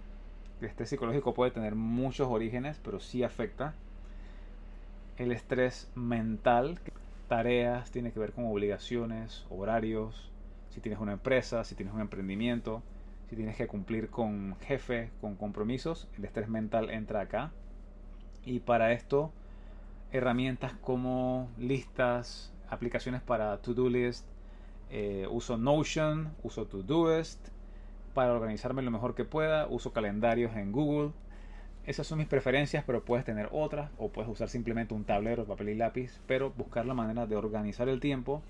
El 0.61 0.67
estrés 0.67 0.89
psicológico 0.89 1.33
puede 1.33 1.51
tener 1.51 1.75
muchos 1.75 2.27
orígenes, 2.29 2.79
pero 2.83 2.99
sí 2.99 3.23
afecta 3.23 3.75
el 5.17 5.31
estrés 5.31 5.89
mental, 5.95 6.79
tareas, 7.27 7.91
tiene 7.91 8.11
que 8.11 8.19
ver 8.19 8.33
con 8.33 8.45
obligaciones, 8.45 9.45
horarios, 9.49 10.31
si 10.69 10.79
tienes 10.79 10.99
una 10.99 11.13
empresa, 11.13 11.63
si 11.63 11.75
tienes 11.75 11.93
un 11.93 12.01
emprendimiento, 12.01 12.83
si 13.29 13.35
tienes 13.35 13.55
que 13.55 13.67
cumplir 13.67 14.09
con 14.09 14.55
jefe, 14.61 15.09
con 15.19 15.35
compromisos, 15.35 16.07
el 16.17 16.25
estrés 16.25 16.47
mental 16.49 16.89
entra 16.91 17.21
acá. 17.21 17.51
Y 18.45 18.59
para 18.59 18.93
esto, 18.93 19.31
herramientas 20.11 20.73
como 20.73 21.49
listas, 21.57 22.53
aplicaciones 22.69 23.21
para 23.21 23.57
to-do 23.57 23.89
list, 23.89 24.25
eh, 24.89 25.27
uso 25.29 25.57
Notion, 25.57 26.33
uso 26.43 26.65
Todoist 26.65 27.49
para 28.13 28.33
organizarme 28.33 28.81
lo 28.81 28.91
mejor 28.91 29.15
que 29.15 29.25
pueda, 29.25 29.67
uso 29.67 29.91
calendarios 29.91 30.55
en 30.55 30.71
Google, 30.71 31.11
esas 31.85 32.07
son 32.07 32.17
mis 32.17 32.27
preferencias, 32.27 32.83
pero 32.85 33.03
puedes 33.03 33.25
tener 33.25 33.47
otras 33.51 33.91
o 33.97 34.09
puedes 34.09 34.29
usar 34.29 34.49
simplemente 34.49 34.93
un 34.93 35.05
tablero, 35.05 35.45
papel 35.45 35.69
y 35.69 35.75
lápiz, 35.75 36.19
pero 36.27 36.51
buscar 36.51 36.85
la 36.85 36.93
manera 36.93 37.27
de 37.27 37.35
organizar 37.35 37.87
el 37.87 37.99
tiempo 37.99 38.41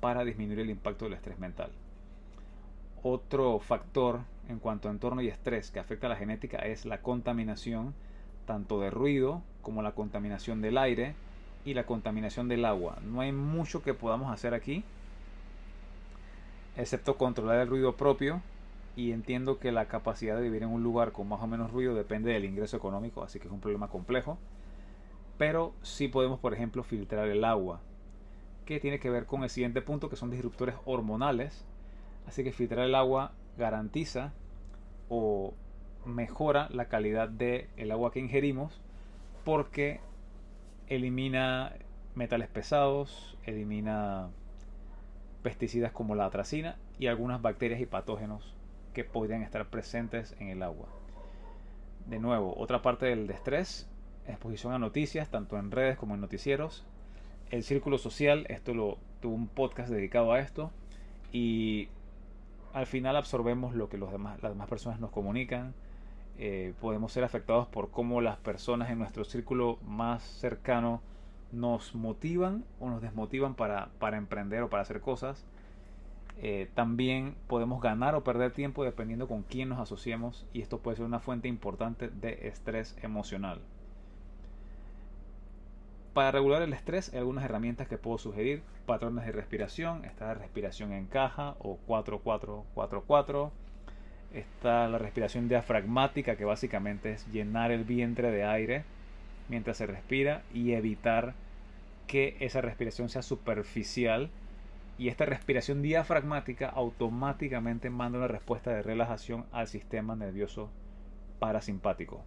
para 0.00 0.24
disminuir 0.24 0.60
el 0.60 0.70
impacto 0.70 1.04
del 1.04 1.14
estrés 1.14 1.38
mental. 1.38 1.70
Otro 3.02 3.60
factor 3.60 4.20
en 4.48 4.58
cuanto 4.58 4.88
a 4.88 4.90
entorno 4.90 5.22
y 5.22 5.28
estrés 5.28 5.70
que 5.70 5.78
afecta 5.78 6.06
a 6.06 6.10
la 6.10 6.16
genética 6.16 6.58
es 6.58 6.84
la 6.84 7.00
contaminación, 7.00 7.94
tanto 8.46 8.80
de 8.80 8.90
ruido 8.90 9.42
como 9.62 9.82
la 9.82 9.92
contaminación 9.92 10.60
del 10.60 10.78
aire 10.78 11.14
y 11.64 11.74
la 11.74 11.84
contaminación 11.84 12.48
del 12.48 12.64
agua. 12.64 12.98
No 13.02 13.20
hay 13.20 13.32
mucho 13.32 13.82
que 13.82 13.94
podamos 13.94 14.32
hacer 14.32 14.54
aquí, 14.54 14.84
excepto 16.76 17.16
controlar 17.16 17.60
el 17.60 17.68
ruido 17.68 17.96
propio 17.96 18.42
y 18.96 19.12
entiendo 19.12 19.58
que 19.58 19.72
la 19.72 19.86
capacidad 19.86 20.36
de 20.36 20.42
vivir 20.42 20.62
en 20.62 20.70
un 20.70 20.82
lugar 20.82 21.12
con 21.12 21.28
más 21.28 21.40
o 21.42 21.46
menos 21.46 21.72
ruido 21.72 21.94
depende 21.94 22.32
del 22.32 22.44
ingreso 22.44 22.76
económico, 22.76 23.22
así 23.22 23.38
que 23.38 23.46
es 23.46 23.52
un 23.52 23.60
problema 23.60 23.88
complejo. 23.88 24.38
Pero 25.38 25.72
sí 25.82 26.08
podemos, 26.08 26.38
por 26.38 26.54
ejemplo, 26.54 26.84
filtrar 26.84 27.28
el 27.28 27.44
agua, 27.44 27.80
que 28.66 28.78
tiene 28.78 29.00
que 29.00 29.10
ver 29.10 29.26
con 29.26 29.42
el 29.42 29.50
siguiente 29.50 29.82
punto, 29.82 30.08
que 30.08 30.16
son 30.16 30.30
disruptores 30.30 30.76
hormonales. 30.84 31.64
Así 32.26 32.44
que 32.44 32.52
filtrar 32.52 32.86
el 32.86 32.94
agua 32.94 33.32
garantiza 33.58 34.32
o 35.08 35.54
mejora 36.06 36.68
la 36.70 36.86
calidad 36.86 37.28
del 37.28 37.66
el 37.76 37.90
agua 37.90 38.12
que 38.12 38.20
ingerimos 38.20 38.80
porque 39.44 40.00
elimina 40.88 41.72
metales 42.14 42.48
pesados, 42.48 43.36
elimina 43.44 44.30
pesticidas 45.42 45.92
como 45.92 46.14
la 46.14 46.26
atracina 46.26 46.76
y 46.98 47.06
algunas 47.06 47.42
bacterias 47.42 47.80
y 47.80 47.86
patógenos 47.86 48.54
que 48.94 49.04
podrían 49.04 49.42
estar 49.42 49.66
presentes 49.66 50.34
en 50.38 50.48
el 50.48 50.62
agua. 50.62 50.88
De 52.06 52.18
nuevo, 52.18 52.54
otra 52.56 52.82
parte 52.82 53.06
del 53.06 53.28
estrés, 53.30 53.88
exposición 54.26 54.72
a 54.72 54.78
noticias, 54.78 55.28
tanto 55.28 55.58
en 55.58 55.70
redes 55.70 55.98
como 55.98 56.14
en 56.14 56.20
noticieros. 56.20 56.84
El 57.50 57.62
círculo 57.62 57.98
social, 57.98 58.46
esto 58.48 58.74
lo 58.74 58.98
tuvo 59.20 59.34
un 59.34 59.48
podcast 59.48 59.90
dedicado 59.90 60.32
a 60.32 60.40
esto. 60.40 60.70
Y 61.32 61.88
al 62.72 62.86
final 62.86 63.16
absorbemos 63.16 63.74
lo 63.74 63.88
que 63.88 63.98
los 63.98 64.12
demás, 64.12 64.42
las 64.42 64.52
demás 64.52 64.68
personas 64.68 65.00
nos 65.00 65.10
comunican. 65.10 65.74
Eh, 66.38 66.74
podemos 66.80 67.12
ser 67.12 67.24
afectados 67.24 67.66
por 67.68 67.90
cómo 67.90 68.20
las 68.20 68.36
personas 68.38 68.90
en 68.90 68.98
nuestro 68.98 69.24
círculo 69.24 69.78
más 69.86 70.22
cercano 70.22 71.00
nos 71.52 71.94
motivan 71.94 72.64
o 72.80 72.90
nos 72.90 73.00
desmotivan 73.00 73.54
para, 73.54 73.90
emprender 74.16 74.62
o 74.62 74.70
para 74.70 74.82
hacer 74.82 75.00
cosas. 75.00 75.44
Eh, 76.42 76.68
también 76.74 77.36
podemos 77.46 77.80
ganar 77.80 78.16
o 78.16 78.24
perder 78.24 78.52
tiempo 78.52 78.82
dependiendo 78.82 79.28
con 79.28 79.42
quién 79.42 79.68
nos 79.68 79.78
asociemos 79.78 80.46
y 80.52 80.62
esto 80.62 80.78
puede 80.78 80.96
ser 80.96 81.06
una 81.06 81.20
fuente 81.20 81.46
importante 81.46 82.08
de 82.08 82.48
estrés 82.48 82.96
emocional. 83.02 83.60
Para 86.12 86.32
regular 86.32 86.62
el 86.62 86.72
estrés 86.72 87.12
hay 87.12 87.18
algunas 87.18 87.44
herramientas 87.44 87.88
que 87.88 87.98
puedo 87.98 88.18
sugerir. 88.18 88.62
Patrones 88.86 89.26
de 89.26 89.32
respiración, 89.32 90.04
está 90.04 90.26
la 90.26 90.34
respiración 90.34 90.92
en 90.92 91.06
caja 91.06 91.56
o 91.58 91.76
4444. 91.86 93.52
Está 94.34 94.88
la 94.88 94.98
respiración 94.98 95.48
diafragmática 95.48 96.36
que 96.36 96.44
básicamente 96.44 97.12
es 97.12 97.26
llenar 97.30 97.70
el 97.70 97.84
vientre 97.84 98.30
de 98.32 98.44
aire 98.44 98.84
mientras 99.48 99.76
se 99.76 99.86
respira 99.86 100.42
y 100.52 100.72
evitar 100.72 101.34
que 102.08 102.36
esa 102.40 102.60
respiración 102.60 103.08
sea 103.08 103.22
superficial 103.22 104.30
y 104.98 105.08
esta 105.08 105.24
respiración 105.24 105.82
diafragmática 105.82 106.68
automáticamente 106.68 107.90
manda 107.90 108.18
una 108.18 108.28
respuesta 108.28 108.70
de 108.72 108.82
relajación 108.82 109.44
al 109.52 109.68
sistema 109.68 110.14
nervioso 110.16 110.68
parasimpático. 111.38 112.22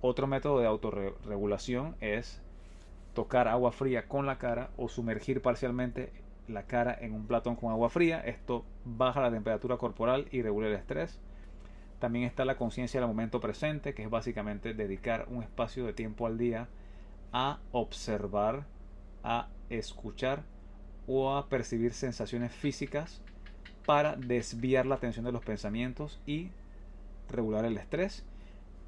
Otro 0.00 0.26
método 0.26 0.58
de 0.58 0.66
autorregulación 0.66 1.94
es 2.00 2.40
tocar 3.14 3.46
agua 3.48 3.72
fría 3.72 4.08
con 4.08 4.26
la 4.26 4.38
cara 4.38 4.70
o 4.76 4.88
sumergir 4.88 5.42
parcialmente 5.42 6.12
la 6.48 6.64
cara 6.64 6.96
en 7.00 7.12
un 7.12 7.26
platón 7.26 7.56
con 7.56 7.70
agua 7.70 7.88
fría. 7.88 8.20
Esto 8.20 8.64
baja 8.84 9.20
la 9.20 9.30
temperatura 9.30 9.76
corporal 9.76 10.26
y 10.32 10.42
regula 10.42 10.68
el 10.68 10.74
estrés. 10.74 11.20
También 12.02 12.24
está 12.24 12.44
la 12.44 12.56
conciencia 12.56 12.98
del 12.98 13.06
momento 13.06 13.38
presente, 13.38 13.94
que 13.94 14.02
es 14.02 14.10
básicamente 14.10 14.74
dedicar 14.74 15.28
un 15.30 15.40
espacio 15.40 15.86
de 15.86 15.92
tiempo 15.92 16.26
al 16.26 16.36
día 16.36 16.66
a 17.32 17.60
observar, 17.70 18.64
a 19.22 19.46
escuchar 19.70 20.42
o 21.06 21.36
a 21.36 21.48
percibir 21.48 21.92
sensaciones 21.92 22.50
físicas 22.50 23.22
para 23.86 24.16
desviar 24.16 24.84
la 24.84 24.96
atención 24.96 25.24
de 25.24 25.30
los 25.30 25.42
pensamientos 25.44 26.20
y 26.26 26.48
regular 27.30 27.64
el 27.66 27.76
estrés. 27.76 28.24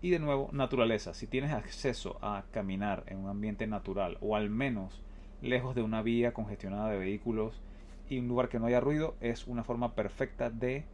Y 0.03 0.11
de 0.11 0.19
nuevo, 0.19 0.49
naturaleza. 0.51 1.15
Si 1.15 1.29
tienes 1.29 1.53
acceso 1.53 2.19
a 2.21 2.43
caminar 2.51 3.05
en 3.07 3.19
un 3.19 3.29
ambiente 3.31 3.69
natural 3.69 4.19
o 4.23 4.35
al 4.35 4.51
menos 4.51 5.05
lejos 5.41 5.77
de 5.77 5.83
una 5.83 6.03
vía 6.03 6.35
congestionada 6.35 6.91
de 6.91 6.99
vehículos 6.99 7.63
y 8.11 8.19
un 8.19 8.27
lugar 8.27 8.49
que 8.49 8.59
no 8.59 8.67
haya 8.67 8.81
ruido, 8.81 9.15
es 9.21 9.47
una 9.47 9.63
forma 9.63 9.95
perfecta 9.95 10.51
de 10.51 10.85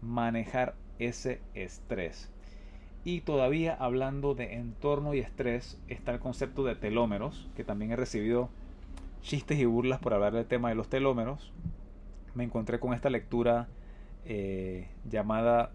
manejar 0.00 0.76
ese 0.98 1.40
estrés. 1.54 2.30
Y 3.04 3.22
todavía 3.22 3.74
hablando 3.74 4.34
de 4.34 4.54
entorno 4.54 5.14
y 5.14 5.18
estrés, 5.18 5.78
está 5.88 6.12
el 6.12 6.20
concepto 6.20 6.64
de 6.64 6.76
telómeros, 6.76 7.48
que 7.56 7.64
también 7.64 7.92
he 7.92 7.96
recibido 7.96 8.48
chistes 9.22 9.58
y 9.58 9.64
burlas 9.64 10.00
por 10.00 10.14
hablar 10.14 10.32
del 10.32 10.46
tema 10.46 10.68
de 10.68 10.74
los 10.74 10.88
telómeros, 10.88 11.52
me 12.34 12.44
encontré 12.44 12.80
con 12.80 12.94
esta 12.94 13.10
lectura 13.10 13.68
eh, 14.24 14.88
llamada 15.08 15.70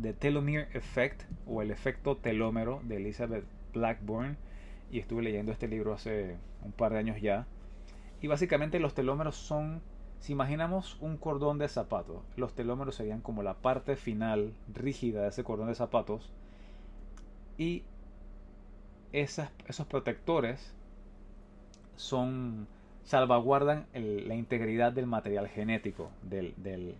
The 0.00 0.12
Telomere 0.12 0.68
Effect 0.74 1.22
o 1.46 1.62
el 1.62 1.70
efecto 1.70 2.16
telómero 2.16 2.80
de 2.84 2.96
Elizabeth 2.96 3.44
Blackburn 3.72 4.36
y 4.90 4.98
estuve 4.98 5.22
leyendo 5.22 5.52
este 5.52 5.68
libro 5.68 5.94
hace 5.94 6.36
un 6.62 6.72
par 6.72 6.92
de 6.92 6.98
años 6.98 7.20
ya. 7.20 7.46
Y 8.20 8.26
básicamente 8.26 8.78
los 8.80 8.94
telómeros 8.94 9.36
son, 9.36 9.80
si 10.24 10.32
imaginamos 10.32 10.96
un 11.02 11.18
cordón 11.18 11.58
de 11.58 11.68
zapatos, 11.68 12.22
los 12.36 12.54
telómeros 12.54 12.94
serían 12.94 13.20
como 13.20 13.42
la 13.42 13.52
parte 13.52 13.94
final 13.94 14.54
rígida 14.72 15.20
de 15.20 15.28
ese 15.28 15.44
cordón 15.44 15.68
de 15.68 15.74
zapatos 15.74 16.30
y 17.58 17.82
esos 19.12 19.86
protectores 19.86 20.72
son 21.96 22.66
salvaguardan 23.02 23.84
la 23.92 24.34
integridad 24.34 24.92
del 24.92 25.06
material 25.06 25.46
genético 25.46 26.10
de 26.22 26.94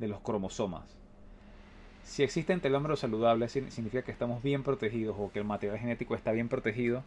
los 0.00 0.20
cromosomas. 0.22 0.82
Si 2.02 2.24
existen 2.24 2.60
telómeros 2.60 2.98
saludables, 2.98 3.52
significa 3.52 4.02
que 4.02 4.10
estamos 4.10 4.42
bien 4.42 4.64
protegidos 4.64 5.14
o 5.16 5.30
que 5.30 5.38
el 5.38 5.44
material 5.44 5.78
genético 5.78 6.16
está 6.16 6.32
bien 6.32 6.48
protegido. 6.48 7.04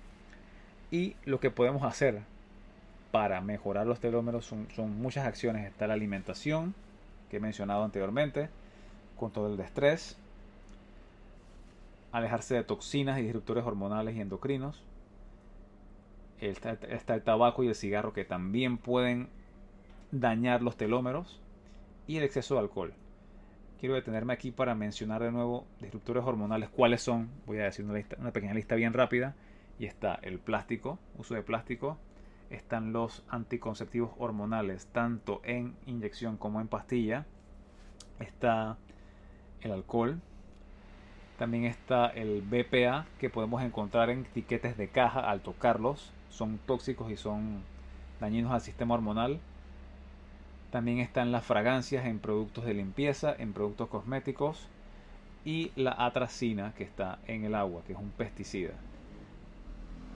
Y 0.89 1.17
lo 1.25 1.41
que 1.41 1.51
podemos 1.51 1.83
hacer 1.83 2.21
para 3.11 3.41
mejorar 3.41 3.87
los 3.87 3.99
telómeros 3.99 4.45
son, 4.45 4.67
muchas 5.01 5.25
acciones. 5.25 5.65
Está 5.65 5.87
la 5.87 5.93
alimentación, 5.93 6.75
que 7.29 7.37
he 7.37 7.39
mencionado 7.39 7.83
anteriormente, 7.83 8.49
control 9.17 9.57
del 9.57 9.65
estrés, 9.65 10.17
alejarse 12.11 12.55
de 12.55 12.63
toxinas 12.63 13.19
y 13.19 13.23
disruptores 13.23 13.63
hormonales 13.65 14.15
y 14.15 14.21
endocrinos, 14.21 14.81
está, 16.39 16.77
el 17.13 17.21
tabaco 17.21 17.63
y 17.63 17.67
el 17.67 17.75
cigarro 17.75 18.13
que 18.13 18.25
también 18.25 18.77
pueden 18.77 19.27
dañar 20.11 20.61
los 20.61 20.77
telómeros 20.77 21.39
y 22.07 22.17
el 22.17 22.23
exceso 22.23 22.55
de 22.55 22.61
alcohol. 22.61 22.93
Quiero 23.79 23.95
detenerme 23.95 24.33
aquí 24.33 24.51
para 24.51 24.75
mencionar 24.75 25.23
de 25.23 25.31
nuevo 25.31 25.65
disruptores 25.79 26.23
hormonales. 26.25 26.69
¿Cuáles 26.69 27.01
son? 27.01 27.29
Voy 27.45 27.59
a 27.59 27.65
decir 27.65 27.85
una, 27.85 28.01
una 28.17 28.31
pequeña 28.31 28.53
lista 28.53 28.75
bien 28.75 28.93
rápida. 28.93 29.35
Y 29.77 29.85
está 29.85 30.19
el 30.21 30.39
plástico, 30.39 30.99
uso 31.17 31.35
de 31.35 31.43
plástico. 31.43 31.97
Están 32.49 32.93
los 32.93 33.23
anticonceptivos 33.29 34.11
hormonales, 34.17 34.87
tanto 34.87 35.41
en 35.43 35.75
inyección 35.85 36.37
como 36.37 36.61
en 36.61 36.67
pastilla. 36.67 37.25
Está 38.19 38.77
el 39.61 39.71
alcohol, 39.71 40.19
también 41.37 41.65
está 41.65 42.07
el 42.07 42.41
BPA 42.41 43.05
que 43.19 43.29
podemos 43.29 43.61
encontrar 43.61 44.09
en 44.09 44.25
etiquetes 44.25 44.77
de 44.77 44.89
caja 44.89 45.29
al 45.29 45.41
tocarlos 45.41 46.11
son 46.29 46.59
tóxicos 46.65 47.11
y 47.11 47.17
son 47.17 47.63
dañinos 48.19 48.51
al 48.51 48.61
sistema 48.61 48.95
hormonal. 48.95 49.39
También 50.71 50.99
están 50.99 51.31
las 51.31 51.43
fragancias 51.43 52.05
en 52.05 52.19
productos 52.19 52.65
de 52.65 52.73
limpieza, 52.73 53.35
en 53.37 53.53
productos 53.53 53.89
cosméticos 53.89 54.67
y 55.43 55.71
la 55.75 55.95
atracina 55.97 56.73
que 56.75 56.83
está 56.83 57.19
en 57.27 57.43
el 57.43 57.55
agua, 57.55 57.81
que 57.85 57.93
es 57.93 57.99
un 57.99 58.11
pesticida. 58.11 58.73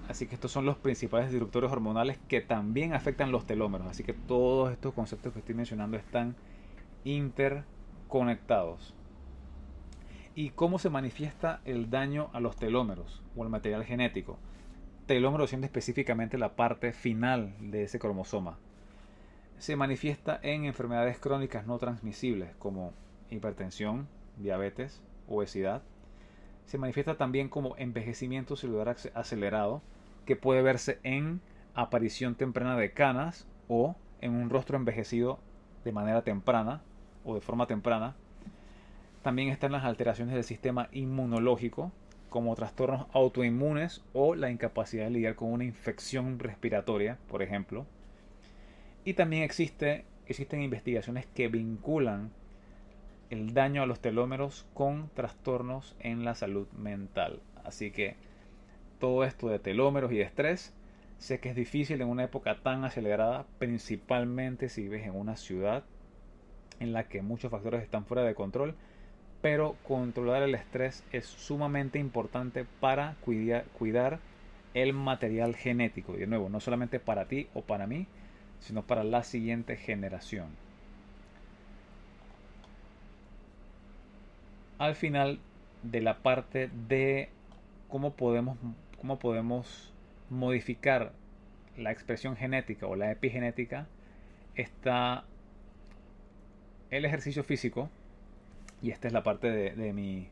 Así 0.10 0.28
que 0.28 0.36
estos 0.36 0.51
son 0.51 0.66
los 0.66 0.78
principales 0.78 1.32
disruptores 1.32 1.72
hormonales 1.72 2.20
que 2.28 2.41
también 2.41 2.93
afectan 2.93 3.32
los 3.32 3.45
telómeros. 3.45 3.88
Así 3.88 4.04
que 4.04 4.14
todos 4.14 4.72
estos 4.72 4.93
conceptos 4.93 5.34
que 5.34 5.39
estoy 5.39 5.56
mencionando 5.56 5.97
están 5.97 6.36
interconectados. 7.04 8.93
¿Y 10.36 10.49
cómo 10.49 10.80
se 10.80 10.89
manifiesta 10.89 11.62
el 11.64 11.89
daño 11.89 12.30
a 12.34 12.39
los 12.39 12.56
telómeros 12.56 13.22
o 13.36 13.43
al 13.43 13.49
material 13.49 13.84
genético? 13.86 14.39
telómero 15.06 15.47
siendo 15.47 15.66
específicamente 15.66 16.38
la 16.38 16.56
parte 16.56 16.93
final 16.93 17.54
de 17.60 17.84
ese 17.84 17.99
cromosoma. 17.99 18.58
Se 19.58 19.76
manifiesta 19.76 20.39
en 20.41 20.66
enfermedades 20.66 21.20
crónicas 21.20 21.68
no 21.68 21.78
transmisibles 21.78 22.56
como 22.58 22.93
hipertensión, 23.30 24.08
diabetes, 24.38 25.01
obesidad. 25.28 25.84
se 26.66 26.78
manifiesta 26.78 27.18
también 27.18 27.49
como 27.49 27.76
envejecimiento 27.76 28.56
celular 28.56 28.95
acelerado, 29.14 29.82
que 30.26 30.36
puede 30.36 30.62
verse 30.62 31.00
en 31.04 31.42
aparición 31.76 32.36
temprana 32.36 32.78
de 32.78 32.92
canas 32.92 33.48
o 33.68 33.96
en 34.22 34.34
un 34.34 34.50
rostro 34.50 34.78
envejecido 34.78 35.40
de 35.84 35.92
manera 35.92 36.24
temprana 36.24 36.82
o 37.26 37.36
de 37.36 37.42
forma 37.42 37.68
temprana. 37.68 38.16
También 39.22 39.50
están 39.50 39.72
las 39.72 39.84
alteraciones 39.84 40.36
del 40.36 40.44
sistema 40.44 40.90
inmunológico, 40.92 41.92
como 42.30 42.56
trastornos 42.56 43.06
autoinmunes 43.14 44.04
o 44.14 44.36
la 44.36 44.50
incapacidad 44.50 45.06
de 45.06 45.12
lidiar 45.12 45.36
con 45.36 45.52
una 45.52 45.66
infección 45.66 46.40
respiratoria, 46.40 47.18
por 47.28 47.44
ejemplo. 47.44 47.86
Y 49.06 49.14
también 49.14 49.44
existe, 49.44 50.06
existen 50.26 50.62
investigaciones 50.62 51.28
que 51.28 51.48
vinculan 51.48 52.32
el 53.30 53.54
daño 53.54 53.84
a 53.84 53.86
los 53.86 54.00
telómeros 54.00 54.66
con 54.74 55.10
trastornos 55.14 55.96
en 56.00 56.26
la 56.26 56.36
salud 56.36 56.68
mental. 56.72 57.42
Así 57.64 57.92
que 57.92 58.16
todo 59.04 59.26
esto 59.26 59.49
de 59.49 59.60
telómeros 59.60 60.14
y 60.14 60.16
de 60.16 60.24
estrés, 60.24 60.74
sé 61.18 61.41
que 61.41 61.49
es 61.49 61.58
difícil 61.58 61.99
en 61.99 62.08
una 62.08 62.24
época 62.24 62.60
tan 62.64 62.86
acelerada, 62.86 63.45
principalmente 63.60 64.70
si 64.70 64.84
vives 64.84 65.06
en 65.06 65.14
una 65.14 65.36
ciudad 65.36 65.84
en 66.80 66.93
la 66.93 67.10
que 67.10 67.22
muchos 67.22 67.51
factores 67.51 67.84
están 67.84 68.06
fuera 68.06 68.24
de 68.24 68.34
control 68.34 68.76
pero 69.41 69.76
controlar 69.86 70.41
el 70.41 70.56
estrés 70.56 71.04
es 71.12 71.26
sumamente 71.26 71.99
importante 71.99 72.66
para 72.80 73.18
cuidar, 73.26 74.20
el 74.74 74.93
material 74.93 75.54
genético. 75.58 76.16
Y 76.16 76.20
de 76.20 76.28
nuevo, 76.28 76.47
no 76.47 76.62
solamente 76.62 77.01
para 77.01 77.26
ti 77.26 77.49
o 77.54 77.62
para 77.62 77.86
mí, 77.86 78.08
sino 78.62 78.84
para 78.84 79.04
la 79.04 79.24
siguiente 79.24 79.76
generación. 79.76 80.47
Al 84.78 84.95
final 84.95 85.39
de 85.82 85.99
la 85.99 86.20
parte 86.20 86.70
de 86.88 87.28
cómo 87.89 88.14
podemos, 88.14 88.58
cómo 89.04 89.20
podemos 89.20 89.91
modificar 90.30 91.12
la 91.76 91.91
expresión 91.91 92.38
genética 92.38 92.88
o 92.88 92.95
la 92.95 93.12
epigenética, 93.12 93.86
está 94.56 95.26
el 96.89 97.04
ejercicio 97.04 97.43
físico, 97.43 97.89
y 98.82 98.91
esta 98.91 99.08
es 99.08 99.14
la 99.14 99.22
parte 99.22 99.51
de, 99.51 99.91
mi 99.91 100.30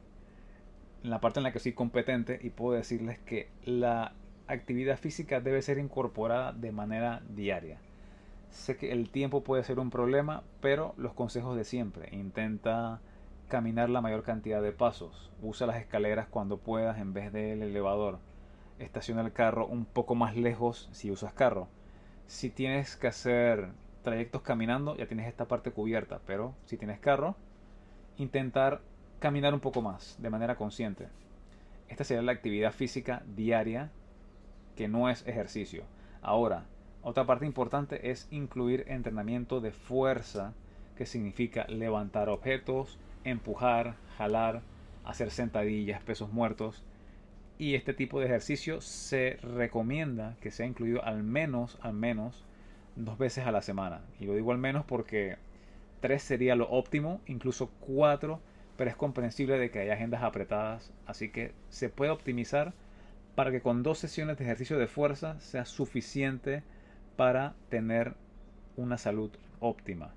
la 1.04 1.20
parte 1.20 1.42
en 1.42 1.44
la 1.44 1.52
que 1.52 1.60
soy 1.60 1.74
competente 1.74 2.40
y 2.42 2.50
puedo 2.50 2.78
decirles 2.78 3.20
que 3.20 3.50
la 3.66 4.14
actividad 4.48 4.98
física 4.98 5.42
debe 5.42 5.62
ser 5.62 5.78
incorporada 5.78 6.54
de 6.54 6.72
manera 6.72 7.22
diaria. 7.28 7.78
Sé 8.52 8.78
que 8.78 8.94
el 8.94 9.10
tiempo 9.10 9.44
puede 9.44 9.66
ser 9.66 9.80
un 9.80 9.90
problema, 9.90 10.44
pero 10.62 10.94
los 10.96 11.12
consejos 11.12 11.58
de 11.58 11.66
siempre. 11.66 12.08
Intenta 12.14 13.02
caminar 13.50 13.90
la 13.90 14.00
mayor 14.00 14.24
cantidad 14.24 14.62
de 14.62 14.72
pasos. 14.72 15.30
Usa 15.42 15.68
las 15.68 15.76
escaleras 15.76 16.30
cuando 16.30 16.58
puedas 16.58 17.00
en 17.00 17.12
vez 17.12 17.34
del 17.34 17.64
elevador. 17.64 18.31
Estaciona 18.82 19.22
el 19.22 19.32
carro 19.32 19.68
un 19.68 19.86
poco 19.86 20.16
más 20.16 20.36
lejos 20.36 20.90
si 20.92 21.12
usas 21.12 21.34
carro. 21.34 21.68
Si 22.26 22.50
tienes 22.50 22.96
que 22.96 23.08
hacer 23.08 23.70
trayectos 24.04 24.42
caminando, 24.42 24.96
ya 24.96 25.06
tienes 25.06 25.28
esta 25.28 25.48
parte 25.48 25.72
cubierta, 25.72 26.20
pero 26.26 26.56
si 26.66 26.78
tienes 26.78 27.00
carro, 27.00 27.36
intentar 28.18 28.82
caminar 29.20 29.54
un 29.54 29.60
poco 29.60 29.82
más 29.82 30.18
de 30.20 30.30
manera 30.32 30.56
consciente. 30.56 31.08
Esta 31.90 32.04
sería 32.04 32.24
la 32.24 32.32
actividad 32.32 32.72
física 32.72 33.22
diaria 33.36 33.92
que 34.76 34.88
no 34.88 35.10
es 35.10 35.28
ejercicio. 35.28 35.84
Ahora, 36.22 36.66
otra 37.04 37.26
parte 37.26 37.46
importante 37.46 38.10
es 38.10 38.28
incluir 38.32 38.86
entrenamiento 38.88 39.62
de 39.62 39.72
fuerza, 39.72 40.54
que 40.96 41.06
significa 41.06 41.66
levantar 41.68 42.30
objetos, 42.30 42.98
empujar, 43.24 43.96
jalar, 44.18 44.62
hacer 45.04 45.32
sentadillas, 45.32 46.02
pesos 46.02 46.32
muertos. 46.32 46.84
Y 47.62 47.76
este 47.76 47.94
tipo 47.94 48.20
de 48.20 48.26
ejercicio 48.26 48.82
se 48.82 49.38
recomienda 49.44 50.36
que 50.42 50.50
sea 50.50 50.66
incluido 50.66 51.06
al 51.06 51.22
menos, 51.22 51.78
al 51.82 51.94
menos 51.94 52.44
dos 52.96 53.20
veces 53.20 53.46
a 53.46 53.52
la 53.52 53.62
semana. 53.62 54.02
Y 54.20 54.26
lo 54.26 54.34
digo 54.34 54.52
al 54.52 54.58
menos 54.58 54.84
porque 54.84 55.38
3 56.00 56.24
sería 56.24 56.56
lo 56.56 56.68
óptimo, 56.72 57.22
incluso 57.28 57.70
4, 57.82 58.40
pero 58.78 58.90
es 58.90 58.96
comprensible 58.96 59.60
de 59.60 59.70
que 59.70 59.78
haya 59.78 59.94
agendas 59.94 60.24
apretadas, 60.24 60.92
así 61.06 61.30
que 61.30 61.54
se 61.70 61.90
puede 61.90 62.10
optimizar 62.10 62.74
para 63.36 63.52
que 63.52 63.62
con 63.62 63.84
dos 63.84 64.00
sesiones 64.00 64.40
de 64.40 64.44
ejercicio 64.46 64.80
de 64.80 64.88
fuerza 64.88 65.40
sea 65.40 65.66
suficiente 65.66 66.64
para 67.16 67.54
tener 67.70 68.16
una 68.76 68.98
salud 68.98 69.30
óptima. 69.60 70.16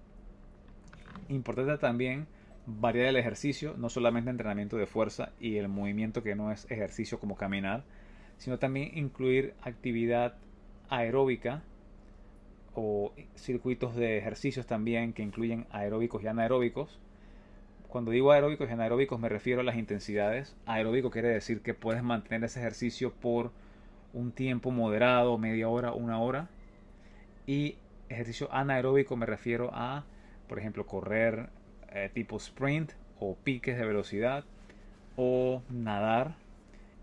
Importante 1.28 1.76
también 1.76 2.26
variar 2.66 3.08
el 3.08 3.16
ejercicio, 3.16 3.74
no 3.76 3.88
solamente 3.88 4.30
entrenamiento 4.30 4.76
de 4.76 4.86
fuerza 4.86 5.32
y 5.38 5.56
el 5.56 5.68
movimiento 5.68 6.22
que 6.22 6.34
no 6.34 6.50
es 6.50 6.70
ejercicio 6.70 7.18
como 7.18 7.36
caminar, 7.36 7.84
sino 8.38 8.58
también 8.58 8.96
incluir 8.96 9.54
actividad 9.62 10.34
aeróbica 10.88 11.62
o 12.74 13.12
circuitos 13.36 13.94
de 13.94 14.18
ejercicios 14.18 14.66
también 14.66 15.12
que 15.12 15.22
incluyen 15.22 15.66
aeróbicos 15.70 16.22
y 16.22 16.26
anaeróbicos. 16.26 16.98
Cuando 17.88 18.10
digo 18.10 18.32
aeróbicos 18.32 18.68
y 18.68 18.72
anaeróbicos 18.72 19.20
me 19.20 19.28
refiero 19.28 19.60
a 19.60 19.64
las 19.64 19.76
intensidades. 19.76 20.56
Aeróbico 20.66 21.10
quiere 21.10 21.28
decir 21.28 21.60
que 21.60 21.74
puedes 21.74 22.02
mantener 22.02 22.44
ese 22.44 22.60
ejercicio 22.60 23.12
por 23.12 23.52
un 24.12 24.32
tiempo 24.32 24.70
moderado, 24.70 25.38
media 25.38 25.68
hora, 25.68 25.92
una 25.92 26.18
hora. 26.18 26.48
Y 27.46 27.76
ejercicio 28.08 28.52
anaeróbico 28.52 29.16
me 29.16 29.26
refiero 29.26 29.70
a, 29.72 30.04
por 30.48 30.58
ejemplo, 30.58 30.86
correr 30.86 31.50
eh, 31.94 32.10
tipo 32.12 32.36
sprint 32.36 32.92
o 33.20 33.36
piques 33.36 33.78
de 33.78 33.86
velocidad 33.86 34.44
o 35.16 35.62
nadar 35.70 36.34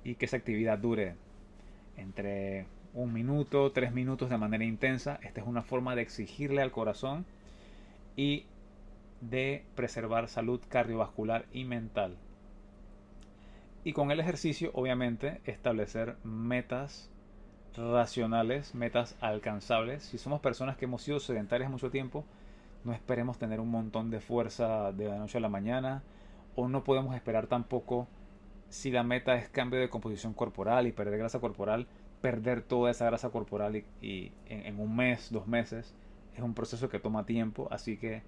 y 0.03 0.15
que 0.15 0.25
esa 0.25 0.37
actividad 0.37 0.77
dure 0.77 1.15
entre 1.97 2.65
un 2.93 3.13
minuto, 3.13 3.71
tres 3.71 3.93
minutos 3.93 4.29
de 4.29 4.37
manera 4.37 4.65
intensa. 4.65 5.19
Esta 5.23 5.41
es 5.41 5.47
una 5.47 5.61
forma 5.61 5.95
de 5.95 6.01
exigirle 6.01 6.61
al 6.61 6.71
corazón 6.71 7.25
y 8.15 8.45
de 9.21 9.63
preservar 9.75 10.27
salud 10.27 10.59
cardiovascular 10.67 11.45
y 11.53 11.63
mental. 11.63 12.17
Y 13.83 13.93
con 13.93 14.11
el 14.11 14.19
ejercicio, 14.19 14.71
obviamente, 14.73 15.41
establecer 15.45 16.15
metas 16.23 17.09
racionales, 17.75 18.75
metas 18.75 19.15
alcanzables. 19.21 20.03
Si 20.03 20.17
somos 20.17 20.41
personas 20.41 20.77
que 20.77 20.85
hemos 20.85 21.01
sido 21.01 21.19
sedentarias 21.19 21.71
mucho 21.71 21.89
tiempo, 21.89 22.25
no 22.83 22.93
esperemos 22.93 23.37
tener 23.37 23.59
un 23.59 23.69
montón 23.69 24.09
de 24.09 24.19
fuerza 24.19 24.91
de 24.91 25.07
la 25.07 25.17
noche 25.17 25.37
a 25.37 25.41
la 25.41 25.49
mañana 25.49 26.03
o 26.55 26.67
no 26.67 26.83
podemos 26.83 27.15
esperar 27.15 27.47
tampoco 27.47 28.07
si 28.69 28.89
la 28.89 29.03
meta 29.03 29.35
es 29.35 29.49
cambio 29.49 29.79
de 29.79 29.89
composición 29.89 30.33
corporal 30.33 30.87
y 30.87 30.91
perder 30.91 31.19
grasa 31.19 31.39
corporal, 31.39 31.87
perder 32.21 32.61
toda 32.61 32.89
esa 32.89 33.05
grasa 33.05 33.29
corporal 33.29 33.83
y, 34.01 34.31
en, 34.45 34.79
un 34.79 34.95
mes, 34.95 35.29
dos 35.29 35.47
meses, 35.47 35.93
es 36.33 36.39
un 36.39 36.53
proceso 36.53 36.87
que 36.87 36.99
toma 36.99 37.25
tiempo, 37.25 37.67
así 37.69 37.97
que 37.97 38.23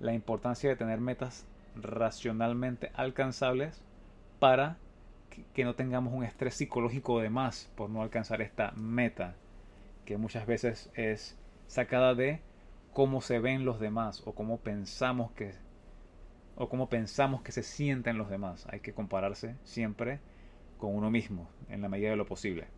la 0.00 0.12
importancia 0.12 0.68
de 0.68 0.76
tener 0.76 1.00
metas 1.00 1.46
racionalmente 1.74 2.90
alcanzables 2.94 3.82
para 4.38 4.76
que, 5.54 5.64
no 5.64 5.74
tengamos 5.74 6.12
un 6.12 6.24
estrés 6.24 6.54
psicológico 6.54 7.20
de 7.20 7.30
más 7.30 7.70
por 7.74 7.88
no 7.88 8.02
alcanzar 8.02 8.42
esta 8.42 8.72
meta, 8.72 9.34
que 10.04 10.18
muchas 10.18 10.46
veces 10.46 10.90
es 10.94 11.38
sacada 11.68 12.14
de 12.14 12.40
cómo 12.96 13.20
se 13.20 13.40
ven 13.40 13.66
los 13.66 13.78
demás 13.78 14.22
o 14.24 14.34
cómo 14.34 14.56
pensamos 14.60 15.30
que 15.32 15.52
o 16.54 16.70
cómo 16.70 16.88
pensamos 16.88 17.42
que 17.42 17.52
se 17.52 17.62
sienten 17.62 18.16
los 18.16 18.30
demás. 18.30 18.66
Hay 18.70 18.80
que 18.80 18.94
compararse 18.94 19.56
siempre 19.64 20.20
con 20.78 20.96
uno 20.96 21.10
mismo 21.10 21.50
en 21.68 21.82
la 21.82 21.90
medida 21.90 22.08
de 22.08 22.16
lo 22.16 22.24
posible 22.24 22.68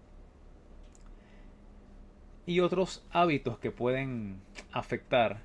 y 2.48 2.58
otros 2.58 3.06
hábitos 3.12 3.60
que 3.60 3.70
pueden 3.70 4.40
afectar 4.72 5.42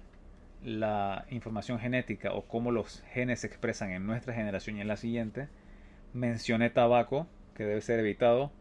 la 0.63 1.25
información 1.29 1.77
genética 1.77 2.33
o 2.33 2.47
cómo 2.47 2.71
los 2.71 3.03
genes 3.11 3.41
se 3.41 3.47
expresan 3.47 3.91
en 3.91 4.07
nuestra 4.07 4.33
generación 4.33 4.77
y 4.77 4.81
en 4.81 4.87
la 4.87 4.97
siguiente. 4.97 5.49
Mencioné 6.13 6.71
tabaco, 6.71 7.27
que 7.53 7.65
debe 7.65 7.81
ser 7.81 7.99
evitado, 7.99 8.51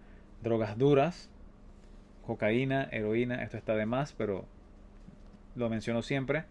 drogas 0.42 0.76
duras, 0.76 1.30
cocaína, 2.26 2.88
heroína, 2.90 3.44
esto 3.44 3.56
está 3.56 3.76
de 3.76 3.86
más, 3.86 4.12
pero 4.12 4.44
lo 5.54 5.68
menciono 5.68 6.02
siempre. 6.02 6.44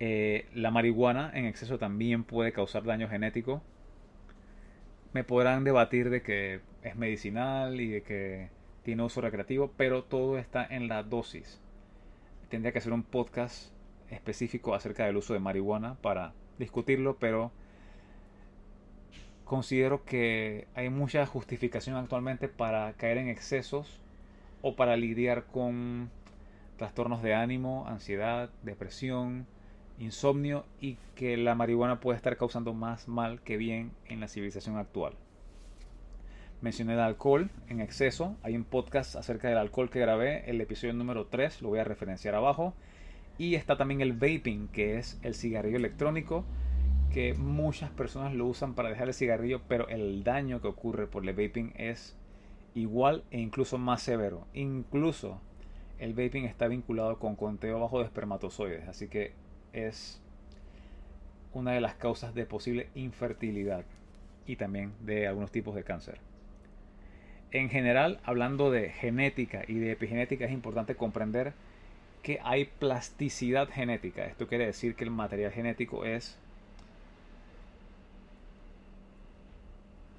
Eh, 0.00 0.46
la 0.54 0.70
marihuana 0.70 1.30
en 1.34 1.44
exceso 1.44 1.78
también 1.78 2.24
puede 2.24 2.52
causar 2.52 2.84
daño 2.84 3.08
genético. 3.08 3.62
Me 5.12 5.24
podrán 5.24 5.64
debatir 5.64 6.10
de 6.10 6.22
que 6.22 6.60
es 6.82 6.96
medicinal 6.96 7.80
y 7.80 7.88
de 7.88 8.02
que 8.02 8.48
tiene 8.82 9.02
uso 9.02 9.20
recreativo, 9.20 9.72
pero 9.76 10.04
todo 10.04 10.38
está 10.38 10.66
en 10.68 10.88
la 10.88 11.02
dosis. 11.02 11.60
Tendría 12.48 12.72
que 12.72 12.78
hacer 12.78 12.92
un 12.92 13.02
podcast 13.02 13.72
específico 14.10 14.74
acerca 14.74 15.06
del 15.06 15.16
uso 15.16 15.34
de 15.34 15.40
marihuana 15.40 15.94
para 16.02 16.32
discutirlo, 16.58 17.16
pero 17.18 17.52
considero 19.44 20.04
que 20.04 20.66
hay 20.74 20.88
mucha 20.88 21.26
justificación 21.26 21.96
actualmente 21.96 22.48
para 22.48 22.92
caer 22.94 23.18
en 23.18 23.28
excesos 23.28 24.00
o 24.62 24.76
para 24.76 24.96
lidiar 24.96 25.44
con 25.44 26.10
trastornos 26.82 27.22
de 27.22 27.32
ánimo, 27.32 27.86
ansiedad, 27.86 28.50
depresión, 28.64 29.46
insomnio 30.00 30.64
y 30.80 30.96
que 31.14 31.36
la 31.36 31.54
marihuana 31.54 32.00
puede 32.00 32.16
estar 32.16 32.36
causando 32.36 32.74
más 32.74 33.06
mal 33.06 33.40
que 33.40 33.56
bien 33.56 33.92
en 34.08 34.18
la 34.18 34.26
civilización 34.26 34.76
actual. 34.76 35.12
Mencioné 36.60 36.94
el 36.94 36.98
alcohol 36.98 37.50
en 37.68 37.80
exceso. 37.80 38.34
Hay 38.42 38.56
un 38.56 38.64
podcast 38.64 39.14
acerca 39.14 39.48
del 39.48 39.58
alcohol 39.58 39.90
que 39.90 40.00
grabé, 40.00 40.50
el 40.50 40.60
episodio 40.60 40.92
número 40.92 41.26
3, 41.26 41.62
lo 41.62 41.68
voy 41.68 41.78
a 41.78 41.84
referenciar 41.84 42.34
abajo. 42.34 42.74
Y 43.38 43.54
está 43.54 43.76
también 43.76 44.00
el 44.00 44.14
vaping, 44.14 44.66
que 44.66 44.98
es 44.98 45.20
el 45.22 45.36
cigarrillo 45.36 45.76
electrónico, 45.76 46.44
que 47.12 47.34
muchas 47.34 47.90
personas 47.90 48.34
lo 48.34 48.46
usan 48.46 48.74
para 48.74 48.88
dejar 48.88 49.06
el 49.06 49.14
cigarrillo, 49.14 49.60
pero 49.68 49.86
el 49.86 50.24
daño 50.24 50.60
que 50.60 50.66
ocurre 50.66 51.06
por 51.06 51.24
el 51.24 51.32
vaping 51.32 51.74
es 51.76 52.16
igual 52.74 53.22
e 53.30 53.38
incluso 53.38 53.78
más 53.78 54.02
severo. 54.02 54.48
Incluso 54.52 55.40
el 56.02 56.14
vaping 56.14 56.44
está 56.44 56.68
vinculado 56.68 57.18
con 57.18 57.36
conteo 57.36 57.80
bajo 57.80 58.00
de 58.00 58.04
espermatozoides, 58.06 58.88
así 58.88 59.08
que 59.08 59.32
es 59.72 60.20
una 61.54 61.72
de 61.72 61.80
las 61.80 61.94
causas 61.94 62.34
de 62.34 62.44
posible 62.44 62.88
infertilidad 62.94 63.84
y 64.46 64.56
también 64.56 64.92
de 65.00 65.26
algunos 65.26 65.50
tipos 65.50 65.74
de 65.74 65.84
cáncer 65.84 66.18
en 67.52 67.68
general, 67.68 68.18
hablando 68.24 68.70
de 68.70 68.90
genética 68.90 69.62
y 69.68 69.74
de 69.74 69.92
epigenética, 69.92 70.46
es 70.46 70.52
importante 70.52 70.94
comprender 70.94 71.52
que 72.22 72.40
hay 72.42 72.64
plasticidad 72.64 73.68
genética. 73.68 74.24
Esto 74.24 74.48
quiere 74.48 74.66
decir 74.66 74.94
que 74.94 75.04
el 75.04 75.10
material 75.10 75.52
genético 75.52 76.04
es 76.04 76.38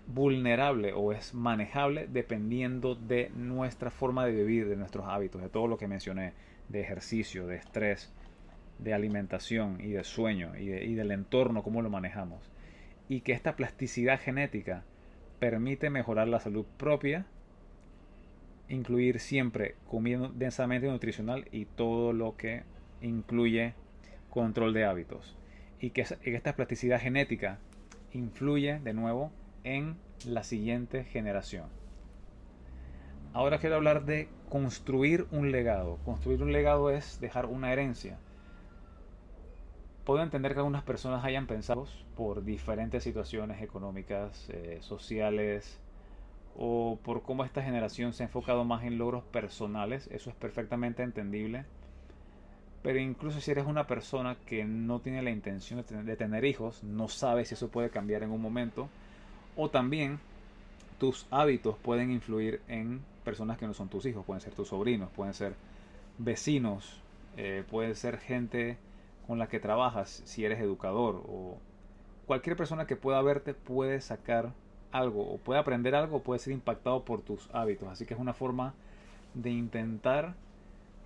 vulnerable 0.08 0.94
o 0.94 1.14
es 1.14 1.34
manejable 1.34 2.08
dependiendo 2.08 2.96
de 2.96 3.32
nuestra 3.36 3.90
forma 3.90 4.26
de 4.26 4.34
vivir, 4.34 4.68
de 4.68 4.76
nuestros 4.76 5.06
hábitos, 5.08 5.42
de 5.42 5.50
todo 5.50 5.68
lo 5.68 5.78
que 5.78 5.88
mencioné, 5.88 6.34
de 6.70 6.82
ejercicio, 6.82 7.48
de 7.48 7.58
estrés, 7.58 8.12
de 8.80 8.94
alimentación 8.94 9.80
y 9.80 9.92
de 9.92 10.04
sueño 10.04 10.56
y, 10.58 10.94
del 10.94 11.12
entorno, 11.12 11.64
cómo 11.64 11.82
lo 11.82 11.90
manejamos. 11.90 12.52
Y 13.08 13.22
que 13.22 13.34
esta 13.34 13.56
plasticidad 13.56 14.20
genética 14.20 14.84
permite 15.40 15.90
mejorar 15.90 16.28
la 16.28 16.40
salud 16.40 16.66
propia, 16.78 17.26
incluir 18.70 19.20
siempre 19.20 19.76
comiendo 19.88 20.30
densamente 20.30 20.88
nutricional 20.88 21.48
y 21.52 21.66
todo 21.66 22.14
lo 22.14 22.36
que 22.36 22.64
incluye 23.02 23.74
control 24.30 24.74
de 24.74 24.86
hábitos. 24.86 25.38
Y 25.80 25.92
que 25.92 26.06
esta 26.24 26.56
plasticidad 26.56 27.00
genética 27.00 27.60
influye 28.14 28.80
de 28.80 28.94
nuevo 28.94 29.32
en 29.64 29.98
la 30.26 30.44
siguiente 30.44 31.04
generación. 31.04 31.66
Ahora 33.34 33.58
quiero 33.58 33.76
hablar 33.76 34.06
de 34.06 34.30
construir 34.50 35.26
un 35.32 35.52
legado. 35.52 35.98
Construir 36.06 36.44
un 36.44 36.52
legado 36.52 36.90
es 36.92 37.20
dejar 37.20 37.48
una 37.48 37.74
herencia 37.74 38.18
puedo 40.04 40.22
entender 40.22 40.54
que 40.54 40.60
algunas 40.60 40.84
personas 40.84 41.24
hayan 41.24 41.48
pensado 41.48 41.88
por 42.16 42.44
diferentes 42.44 43.04
situaciones 43.04 43.62
económicas, 43.62 44.50
eh, 44.50 44.80
sociales, 44.82 45.80
o 46.56 47.00
por 47.04 47.24
cómo 47.24 47.44
esta 47.44 47.64
generación 47.64 48.14
se 48.14 48.24
ha 48.24 48.28
enfocado 48.28 48.64
más 48.64 48.84
en 48.84 48.98
logros 48.98 49.24
personales, 49.24 50.08
eso 50.12 50.30
es 50.30 50.36
perfectamente 50.36 51.02
entendible. 51.04 51.66
Pero 52.84 53.00
incluso 53.00 53.40
si 53.40 53.50
eres 53.50 53.66
una 53.66 53.88
persona 53.88 54.36
que 54.46 54.66
no 54.66 55.00
tiene 55.00 55.22
la 55.22 55.32
intención 55.32 55.84
de 55.88 56.16
tener, 56.18 56.44
hijos, 56.44 56.84
no 56.84 57.08
sabes 57.08 57.48
si 57.48 57.54
eso 57.54 57.70
puede 57.70 57.90
cambiar 57.90 58.24
en 58.24 58.32
un 58.32 58.42
momento, 58.42 58.90
o 59.56 59.70
también 59.70 60.20
tus 61.00 61.28
hábitos 61.32 61.78
pueden 61.78 62.12
influir 62.12 62.62
en 62.68 63.02
personas 63.24 63.58
que 63.58 63.68
no 63.68 63.74
son 63.74 63.90
tus 63.90 64.06
hijos, 64.06 64.26
pueden 64.26 64.42
ser 64.42 64.54
tus 64.54 64.70
sobrinos, 64.70 65.10
pueden 65.16 65.34
ser 65.34 65.56
vecinos, 66.18 67.02
eh, 67.38 67.64
pueden 67.70 67.96
ser 67.96 68.20
gente 68.20 68.78
con 69.28 69.40
la 69.40 69.48
que 69.48 69.60
trabajas, 69.60 70.22
si 70.26 70.46
eres 70.46 70.60
educador 70.60 71.24
o 71.28 71.58
cualquier 72.26 72.56
persona 72.56 72.88
que 72.88 72.96
pueda 72.96 73.22
verte 73.22 73.54
puede 73.54 74.02
sacar 74.02 74.54
algo 74.92 75.34
o 75.34 75.38
puede 75.38 75.60
aprender 75.60 75.96
algo 75.96 76.18
o 76.18 76.24
puede 76.24 76.40
ser 76.40 76.54
impactado 76.54 77.04
por 77.04 77.22
tus 77.22 77.50
hábitos. 77.54 77.90
Así 77.90 78.06
que 78.06 78.14
es 78.14 78.20
una 78.20 78.34
forma 78.34 78.74
de 79.34 79.50
intentar 79.50 80.36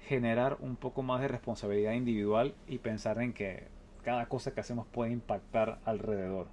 generar 0.08 0.58
un 0.60 0.76
poco 0.76 1.04
más 1.04 1.22
de 1.22 1.28
responsabilidad 1.28 1.94
individual 1.94 2.54
y 2.68 2.78
pensar 2.80 3.22
en 3.22 3.34
que 3.34 3.68
cada 4.04 4.28
cosa 4.28 4.54
que 4.54 4.62
hacemos 4.62 4.88
puede 4.88 5.12
impactar 5.12 5.80
alrededor. 5.86 6.48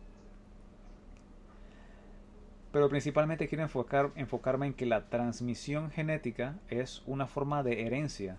Pero 2.75 2.89
principalmente 2.89 3.47
quiero 3.47 3.63
enfocar, 3.63 4.11
enfocarme 4.17 4.67
en 4.67 4.75
que 4.75 4.85
la 4.85 5.09
transmisión 5.09 5.93
genética 5.93 6.57
es 6.69 7.05
una 7.07 7.29
forma 7.29 7.63
de 7.63 7.87
herencia 7.87 8.37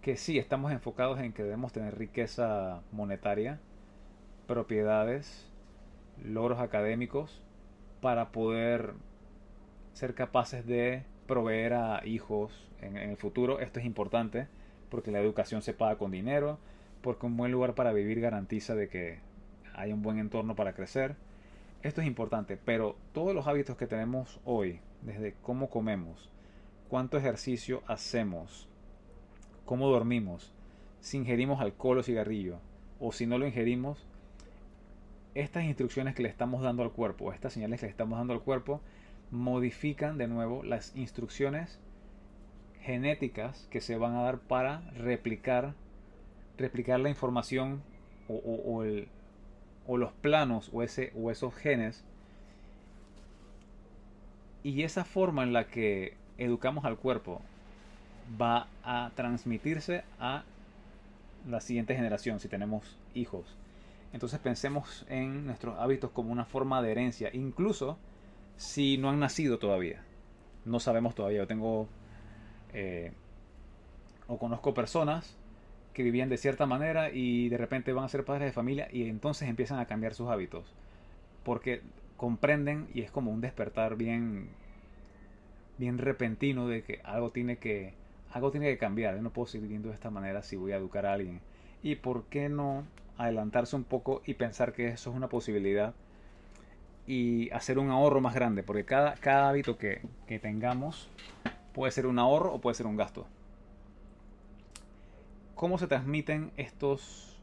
que 0.00 0.16
sí 0.16 0.38
estamos 0.38 0.72
enfocados 0.72 1.20
en 1.20 1.34
que 1.34 1.42
debemos 1.42 1.70
tener 1.70 1.98
riqueza 1.98 2.80
monetaria, 2.92 3.60
propiedades, 4.46 5.52
logros 6.24 6.60
académicos, 6.60 7.42
para 8.00 8.32
poder 8.32 8.94
ser 9.92 10.14
capaces 10.14 10.66
de 10.66 11.02
proveer 11.26 11.74
a 11.74 12.06
hijos 12.06 12.70
en, 12.80 12.96
el 12.96 13.18
futuro. 13.18 13.60
Esto 13.60 13.80
es 13.80 13.84
importante 13.84 14.48
porque 14.88 15.10
la 15.10 15.20
educación 15.20 15.60
se 15.60 15.74
paga 15.74 15.98
con 15.98 16.10
dinero, 16.10 16.58
porque 17.02 17.26
un 17.26 17.36
buen 17.36 17.52
lugar 17.52 17.74
para 17.74 17.92
vivir 17.92 18.18
garantiza 18.18 18.74
de 18.74 18.88
que 18.88 19.18
hay 19.74 19.92
un 19.92 20.00
buen 20.00 20.18
entorno 20.18 20.56
para 20.56 20.72
crecer. 20.72 21.16
Esto 21.82 22.00
es 22.00 22.06
importante, 22.06 22.56
pero 22.56 22.96
todos 23.12 23.34
los 23.34 23.48
hábitos 23.48 23.76
que 23.76 23.88
tenemos 23.88 24.40
hoy, 24.44 24.78
desde 25.02 25.34
cómo 25.42 25.68
comemos, 25.68 26.30
cuánto 26.88 27.18
ejercicio 27.18 27.82
hacemos, 27.88 28.68
cómo 29.64 29.88
dormimos, 29.88 30.52
si 31.00 31.16
ingerimos 31.16 31.60
alcohol 31.60 31.98
o 31.98 32.02
cigarrillo, 32.04 32.60
o 33.00 33.10
si 33.10 33.26
no 33.26 33.36
lo 33.36 33.48
ingerimos, 33.48 34.06
estas 35.34 35.64
instrucciones 35.64 36.14
que 36.14 36.22
le 36.22 36.28
estamos 36.28 36.62
dando 36.62 36.84
al 36.84 36.92
cuerpo, 36.92 37.32
estas 37.32 37.54
señales 37.54 37.80
que 37.80 37.86
le 37.86 37.90
estamos 37.90 38.16
dando 38.16 38.32
al 38.32 38.42
cuerpo, 38.42 38.80
modifican 39.32 40.18
de 40.18 40.28
nuevo 40.28 40.62
las 40.62 40.94
instrucciones 40.94 41.80
genéticas 42.82 43.66
que 43.70 43.80
se 43.80 43.96
van 43.96 44.14
a 44.14 44.22
dar 44.22 44.38
para 44.38 44.82
replicar, 44.92 45.74
replicar 46.58 47.00
la 47.00 47.08
información 47.08 47.82
o, 48.28 48.34
o 48.36 48.84
los 49.88 50.12
planos 50.12 50.70
o, 50.72 50.82
ese, 50.82 51.12
o 51.16 51.30
esos 51.30 51.54
genes. 51.54 52.04
Y 54.62 54.82
esa 54.82 55.04
forma 55.04 55.42
en 55.42 55.52
la 55.52 55.66
que 55.66 56.14
educamos 56.38 56.84
al 56.84 56.96
cuerpo 56.96 57.40
va 58.40 58.68
a 58.84 59.10
transmitirse 59.14 60.04
a 60.18 60.44
la 61.48 61.60
siguiente 61.60 61.94
generación 61.94 62.40
si 62.40 62.48
tenemos 62.48 62.96
hijos. 63.14 63.44
Entonces 64.12 64.38
pensemos 64.38 65.04
en 65.08 65.46
nuestros 65.46 65.78
hábitos 65.78 66.10
como 66.10 66.32
una 66.32 66.44
forma 66.44 66.82
de 66.82 66.92
herencia, 66.92 67.30
incluso 67.32 67.98
si 68.56 68.98
no 68.98 69.08
han 69.08 69.18
nacido 69.18 69.58
todavía. 69.58 70.02
No 70.64 70.78
sabemos 70.80 71.14
todavía. 71.14 71.38
Yo 71.38 71.46
tengo 71.46 71.88
eh, 72.72 73.12
o 74.28 74.38
conozco 74.38 74.74
personas 74.74 75.36
que 75.92 76.02
vivían 76.02 76.28
de 76.28 76.36
cierta 76.36 76.66
manera 76.66 77.10
y 77.10 77.48
de 77.48 77.58
repente 77.58 77.92
van 77.92 78.04
a 78.04 78.08
ser 78.08 78.24
padres 78.24 78.46
de 78.46 78.52
familia 78.52 78.88
y 78.90 79.08
entonces 79.08 79.48
empiezan 79.48 79.78
a 79.78 79.86
cambiar 79.86 80.14
sus 80.14 80.28
hábitos. 80.28 80.64
Porque 81.44 81.82
comprenden 82.16 82.88
y 82.94 83.02
es 83.02 83.10
como 83.10 83.30
un 83.30 83.40
despertar 83.40 83.96
bien 83.96 84.48
bien 85.78 85.98
repentino 85.98 86.68
de 86.68 86.82
que 86.82 87.00
algo 87.02 87.30
tiene 87.30 87.56
que 87.56 87.94
algo 88.32 88.50
tiene 88.50 88.66
que 88.66 88.78
cambiar, 88.78 89.16
yo 89.16 89.22
no 89.22 89.30
puedo 89.30 89.46
seguir 89.46 89.64
viviendo 89.64 89.88
de 89.88 89.94
esta 89.94 90.10
manera 90.10 90.42
si 90.42 90.56
voy 90.56 90.72
a 90.72 90.76
educar 90.76 91.04
a 91.04 91.12
alguien. 91.12 91.40
Y 91.82 91.96
por 91.96 92.24
qué 92.24 92.48
no 92.48 92.84
adelantarse 93.18 93.76
un 93.76 93.84
poco 93.84 94.22
y 94.24 94.34
pensar 94.34 94.72
que 94.72 94.88
eso 94.88 95.10
es 95.10 95.16
una 95.16 95.28
posibilidad 95.28 95.94
y 97.06 97.50
hacer 97.50 97.78
un 97.78 97.90
ahorro 97.90 98.20
más 98.20 98.34
grande, 98.34 98.62
porque 98.62 98.84
cada, 98.84 99.14
cada 99.14 99.48
hábito 99.48 99.76
que, 99.76 100.00
que 100.26 100.38
tengamos 100.38 101.10
puede 101.74 101.92
ser 101.92 102.06
un 102.06 102.18
ahorro 102.18 102.54
o 102.54 102.60
puede 102.60 102.74
ser 102.74 102.86
un 102.86 102.96
gasto. 102.96 103.26
¿Cómo 105.62 105.78
se 105.78 105.86
transmiten 105.86 106.50
estos 106.56 107.40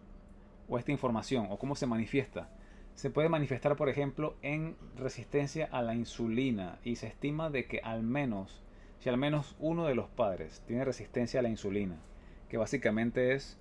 o 0.67 0.77
esta 0.77 0.91
información 0.91 1.47
o 1.51 1.57
cómo 1.57 1.77
se 1.77 1.87
manifiesta? 1.87 2.49
Se 2.93 3.09
puede 3.09 3.29
manifestar, 3.29 3.77
por 3.77 3.87
ejemplo, 3.87 4.35
en 4.41 4.75
resistencia 4.97 5.69
a 5.71 5.81
la 5.81 5.95
insulina 5.95 6.79
y 6.83 6.97
se 6.97 7.07
estima 7.07 7.49
de 7.49 7.65
que 7.65 7.79
al 7.79 8.03
menos 8.03 8.61
si 8.99 9.07
al 9.07 9.15
menos 9.15 9.55
uno 9.57 9.85
de 9.85 9.95
los 9.95 10.09
padres 10.09 10.61
tiene 10.67 10.83
resistencia 10.83 11.39
a 11.39 11.43
la 11.43 11.47
insulina, 11.47 11.95
que 12.49 12.57
básicamente 12.57 13.35
es 13.35 13.57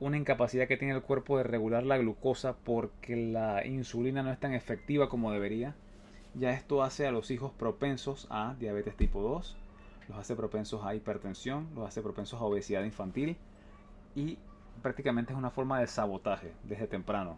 una 0.00 0.18
incapacidad 0.18 0.68
que 0.68 0.76
tiene 0.76 0.92
el 0.92 1.00
cuerpo 1.00 1.38
de 1.38 1.44
regular 1.44 1.82
la 1.82 1.96
glucosa 1.96 2.56
porque 2.62 3.16
la 3.16 3.64
insulina 3.64 4.22
no 4.22 4.32
es 4.32 4.38
tan 4.38 4.52
efectiva 4.52 5.08
como 5.08 5.32
debería, 5.32 5.74
ya 6.34 6.52
esto 6.52 6.82
hace 6.82 7.06
a 7.06 7.10
los 7.10 7.30
hijos 7.30 7.52
propensos 7.52 8.26
a 8.28 8.54
diabetes 8.60 8.98
tipo 8.98 9.22
2, 9.22 9.56
los 10.08 10.18
hace 10.18 10.36
propensos 10.36 10.84
a 10.84 10.94
hipertensión, 10.94 11.68
los 11.74 11.86
hace 11.86 12.02
propensos 12.02 12.40
a 12.40 12.44
obesidad 12.44 12.84
infantil 12.84 13.36
y 14.14 14.38
prácticamente 14.82 15.32
es 15.32 15.38
una 15.38 15.50
forma 15.50 15.80
de 15.80 15.86
sabotaje 15.86 16.52
desde 16.64 16.86
temprano. 16.86 17.36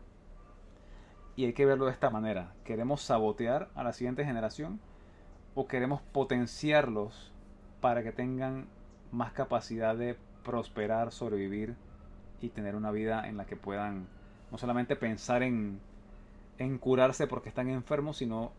Y 1.36 1.44
hay 1.44 1.52
que 1.52 1.66
verlo 1.66 1.86
de 1.86 1.92
esta 1.92 2.10
manera. 2.10 2.52
¿Queremos 2.64 3.00
sabotear 3.02 3.68
a 3.74 3.84
la 3.84 3.92
siguiente 3.92 4.24
generación? 4.24 4.80
o 5.60 5.66
queremos 5.66 6.00
potenciarlos 6.12 7.32
para 7.80 8.04
que 8.04 8.12
tengan 8.12 8.68
más 9.10 9.32
capacidad 9.32 9.96
de 9.96 10.16
prosperar, 10.44 11.10
sobrevivir 11.10 11.74
y 12.40 12.50
tener 12.50 12.76
una 12.76 12.92
vida 12.92 13.28
en 13.28 13.36
la 13.36 13.44
que 13.44 13.56
puedan 13.56 14.06
no 14.52 14.58
solamente 14.58 14.94
pensar 14.94 15.42
en, 15.42 15.80
en 16.58 16.78
curarse 16.78 17.26
porque 17.26 17.48
están 17.48 17.68
enfermos, 17.70 18.18
sino 18.18 18.52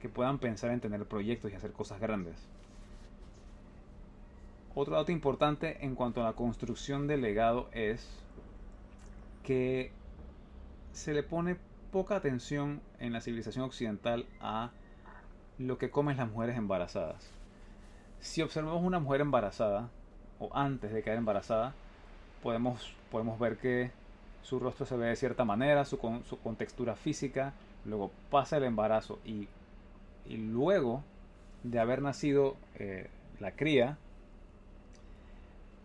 que 0.00 0.08
puedan 0.08 0.38
pensar 0.38 0.70
en 0.70 0.80
tener 0.80 1.04
proyectos 1.04 1.52
y 1.52 1.54
hacer 1.54 1.72
cosas 1.72 2.00
grandes. 2.00 2.48
Otro 4.74 4.96
dato 4.96 5.12
importante 5.12 5.84
en 5.84 5.94
cuanto 5.94 6.22
a 6.22 6.24
la 6.24 6.32
construcción 6.32 7.06
del 7.06 7.20
legado 7.20 7.68
es 7.72 8.08
que 9.42 9.92
se 10.92 11.12
le 11.12 11.22
pone 11.22 11.56
poca 11.90 12.16
atención 12.16 12.80
en 12.98 13.12
la 13.12 13.20
civilización 13.20 13.64
occidental 13.64 14.24
a 14.40 14.70
lo 15.58 15.76
que 15.76 15.90
comen 15.90 16.16
las 16.16 16.30
mujeres 16.30 16.56
embarazadas. 16.56 17.30
Si 18.20 18.40
observamos 18.40 18.82
una 18.82 18.98
mujer 18.98 19.20
embarazada, 19.20 19.90
o 20.38 20.48
antes 20.54 20.92
de 20.92 21.02
quedar 21.02 21.18
embarazada, 21.18 21.74
podemos, 22.42 22.94
podemos 23.10 23.38
ver 23.38 23.58
que 23.58 23.90
su 24.42 24.58
rostro 24.58 24.86
se 24.86 24.96
ve 24.96 25.06
de 25.06 25.16
cierta 25.16 25.44
manera, 25.44 25.84
su, 25.84 25.98
su 26.28 26.38
contextura 26.40 26.96
física, 26.96 27.52
luego 27.84 28.10
pasa 28.30 28.56
el 28.56 28.64
embarazo 28.64 29.18
y, 29.24 29.48
y 30.26 30.36
luego 30.36 31.02
de 31.62 31.78
haber 31.78 32.02
nacido 32.02 32.56
eh, 32.76 33.08
la 33.38 33.52
cría, 33.52 33.98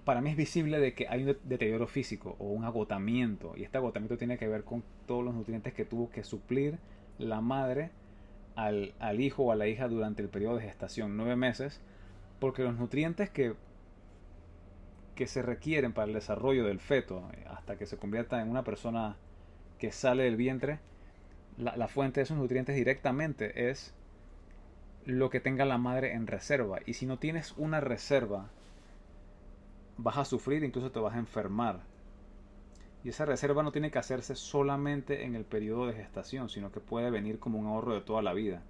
para 0.08 0.22
mí 0.22 0.30
es 0.30 0.38
visible 0.38 0.80
de 0.80 0.94
que 0.94 1.08
hay 1.10 1.24
un 1.24 1.38
deterioro 1.44 1.86
físico 1.86 2.38
o 2.40 2.46
un 2.46 2.64
agotamiento 2.64 3.54
y 3.58 3.64
este 3.64 3.78
agotamiento 3.78 4.18
tiene 4.18 4.38
que 4.38 4.48
ver 4.48 4.64
con 4.64 4.82
todos 5.06 5.22
los 5.22 5.36
nutrientes 5.36 5.74
que 5.74 5.84
tuvo 5.84 6.10
que 6.10 6.24
suplir 6.24 6.80
la 7.20 7.42
madre 7.42 7.92
al, 8.56 8.94
al 9.00 9.20
hijo 9.20 9.44
o 9.44 9.52
a 9.52 9.56
la 9.58 9.68
hija 9.68 9.90
durante 9.90 10.22
el 10.22 10.30
periodo 10.30 10.56
de 10.56 10.64
gestación, 10.64 11.18
nueve 11.18 11.36
meses, 11.36 11.82
porque 12.40 12.64
los 12.64 12.78
nutrientes 12.78 13.30
que 13.30 13.54
que 15.18 15.28
se 15.28 15.42
requieren 15.42 15.92
para 15.92 16.08
el 16.08 16.14
desarrollo 16.14 16.64
del 16.64 16.80
feto 16.80 17.30
eh, 17.34 17.44
hasta 17.50 17.76
que 17.76 17.86
se 17.86 17.98
convierta 17.98 18.42
en 18.42 18.50
una 18.50 18.64
persona 18.64 19.18
que 19.80 19.92
sale 19.92 20.24
del 20.24 20.38
vientre, 20.38 20.80
la, 21.58 21.88
fuente 21.88 22.20
de 22.20 22.24
esos 22.24 22.38
nutrientes 22.38 22.76
directamente 22.76 23.70
es 23.70 23.94
lo 25.06 25.30
que 25.30 25.40
tenga 25.40 25.66
la 25.66 25.78
madre 25.78 26.14
en 26.14 26.28
reserva. 26.28 26.80
Y 26.86 26.94
si 26.94 27.08
no 27.08 27.18
tienes 27.18 27.54
una 27.58 27.82
reserva, 27.82 28.52
vas 29.98 30.18
a 30.18 30.26
sufrir, 30.26 30.64
incluso 30.64 30.92
te 30.92 31.00
vas 31.00 31.16
a 31.16 31.20
enfermar. 31.20 31.82
Y 33.04 33.10
esa 33.10 33.26
reserva 33.26 33.64
no 33.64 33.72
tiene 33.72 33.92
que 33.92 34.00
hacerse 34.00 34.36
solamente 34.36 35.24
en 35.24 35.36
el 35.36 35.46
periodo 35.46 35.88
de 35.88 35.94
gestación, 35.94 36.50
sino 36.50 36.72
que 36.72 36.80
puede 36.80 37.10
venir 37.10 37.40
como 37.40 37.60
un 37.60 37.68
ahorro 37.68 37.94
de 37.94 38.02
toda 38.02 38.22
la 38.22 38.34
vida. 38.34 38.62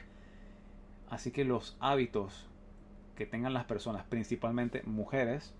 Así 1.09 1.32
que 1.32 1.45
los 1.45 1.78
hábitos 1.80 2.47
que 3.15 3.25
tengan 3.25 3.53
las 3.53 3.65
personas, 3.65 4.05
principalmente 4.05 4.84
mujeres, 4.86 5.53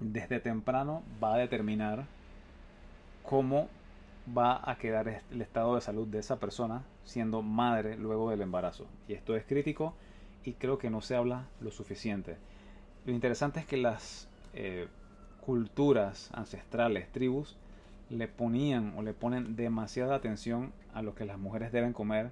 desde 0.00 0.40
temprano 0.40 1.02
va 1.22 1.34
a 1.34 1.38
determinar 1.38 2.06
cómo 3.22 3.68
va 4.36 4.60
a 4.70 4.76
quedar 4.76 5.22
el 5.30 5.40
estado 5.40 5.74
de 5.74 5.80
salud 5.80 6.06
de 6.06 6.18
esa 6.18 6.38
persona 6.38 6.82
siendo 7.04 7.42
madre 7.42 7.96
luego 7.96 8.30
del 8.30 8.42
embarazo. 8.42 8.86
Y 9.08 9.14
esto 9.14 9.36
es 9.36 9.44
crítico 9.44 9.94
y 10.44 10.52
creo 10.54 10.78
que 10.78 10.90
no 10.90 11.00
se 11.00 11.16
habla 11.16 11.46
lo 11.60 11.70
suficiente. 11.70 12.36
Lo 13.06 13.12
interesante 13.12 13.60
es 13.60 13.66
que 13.66 13.76
las 13.76 14.28
eh, 14.54 14.88
culturas 15.40 16.30
ancestrales, 16.32 17.10
tribus, 17.12 17.56
le 18.10 18.28
ponían 18.28 18.94
o 18.96 19.02
le 19.02 19.14
ponen 19.14 19.56
demasiada 19.56 20.14
atención 20.14 20.72
a 20.92 21.02
lo 21.02 21.14
que 21.14 21.24
las 21.24 21.38
mujeres 21.38 21.72
deben 21.72 21.92
comer 21.92 22.30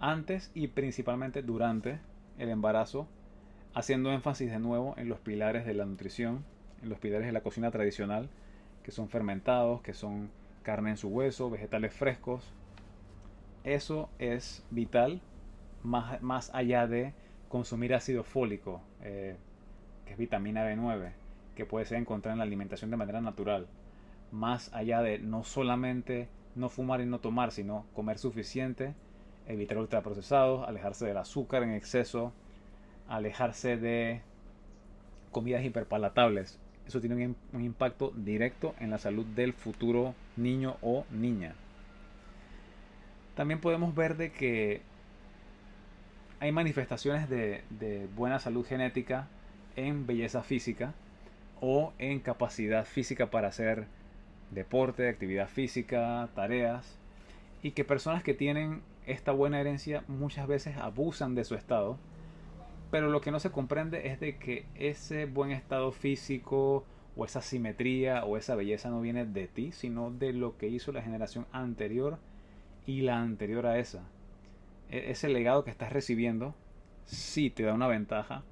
antes 0.00 0.50
y 0.54 0.68
principalmente 0.68 1.42
durante 1.42 2.00
el 2.38 2.48
embarazo, 2.48 3.06
haciendo 3.74 4.12
énfasis 4.12 4.50
de 4.50 4.58
nuevo 4.58 4.94
en 4.96 5.08
los 5.08 5.18
pilares 5.18 5.64
de 5.66 5.74
la 5.74 5.86
nutrición 5.86 6.44
los 6.88 6.98
pilares 6.98 7.26
de 7.26 7.32
la 7.32 7.40
cocina 7.40 7.70
tradicional, 7.70 8.28
que 8.82 8.90
son 8.90 9.08
fermentados, 9.08 9.80
que 9.82 9.94
son 9.94 10.30
carne 10.62 10.90
en 10.90 10.96
su 10.96 11.08
hueso, 11.08 11.50
vegetales 11.50 11.92
frescos. 11.92 12.52
Eso 13.64 14.10
es 14.18 14.64
vital 14.70 15.20
más, 15.82 16.20
más 16.22 16.50
allá 16.54 16.86
de 16.86 17.12
consumir 17.48 17.94
ácido 17.94 18.24
fólico, 18.24 18.80
eh, 19.02 19.36
que 20.06 20.12
es 20.12 20.18
vitamina 20.18 20.68
B9, 20.68 21.12
que 21.54 21.66
puede 21.66 21.86
ser 21.86 21.98
encontrada 21.98 22.34
en 22.34 22.38
la 22.38 22.44
alimentación 22.44 22.90
de 22.90 22.96
manera 22.96 23.20
natural. 23.20 23.66
Más 24.32 24.72
allá 24.74 25.02
de 25.02 25.18
no 25.18 25.44
solamente 25.44 26.28
no 26.54 26.68
fumar 26.68 27.00
y 27.00 27.06
no 27.06 27.20
tomar, 27.20 27.52
sino 27.52 27.86
comer 27.94 28.18
suficiente, 28.18 28.94
evitar 29.46 29.78
ultraprocesados, 29.78 30.66
alejarse 30.68 31.06
del 31.06 31.16
azúcar 31.16 31.62
en 31.62 31.72
exceso, 31.72 32.32
alejarse 33.08 33.76
de 33.76 34.22
comidas 35.30 35.64
hiperpalatables, 35.64 36.58
eso 36.86 37.00
tiene 37.00 37.34
un, 37.52 37.64
impacto 37.64 38.12
directo 38.14 38.74
en 38.78 38.90
la 38.90 38.98
salud 38.98 39.24
del 39.24 39.52
futuro 39.52 40.14
niño 40.36 40.76
o 40.82 41.04
niña. 41.10 41.54
También 43.34 43.60
podemos 43.60 43.94
ver 43.94 44.16
de 44.16 44.30
que 44.30 44.82
hay 46.40 46.52
manifestaciones 46.52 47.28
de 47.28 48.08
buena 48.14 48.38
salud 48.38 48.66
genética 48.66 49.28
en 49.76 50.06
belleza 50.06 50.42
física 50.42 50.94
o 51.64 51.92
en 51.98 52.20
capacidad 52.20 52.84
física 52.84 53.30
para 53.30 53.48
hacer 53.48 53.86
deporte, 54.50 55.08
actividad 55.08 55.48
física, 55.48 56.28
tareas, 56.34 56.98
y 57.62 57.70
que 57.70 57.84
personas 57.84 58.22
que 58.22 58.34
tienen 58.34 58.82
esta 59.06 59.32
buena 59.32 59.60
herencia 59.60 60.04
muchas 60.08 60.46
veces 60.46 60.76
abusan 60.76 61.34
de 61.34 61.44
su 61.44 61.54
estado 61.54 61.98
pero 62.94 63.10
lo 63.10 63.20
que 63.20 63.32
no 63.32 63.40
se 63.40 63.50
comprende 63.50 64.06
es 64.06 64.20
de 64.20 64.36
que 64.36 64.66
ese 64.76 65.26
buen 65.26 65.50
estado 65.50 65.90
físico 65.90 66.84
o 67.16 67.24
esa 67.24 67.42
simetría 67.42 68.24
o 68.24 68.36
esa 68.36 68.54
belleza 68.54 68.88
no 68.88 69.00
viene 69.00 69.26
de 69.26 69.48
ti, 69.48 69.72
sino 69.72 70.12
de 70.12 70.32
lo 70.32 70.56
que 70.56 70.68
hizo 70.68 70.92
la 70.92 71.02
generación 71.02 71.44
anterior 71.50 72.18
y 72.86 73.00
la 73.00 73.20
anterior 73.20 73.66
a 73.66 73.80
esa. 73.80 74.04
E-, 74.90 75.10
ese 75.10 75.28
legado 75.28 75.64
que 75.64 75.72
estás 75.72 75.92
recibiendo 75.92 76.54
sí 77.04 77.50
te 77.50 77.64
da 77.64 77.74
una 77.74 77.88
ventaja, 77.88 78.44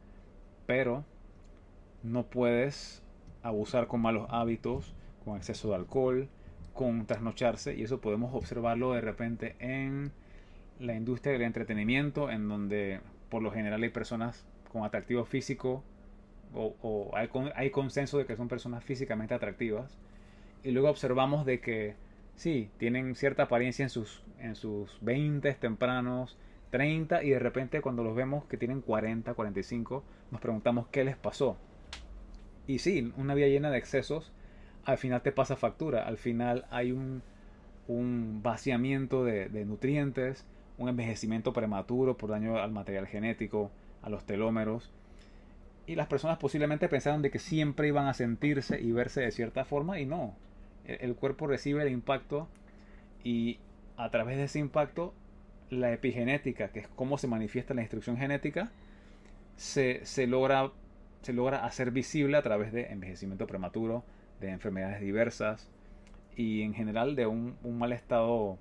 pero 0.67 1.05
no 2.03 2.25
puedes 2.25 3.02
abusar 3.43 3.87
con 3.87 4.01
malos 4.01 4.27
hábitos, 4.31 4.95
con 5.25 5.37
exceso 5.37 5.71
de 5.71 5.77
alcohol, 5.77 6.29
con 6.75 7.07
trasnocharse, 7.07 7.75
y 7.75 7.83
eso 7.83 8.01
podemos 8.01 8.35
observarlo 8.35 8.93
de 8.93 9.01
repente 9.01 9.57
en 9.59 10.13
la 10.79 10.95
industria 10.95 11.33
del 11.33 11.43
entretenimiento, 11.43 12.31
en 12.31 12.49
donde 12.49 13.01
por 13.29 13.43
lo 13.43 13.51
general 13.51 13.83
hay 13.83 13.91
personas 13.91 14.47
con 14.71 14.85
atractivo 14.85 15.25
físico 15.25 15.83
o, 16.55 17.11
hay, 17.15 17.29
hay, 17.55 17.71
consenso 17.71 18.19
de 18.19 18.27
que 18.27 18.37
son 18.37 18.49
personas 18.49 18.85
físicamente 18.85 19.33
atractivas 19.33 19.97
y 20.63 20.71
luego 20.71 20.91
observamos 20.91 21.47
de 21.47 21.61
que 21.61 21.95
sí, 22.37 22.71
tienen 22.79 23.15
cierta 23.15 23.45
apariencia 23.45 23.85
en 23.85 23.89
sus, 23.89 24.23
en 24.39 24.55
sus 24.55 24.99
20 25.01 25.55
tempranos, 25.55 26.37
30 26.71 27.23
y 27.25 27.31
de 27.31 27.39
repente 27.39 27.81
cuando 27.81 28.05
los 28.05 28.15
vemos 28.15 28.45
que 28.45 28.57
tienen 28.57 28.81
40, 28.81 29.35
45, 29.35 30.05
nos 30.31 30.41
preguntamos 30.41 30.89
qué 30.89 31.05
les 31.05 31.17
pasó. 31.17 31.57
Y 32.67 32.79
sí, 32.79 33.13
una 33.17 33.35
vida 33.35 33.49
llena 33.49 33.71
de 33.71 33.79
excesos, 33.79 34.33
al 34.85 34.99
final 34.99 35.23
te 35.23 35.33
pasa 35.33 35.57
factura, 35.57 36.07
al 36.07 36.17
final 36.17 36.67
hay 36.71 36.93
un, 36.93 37.23
un 37.89 38.41
vaciamiento 38.43 39.25
de, 39.25 39.49
de 39.49 39.65
nutrientes, 39.65 40.45
un 40.79 40.89
envejecimiento 40.89 41.53
prematuro 41.53 42.17
por 42.17 42.31
daño 42.31 42.59
al 42.59 42.73
material 42.73 43.07
genético, 43.07 43.71
a 44.03 44.11
los 44.11 44.25
telómeros. 44.25 44.91
Y 45.87 45.97
las 45.97 46.07
personas 46.07 46.39
posiblemente 46.39 46.89
pensaron 46.89 47.23
de 47.23 47.31
que 47.31 47.39
siempre 47.39 47.89
iban 47.89 48.07
a 48.07 48.15
sentirse 48.15 48.81
y 48.81 48.93
verse 48.93 49.21
de 49.21 49.31
cierta 49.33 49.65
forma 49.65 49.99
y 49.99 50.07
no. 50.07 50.35
El 50.85 51.15
cuerpo 51.15 51.47
recibe 51.47 51.83
el 51.83 51.91
impacto 51.91 52.49
y 53.25 53.59
a 53.97 54.11
través 54.11 54.37
de 54.37 54.45
ese 54.45 54.59
impacto 54.59 55.15
la 55.71 55.93
epigenética, 55.93 56.69
que 56.69 56.81
es 56.81 56.89
cómo 56.89 57.19
se 57.19 57.29
manifiesta 57.29 57.75
la 57.75 57.83
instrucción 57.83 58.17
genética, 58.17 58.71
se, 59.57 60.03
logra, 60.27 60.71
se 61.23 61.33
logra 61.33 61.65
hacer 61.65 61.91
visible 61.91 62.37
a 62.37 62.43
través 62.43 62.73
de 62.73 62.87
envejecimiento 62.87 63.47
prematuro, 63.47 64.05
de 64.41 64.51
enfermedades 64.51 65.01
diversas 65.01 65.69
y 66.37 66.63
en 66.63 66.75
general 66.75 67.17
de 67.17 67.27
un, 67.27 67.57
mal 67.63 67.93
estado 67.93 68.59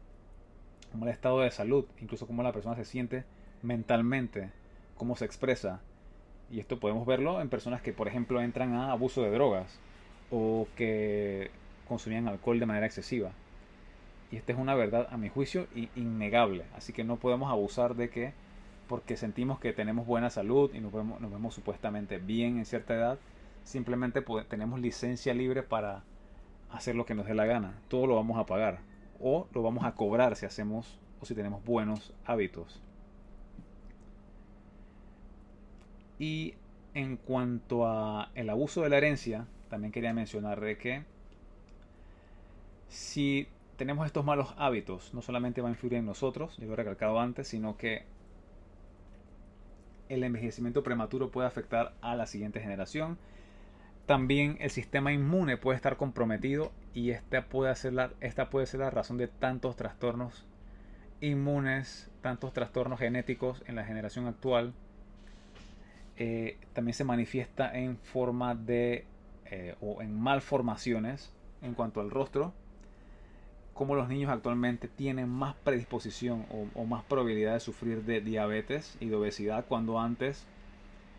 el 1.01 1.07
estado 1.07 1.39
de 1.39 1.51
salud, 1.51 1.85
incluso 2.01 2.27
cómo 2.27 2.43
la 2.43 2.51
persona 2.51 2.75
se 2.75 2.85
siente 2.85 3.23
mentalmente, 3.61 4.51
cómo 4.97 5.15
se 5.15 5.25
expresa. 5.25 5.79
Y 6.51 6.59
esto 6.59 6.79
podemos 6.79 7.07
verlo 7.07 7.39
en 7.41 7.49
personas 7.49 7.81
que, 7.81 7.93
por 7.93 8.09
ejemplo, 8.09 8.41
entran 8.41 8.73
a 8.73 8.91
abuso 8.91 9.23
de 9.23 9.31
drogas 9.31 9.79
o 10.31 10.67
que 10.75 11.49
consumían 11.87 12.27
alcohol 12.27 12.59
de 12.59 12.65
manera 12.65 12.85
excesiva. 12.85 13.31
Y 14.31 14.35
esta 14.35 14.51
es 14.51 14.59
una 14.59 14.75
verdad, 14.75 15.07
a 15.11 15.17
mi 15.17 15.29
juicio, 15.29 15.67
innegable. 15.95 16.65
Así 16.75 16.91
que 16.91 17.05
no 17.05 17.15
podemos 17.17 17.49
abusar 17.49 17.95
de 17.95 18.09
que 18.09 18.33
porque 18.91 19.15
sentimos 19.15 19.57
que 19.57 19.71
tenemos 19.71 20.05
buena 20.05 20.29
salud 20.29 20.69
y 20.73 20.81
nos 20.81 20.91
vemos, 20.91 21.53
supuestamente 21.53 22.17
bien 22.17 22.57
en 22.57 22.65
cierta 22.65 22.93
edad, 22.93 23.19
simplemente 23.63 24.21
tenemos 24.49 24.81
licencia 24.81 25.33
libre 25.33 25.63
para 25.63 26.03
hacer 26.69 26.95
lo 26.95 27.05
que 27.05 27.15
nos 27.15 27.25
dé 27.25 27.33
la 27.33 27.45
gana. 27.45 27.79
Todo 27.87 28.05
lo 28.05 28.17
vamos 28.17 28.37
a 28.37 28.45
pagar 28.45 28.79
o 29.21 29.47
lo 29.53 29.63
vamos 29.63 29.85
a 29.85 29.95
cobrar 29.95 30.35
si 30.35 30.45
hacemos 30.45 30.99
o 31.21 31.25
si 31.25 31.33
tenemos 31.35 31.63
buenos 31.63 32.13
hábitos. 32.25 32.81
Y 36.19 36.55
en 36.93 37.15
cuanto 37.15 37.87
a 37.87 38.29
el 38.35 38.49
abuso 38.49 38.81
de 38.81 38.89
la 38.89 38.97
herencia, 38.97 39.47
también 39.69 39.93
quería 39.93 40.11
mencionar 40.11 40.59
que 40.75 41.05
si 42.89 43.47
tenemos 43.77 44.05
estos 44.05 44.25
malos 44.25 44.53
hábitos, 44.57 45.13
no 45.13 45.21
solamente 45.21 45.61
va 45.61 45.69
a 45.69 45.71
influir 45.71 45.93
en 45.93 46.05
nosotros, 46.05 46.57
yo 46.57 46.67
lo 46.67 46.73
he 46.73 46.75
recalcado 46.75 47.21
antes, 47.21 47.47
sino 47.47 47.77
que 47.77 48.10
el 50.13 50.23
envejecimiento 50.23 50.83
prematuro 50.83 51.31
puede 51.31 51.47
afectar 51.47 51.93
a 52.01 52.15
la 52.15 52.25
siguiente 52.25 52.59
generación. 52.59 53.17
También 54.05 54.57
el 54.59 54.69
sistema 54.69 55.13
inmune 55.13 55.57
puede 55.57 55.77
estar 55.77 55.95
comprometido 55.95 56.71
y 56.93 57.11
esta 57.11 57.43
puede, 57.45 57.73
ser 57.75 57.93
la, 57.93 58.11
esta 58.19 58.49
puede 58.49 58.65
ser 58.65 58.81
la 58.81 58.89
razón 58.89 59.17
de 59.17 59.27
tantos 59.27 59.77
trastornos 59.77 60.45
inmunes, 61.21 62.09
tantos 62.21 62.51
trastornos 62.51 62.99
genéticos 62.99 63.63
en 63.67 63.75
la 63.75 63.85
generación 63.85 64.27
actual. 64.27 64.73
Eh, 66.17 66.57
también 66.73 66.93
se 66.93 67.05
manifiesta 67.05 67.71
en 67.73 67.97
forma 67.97 68.53
de 68.53 69.05
eh, 69.45 69.75
o 69.79 70.01
en 70.01 70.19
malformaciones 70.19 71.33
en 71.61 71.73
cuanto 71.73 72.01
al 72.01 72.09
rostro, 72.09 72.53
como 73.73 73.95
los 73.95 74.09
niños 74.09 74.29
actualmente 74.29 74.87
tienen 74.87 75.29
más 75.29 75.55
predisposición 75.55 76.45
o, 76.75 76.85
más 76.85 77.03
probabilidad 77.03 77.53
de 77.53 77.59
sufrir 77.59 78.03
de 78.03 78.21
diabetes 78.21 78.97
y 78.99 79.07
de 79.07 79.15
obesidad 79.15 79.65
cuando 79.67 79.99
antes 79.99 80.45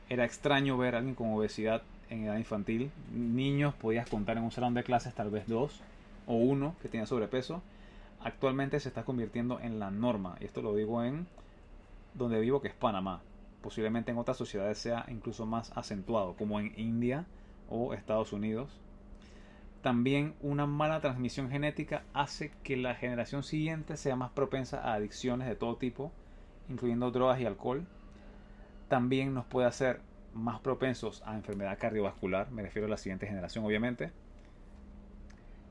era 0.09 0.25
extraño 0.25 0.77
ver 0.77 0.95
a 0.95 0.99
alguien 0.99 1.15
con 1.15 1.33
obesidad 1.33 1.83
en 2.11 2.25
edad 2.25 2.37
infantil. 2.37 2.91
Niños 3.13 3.75
podías 3.75 4.09
contar 4.09 4.37
en 4.37 4.45
un 4.45 4.51
salón 4.51 4.75
de 4.75 4.85
clases 4.85 5.15
tal 5.15 5.31
vez 5.31 5.47
dos 5.49 5.81
o 6.27 6.35
uno 6.35 6.77
que 6.83 6.89
tenía 6.89 7.07
sobrepeso. 7.07 7.63
Actualmente 8.21 8.79
se 8.79 8.89
está 8.89 9.05
convirtiendo 9.05 9.59
en 9.59 9.79
la 9.79 9.91
norma. 9.91 10.37
Y 10.41 10.45
esto 10.45 10.61
lo 10.63 10.75
digo 10.75 11.03
en 11.03 11.27
donde 12.15 12.39
vivo 12.39 12.61
que 12.61 12.69
es 12.69 12.75
Panamá. 12.75 13.23
Posiblemente 13.63 14.11
en 14.11 14.19
otras 14.19 14.37
sociedades 14.37 14.79
sea 14.79 15.07
incluso 15.09 15.47
más 15.47 15.73
acentuado, 15.77 16.35
como 16.35 16.61
en 16.61 16.79
India 16.79 17.25
o 17.71 17.95
Estados 17.95 18.33
Unidos 18.33 18.83
también 19.83 20.35
una 20.41 20.67
mala 20.67 21.01
transmisión 21.01 21.51
genética 21.51 22.05
hace 22.15 22.53
que 22.63 22.77
la 22.77 22.95
generación 22.95 23.43
siguiente 23.43 23.97
sea 23.97 24.15
más 24.15 24.31
propensa 24.31 24.79
a 24.79 24.95
adicciones 24.95 25.49
de 25.49 25.57
todo 25.57 25.77
tipo, 25.77 26.13
incluyendo 26.69 27.11
drogas 27.11 27.41
y 27.41 27.47
alcohol. 27.47 27.87
También 28.89 29.35
nos 29.35 29.45
puede 29.45 29.67
hacer 29.67 30.01
más 30.35 30.61
propensos 30.61 31.23
a 31.27 31.35
enfermedad 31.35 31.79
cardiovascular, 31.79 32.51
me 32.53 32.63
refiero 32.63 32.87
a 32.87 32.91
la 32.91 32.97
siguiente 32.97 33.27
generación 33.27 33.65
obviamente. 33.65 34.13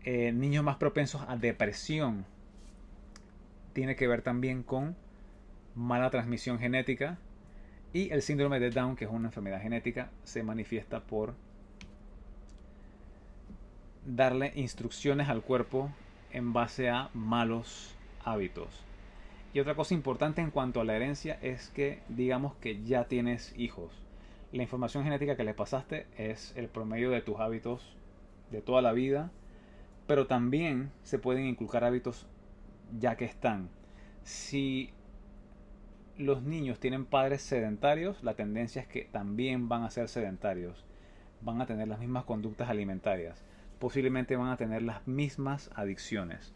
Eh, 0.04 0.34
niños 0.34 0.64
más 0.64 0.76
propensos 0.76 1.24
a 1.28 1.38
depresión 1.38 2.26
tiene 3.74 3.96
que 3.96 4.08
ver 4.08 4.24
también 4.24 4.62
con 4.62 4.98
mala 5.74 6.10
transmisión 6.10 6.60
genética 6.60 7.18
y 7.94 8.10
el 8.10 8.22
síndrome 8.22 8.60
de 8.60 8.72
Down, 8.72 8.98
que 8.98 9.06
es 9.06 9.12
una 9.12 9.30
enfermedad 9.30 9.62
genética, 9.62 10.12
se 10.24 10.44
manifiesta 10.44 11.02
por 11.02 11.36
darle 14.06 14.52
instrucciones 14.56 15.30
al 15.30 15.42
cuerpo 15.42 15.92
en 16.32 16.54
base 16.54 16.90
a 16.90 17.10
malos 17.14 17.96
hábitos. 18.24 18.84
Y 19.54 19.60
otra 19.60 19.76
cosa 19.76 19.94
importante 19.94 20.42
en 20.42 20.52
cuanto 20.52 20.82
a 20.82 20.86
la 20.86 20.96
herencia 20.96 21.38
es 21.42 21.70
que 21.70 22.02
digamos 22.08 22.56
que 22.56 22.82
ya 22.84 23.06
tienes 23.06 23.54
hijos. 23.58 23.92
La 24.52 24.64
información 24.64 25.04
genética 25.04 25.36
que 25.36 25.44
le 25.44 25.54
pasaste 25.54 26.08
es 26.18 26.54
el 26.56 26.68
promedio 26.68 27.10
de 27.10 27.22
tus 27.22 27.40
hábitos 27.40 27.96
de 28.50 28.62
toda 28.62 28.82
la 28.82 28.92
vida, 28.92 29.32
pero 30.08 30.28
también 30.28 30.92
se 31.04 31.20
pueden 31.20 31.46
inculcar 31.46 31.84
hábitos 31.84 32.28
ya 33.00 33.16
que 33.16 33.26
están. 33.26 33.70
Si 34.24 34.92
los 36.18 36.44
niños 36.44 36.80
tienen 36.80 37.06
padres 37.06 37.42
sedentarios, 37.42 38.24
la 38.24 38.36
tendencia 38.36 38.82
es 38.82 38.88
que 38.88 39.06
también 39.06 39.70
van 39.70 39.84
a 39.84 39.92
ser 39.92 40.08
sedentarios, 40.08 40.86
van 41.42 41.62
a 41.62 41.66
tener 41.66 41.88
las 41.88 42.00
mismas 42.00 42.26
conductas 42.26 42.70
alimentarias 42.70 43.44
posiblemente 43.82 44.38
van 44.38 44.50
a 44.50 44.58
tener 44.58 44.84
las 44.84 45.08
mismas 45.08 45.72
adicciones. 45.76 46.54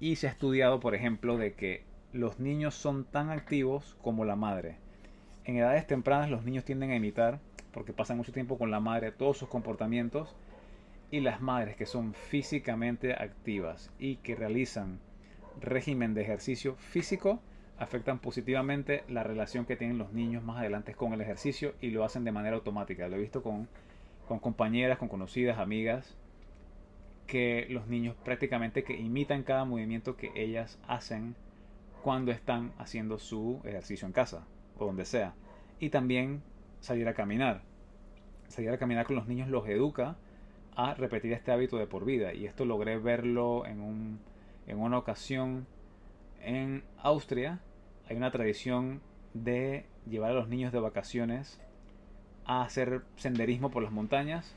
Y 0.00 0.16
se 0.16 0.26
ha 0.26 0.30
estudiado, 0.30 0.80
por 0.80 0.94
ejemplo, 0.94 1.36
de 1.36 1.52
que 1.52 1.84
los 2.12 2.40
niños 2.40 2.74
son 2.74 3.04
tan 3.04 3.30
activos 3.30 3.96
como 4.02 4.24
la 4.24 4.36
madre. 4.36 4.78
En 5.44 5.56
edades 5.56 5.86
tempranas 5.86 6.30
los 6.30 6.44
niños 6.44 6.64
tienden 6.64 6.90
a 6.90 6.96
imitar, 6.96 7.40
porque 7.72 7.92
pasan 7.92 8.16
mucho 8.16 8.32
tiempo 8.32 8.56
con 8.56 8.70
la 8.70 8.80
madre, 8.80 9.12
todos 9.12 9.36
sus 9.36 9.50
comportamientos. 9.50 10.34
Y 11.10 11.20
las 11.20 11.42
madres 11.42 11.76
que 11.76 11.84
son 11.84 12.14
físicamente 12.14 13.12
activas 13.12 13.92
y 13.98 14.16
que 14.16 14.34
realizan 14.34 14.98
régimen 15.60 16.14
de 16.14 16.22
ejercicio 16.22 16.74
físico, 16.76 17.38
afectan 17.78 18.18
positivamente 18.18 19.04
la 19.08 19.22
relación 19.22 19.66
que 19.66 19.76
tienen 19.76 19.98
los 19.98 20.14
niños 20.14 20.42
más 20.42 20.58
adelante 20.58 20.94
con 20.94 21.12
el 21.12 21.20
ejercicio 21.20 21.74
y 21.82 21.90
lo 21.90 22.02
hacen 22.02 22.24
de 22.24 22.32
manera 22.32 22.56
automática. 22.56 23.08
Lo 23.08 23.16
he 23.16 23.20
visto 23.20 23.42
con, 23.42 23.68
con 24.26 24.38
compañeras, 24.38 24.96
con 24.96 25.08
conocidas, 25.08 25.58
amigas 25.58 26.16
que 27.26 27.66
los 27.68 27.86
niños 27.86 28.16
prácticamente 28.24 28.84
que 28.84 28.96
imitan 28.96 29.42
cada 29.42 29.64
movimiento 29.64 30.16
que 30.16 30.30
ellas 30.34 30.78
hacen 30.86 31.34
cuando 32.02 32.30
están 32.30 32.72
haciendo 32.78 33.18
su 33.18 33.60
ejercicio 33.64 34.06
en 34.06 34.12
casa 34.12 34.46
o 34.78 34.86
donde 34.86 35.04
sea. 35.04 35.34
Y 35.80 35.90
también 35.90 36.42
salir 36.80 37.08
a 37.08 37.14
caminar. 37.14 37.62
Salir 38.48 38.70
a 38.70 38.78
caminar 38.78 39.06
con 39.06 39.16
los 39.16 39.26
niños 39.26 39.48
los 39.48 39.68
educa 39.68 40.16
a 40.76 40.94
repetir 40.94 41.32
este 41.32 41.50
hábito 41.52 41.78
de 41.78 41.86
por 41.86 42.04
vida. 42.04 42.32
Y 42.32 42.46
esto 42.46 42.64
logré 42.64 42.98
verlo 42.98 43.66
en, 43.66 43.80
un, 43.80 44.20
en 44.66 44.78
una 44.78 44.98
ocasión 44.98 45.66
en 46.40 46.84
Austria. 46.98 47.60
Hay 48.08 48.16
una 48.16 48.30
tradición 48.30 49.00
de 49.34 49.86
llevar 50.08 50.30
a 50.30 50.34
los 50.34 50.48
niños 50.48 50.72
de 50.72 50.78
vacaciones 50.78 51.60
a 52.44 52.62
hacer 52.62 53.02
senderismo 53.16 53.70
por 53.70 53.82
las 53.82 53.92
montañas 53.92 54.54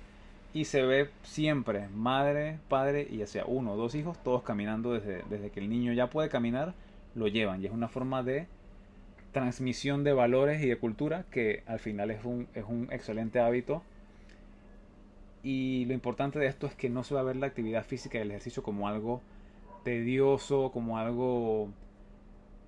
y 0.53 0.65
se 0.65 0.81
ve 0.81 1.09
siempre 1.23 1.87
madre, 1.89 2.59
padre 2.69 3.07
y 3.09 3.17
ya 3.17 3.27
sea 3.27 3.45
uno 3.45 3.73
o 3.73 3.77
dos 3.77 3.95
hijos, 3.95 4.17
todos 4.23 4.43
caminando 4.43 4.93
desde, 4.93 5.23
desde 5.29 5.51
que 5.51 5.59
el 5.59 5.69
niño 5.69 5.93
ya 5.93 6.09
puede 6.09 6.29
caminar, 6.29 6.73
lo 7.15 7.27
llevan. 7.27 7.61
Y 7.61 7.67
es 7.67 7.71
una 7.71 7.87
forma 7.87 8.23
de 8.23 8.47
transmisión 9.31 10.03
de 10.03 10.13
valores 10.13 10.61
y 10.63 10.67
de 10.67 10.77
cultura 10.77 11.25
que 11.29 11.63
al 11.67 11.79
final 11.79 12.09
es 12.11 12.25
un, 12.25 12.47
es 12.55 12.65
un 12.67 12.87
excelente 12.91 13.39
hábito. 13.39 13.83
Y 15.43 15.85
lo 15.85 15.93
importante 15.93 16.39
de 16.39 16.47
esto 16.47 16.67
es 16.67 16.75
que 16.75 16.89
no 16.89 17.03
se 17.03 17.13
va 17.13 17.21
a 17.21 17.23
ver 17.23 17.35
la 17.35 17.47
actividad 17.47 17.85
física 17.85 18.17
y 18.17 18.21
el 18.21 18.31
ejercicio 18.31 18.63
como 18.63 18.87
algo 18.87 19.21
tedioso, 19.83 20.71
como 20.71 20.97
algo 20.97 21.69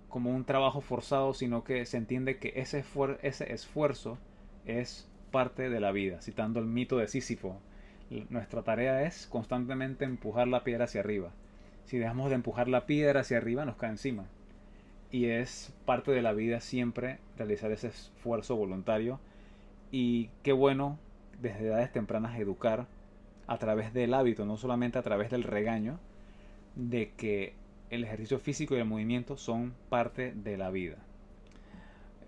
como 0.07 0.29
un 0.29 0.43
trabajo 0.43 0.82
forzado, 0.82 1.34
sino 1.34 1.63
que 1.63 1.86
se 1.86 1.97
entiende 1.97 2.38
que 2.38 2.53
ese, 2.57 2.84
ese 3.21 3.53
esfuerzo 3.53 4.17
es 4.65 5.09
parte 5.32 5.69
de 5.69 5.79
la 5.79 5.91
vida, 5.91 6.21
citando 6.21 6.59
el 6.59 6.65
mito 6.65 6.97
de 6.97 7.07
Sísifo, 7.07 7.57
nuestra 8.30 8.62
tarea 8.64 9.03
es 9.03 9.28
constantemente 9.28 10.05
empujar 10.05 10.47
la 10.47 10.64
piedra 10.64 10.86
hacia 10.86 11.01
arriba. 11.01 11.32
Si 11.86 11.97
dejamos 11.97 12.30
de 12.30 12.36
empujar 12.36 12.68
la 12.68 12.86
piedra 12.86 13.22
hacia 13.22 13.38
arriba, 13.38 13.66
nos 13.66 13.78
cae 13.78 13.89
encima. 13.89 14.26
Y 15.12 15.26
es 15.26 15.74
parte 15.86 16.12
de 16.12 16.22
la 16.22 16.34
vida 16.34 16.59
siempre 16.59 17.20
realizar 17.38 17.72
ese 17.72 17.88
esfuerzo 17.88 18.55
voluntario. 18.55 19.20
Y 19.91 20.30
qué 20.43 20.51
bueno 20.53 20.99
desde 21.41 21.68
edades 21.68 21.91
tempranas 21.91 22.39
educar 22.39 22.88
a 23.47 23.57
través 23.57 23.93
del 23.93 24.14
hábito, 24.14 24.45
no 24.45 24.57
solamente 24.57 24.99
a 24.99 25.03
través 25.03 25.32
del 25.32 25.43
regaño, 25.43 25.99
de 26.76 27.12
que 27.18 27.53
el 27.89 28.03
ejercicio 28.03 28.39
físico 28.39 28.76
y 28.76 28.80
el 28.80 28.86
movimiento 28.86 29.36
son 29.38 29.74
parte 29.89 30.34
de 30.34 30.57
la 30.57 30.70
vida. 30.70 30.97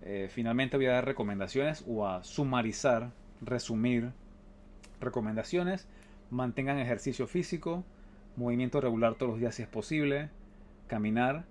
Eh, 0.01 0.27
finalmente 0.29 0.75
voy 0.75 0.87
a 0.87 0.93
dar 0.93 1.05
recomendaciones 1.05 1.85
o 1.87 2.05
a 2.05 2.23
sumarizar, 2.25 3.11
resumir 3.39 4.11
Recomendaciones, 5.03 5.87
mantengan 6.29 6.79
ejercicio 6.79 7.27
físico, 7.27 7.83
movimiento 8.35 8.79
regular 8.81 9.15
todos 9.15 9.31
los 9.31 9.39
días 9.39 9.55
si 9.55 9.63
es 9.63 9.67
posible, 9.67 10.29
caminar, 10.87 11.45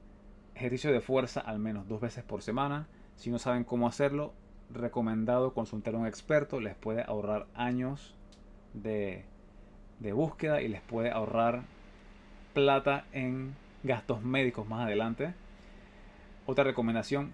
ejercicio 0.54 0.90
de 0.90 1.00
fuerza 1.00 1.40
al 1.40 1.58
menos 1.58 1.86
dos 1.86 2.00
veces 2.00 2.24
por 2.24 2.42
semana. 2.42 2.86
Si 3.16 3.30
no 3.30 3.38
saben 3.38 3.64
cómo 3.64 3.86
hacerlo, 3.86 4.32
recomendado 4.70 5.52
consultar 5.52 5.94
a 5.94 5.98
un 5.98 6.06
experto, 6.06 6.60
les 6.60 6.74
puede 6.74 7.02
ahorrar 7.02 7.46
años 7.54 8.14
de, 8.72 9.24
de 10.00 10.12
búsqueda 10.12 10.62
y 10.62 10.68
les 10.68 10.80
puede 10.80 11.10
ahorrar 11.10 11.62
plata 12.54 13.04
en 13.12 13.54
gastos 13.82 14.22
médicos 14.22 14.66
más 14.66 14.86
adelante. 14.86 15.34
Otra 16.46 16.64
recomendación, 16.64 17.32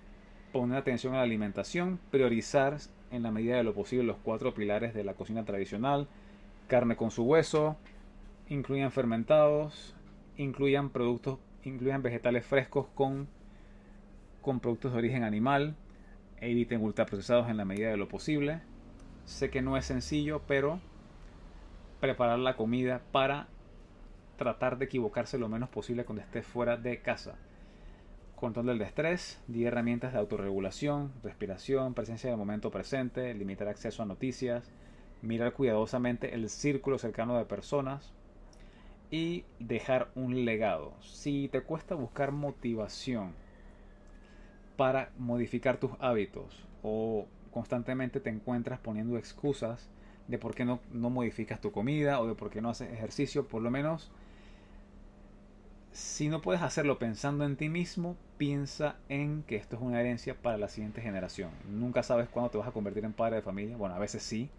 poner 0.52 0.78
atención 0.78 1.14
a 1.14 1.18
la 1.18 1.22
alimentación, 1.22 2.00
priorizar 2.10 2.78
en 3.10 3.22
la 3.22 3.30
medida 3.30 3.56
de 3.56 3.64
lo 3.64 3.74
posible 3.74 4.04
los 4.04 4.18
cuatro 4.18 4.54
pilares 4.54 4.94
de 4.94 5.04
la 5.04 5.14
cocina 5.14 5.44
tradicional, 5.44 6.08
carne 6.66 6.96
con 6.96 7.10
su 7.10 7.24
hueso, 7.24 7.76
incluyan 8.48 8.90
fermentados, 8.90 9.94
incluyan 10.36 10.90
productos, 10.90 11.38
incluyan 11.64 12.02
vegetales 12.02 12.44
frescos 12.44 12.86
con, 12.94 13.28
con 14.42 14.60
productos 14.60 14.92
de 14.92 14.98
origen 14.98 15.24
animal, 15.24 15.74
eviten 16.40 16.82
ultraprocesados 16.82 17.48
en 17.48 17.56
la 17.56 17.64
medida 17.64 17.90
de 17.90 17.96
lo 17.96 18.08
posible. 18.08 18.60
Sé 19.24 19.50
que 19.50 19.62
no 19.62 19.76
es 19.76 19.84
sencillo, 19.84 20.42
pero 20.46 20.80
preparar 22.00 22.38
la 22.38 22.56
comida 22.56 23.02
para 23.12 23.48
tratar 24.36 24.78
de 24.78 24.84
equivocarse 24.84 25.36
lo 25.36 25.48
menos 25.48 25.68
posible 25.68 26.04
cuando 26.04 26.22
esté 26.22 26.42
fuera 26.42 26.76
de 26.76 27.00
casa 27.00 27.36
control 28.38 28.66
del 28.66 28.80
estrés, 28.82 29.40
10 29.48 29.66
herramientas 29.68 30.12
de 30.12 30.18
autorregulación, 30.18 31.12
respiración, 31.22 31.94
presencia 31.94 32.30
del 32.30 32.38
momento 32.38 32.70
presente, 32.70 33.34
limitar 33.34 33.68
acceso 33.68 34.02
a 34.02 34.06
noticias, 34.06 34.70
mirar 35.22 35.52
cuidadosamente 35.52 36.34
el 36.34 36.48
círculo 36.48 36.98
cercano 36.98 37.36
de 37.36 37.44
personas 37.44 38.12
y 39.10 39.44
dejar 39.58 40.10
un 40.14 40.44
legado. 40.44 40.94
Si 41.00 41.48
te 41.48 41.62
cuesta 41.62 41.94
buscar 41.94 42.32
motivación 42.32 43.32
para 44.76 45.10
modificar 45.18 45.78
tus 45.78 45.92
hábitos 45.98 46.64
o 46.82 47.26
constantemente 47.50 48.20
te 48.20 48.30
encuentras 48.30 48.78
poniendo 48.78 49.18
excusas 49.18 49.90
de 50.28 50.38
por 50.38 50.54
qué 50.54 50.64
no, 50.64 50.80
no 50.92 51.10
modificas 51.10 51.60
tu 51.60 51.72
comida 51.72 52.20
o 52.20 52.26
de 52.26 52.34
por 52.34 52.50
qué 52.50 52.60
no 52.60 52.70
haces 52.70 52.92
ejercicio, 52.92 53.48
por 53.48 53.62
lo 53.62 53.70
menos 53.70 54.10
si 55.92 56.28
no 56.28 56.40
puedes 56.40 56.62
hacerlo 56.62 56.98
pensando 56.98 57.44
en 57.44 57.56
ti 57.56 57.68
mismo, 57.68 58.16
piensa 58.36 58.96
en 59.08 59.42
que 59.42 59.56
esto 59.56 59.76
es 59.76 59.82
una 59.82 60.00
herencia 60.00 60.34
para 60.34 60.58
la 60.58 60.68
siguiente 60.68 61.00
generación. 61.00 61.50
Nunca 61.68 62.02
sabes 62.02 62.28
cuándo 62.28 62.50
te 62.50 62.58
vas 62.58 62.68
a 62.68 62.72
convertir 62.72 63.04
en 63.04 63.12
padre 63.12 63.36
de 63.36 63.42
familia. 63.42 63.76
Bueno, 63.76 63.94
a 63.94 63.98
veces 63.98 64.22
sí, 64.22 64.50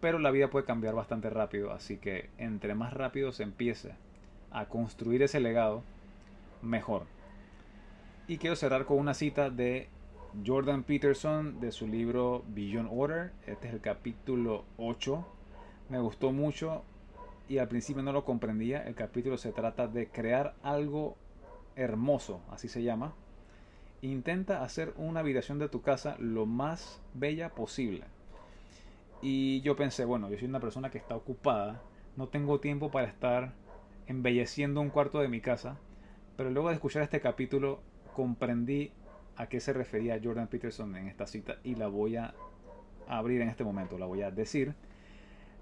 pero 0.00 0.18
la 0.18 0.30
vida 0.30 0.50
puede 0.50 0.66
cambiar 0.66 0.94
bastante 0.94 1.30
rápido. 1.30 1.72
Así 1.72 1.96
que 1.96 2.28
entre 2.38 2.74
más 2.74 2.92
rápido 2.92 3.32
se 3.32 3.44
empiece 3.44 3.92
a 4.50 4.66
construir 4.66 5.22
ese 5.22 5.40
legado, 5.40 5.82
mejor. 6.62 7.06
Y 8.26 8.38
quiero 8.38 8.56
cerrar 8.56 8.84
con 8.84 8.98
una 8.98 9.14
cita 9.14 9.50
de 9.50 9.88
Jordan 10.44 10.82
Peterson 10.82 11.60
de 11.60 11.72
su 11.72 11.86
libro 11.86 12.44
Beyond 12.48 12.88
Order. 12.92 13.32
Este 13.46 13.68
es 13.68 13.74
el 13.74 13.80
capítulo 13.80 14.64
8. 14.78 15.26
Me 15.88 16.00
gustó 16.00 16.32
mucho 16.32 16.82
y 17.48 17.58
al 17.58 17.68
principio 17.68 18.02
no 18.02 18.12
lo 18.12 18.24
comprendía. 18.24 18.82
El 18.86 18.94
capítulo 18.94 19.36
se 19.36 19.52
trata 19.52 19.86
de 19.86 20.08
crear 20.08 20.54
algo 20.62 21.16
hermoso, 21.76 22.40
así 22.50 22.68
se 22.68 22.82
llama. 22.82 23.14
Intenta 24.02 24.62
hacer 24.62 24.92
una 24.96 25.20
habitación 25.20 25.58
de 25.58 25.68
tu 25.68 25.82
casa 25.82 26.16
lo 26.18 26.46
más 26.46 27.00
bella 27.14 27.50
posible. 27.50 28.04
Y 29.22 29.62
yo 29.62 29.76
pensé, 29.76 30.04
bueno, 30.04 30.28
yo 30.28 30.38
soy 30.38 30.48
una 30.48 30.60
persona 30.60 30.90
que 30.90 30.98
está 30.98 31.16
ocupada, 31.16 31.80
no 32.16 32.28
tengo 32.28 32.60
tiempo 32.60 32.90
para 32.90 33.08
estar 33.08 33.52
embelleciendo 34.06 34.80
un 34.80 34.90
cuarto 34.90 35.20
de 35.20 35.28
mi 35.28 35.40
casa, 35.40 35.78
pero 36.36 36.50
luego 36.50 36.68
de 36.68 36.74
escuchar 36.74 37.02
este 37.02 37.20
capítulo 37.20 37.80
comprendí 38.14 38.92
a 39.36 39.48
qué 39.48 39.60
se 39.60 39.72
refería 39.72 40.20
Jordan 40.22 40.48
Peterson 40.48 40.94
en 40.96 41.08
esta 41.08 41.26
cita 41.26 41.56
y 41.64 41.74
la 41.74 41.88
voy 41.88 42.16
a 42.16 42.34
abrir 43.08 43.40
en 43.40 43.48
este 43.48 43.64
momento, 43.64 43.98
la 43.98 44.06
voy 44.06 44.22
a 44.22 44.30
decir. 44.30 44.74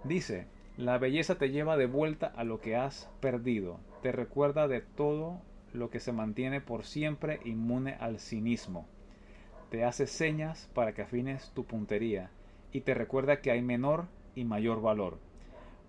Dice, 0.04 0.46
la 0.76 0.98
belleza 0.98 1.36
te 1.36 1.50
lleva 1.50 1.76
de 1.76 1.86
vuelta 1.86 2.32
a 2.34 2.44
lo 2.44 2.60
que 2.60 2.76
has 2.76 3.10
perdido, 3.20 3.78
te 4.02 4.12
recuerda 4.12 4.68
de 4.68 4.80
todo 4.80 5.40
lo 5.72 5.90
que 5.90 6.00
se 6.00 6.12
mantiene 6.12 6.60
por 6.60 6.84
siempre 6.84 7.40
inmune 7.44 7.94
al 8.00 8.18
cinismo, 8.18 8.86
te 9.70 9.84
hace 9.84 10.06
señas 10.06 10.68
para 10.74 10.92
que 10.92 11.02
afines 11.02 11.50
tu 11.54 11.64
puntería 11.64 12.30
y 12.72 12.82
te 12.82 12.94
recuerda 12.94 13.40
que 13.40 13.50
hay 13.50 13.62
menor 13.62 14.06
y 14.34 14.44
mayor 14.44 14.82
valor. 14.82 15.18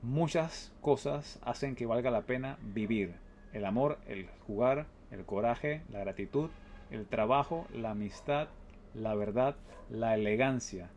Muchas 0.02 0.74
cosas 0.82 1.40
hacen 1.44 1.76
que 1.76 1.86
valga 1.86 2.12
la 2.12 2.24
pena 2.24 2.58
vivir. 2.62 3.16
El 3.54 3.66
amor, 3.66 4.00
el 4.08 4.28
jugar, 4.48 4.86
el 5.12 5.26
coraje, 5.26 5.82
la 5.90 6.00
gratitud, 6.00 6.50
el 6.92 7.06
trabajo, 7.06 7.68
la 7.74 7.92
amistad, 7.92 8.48
la 8.94 9.16
verdad, 9.16 9.56
la 9.90 10.16
elegancia, 10.16 10.90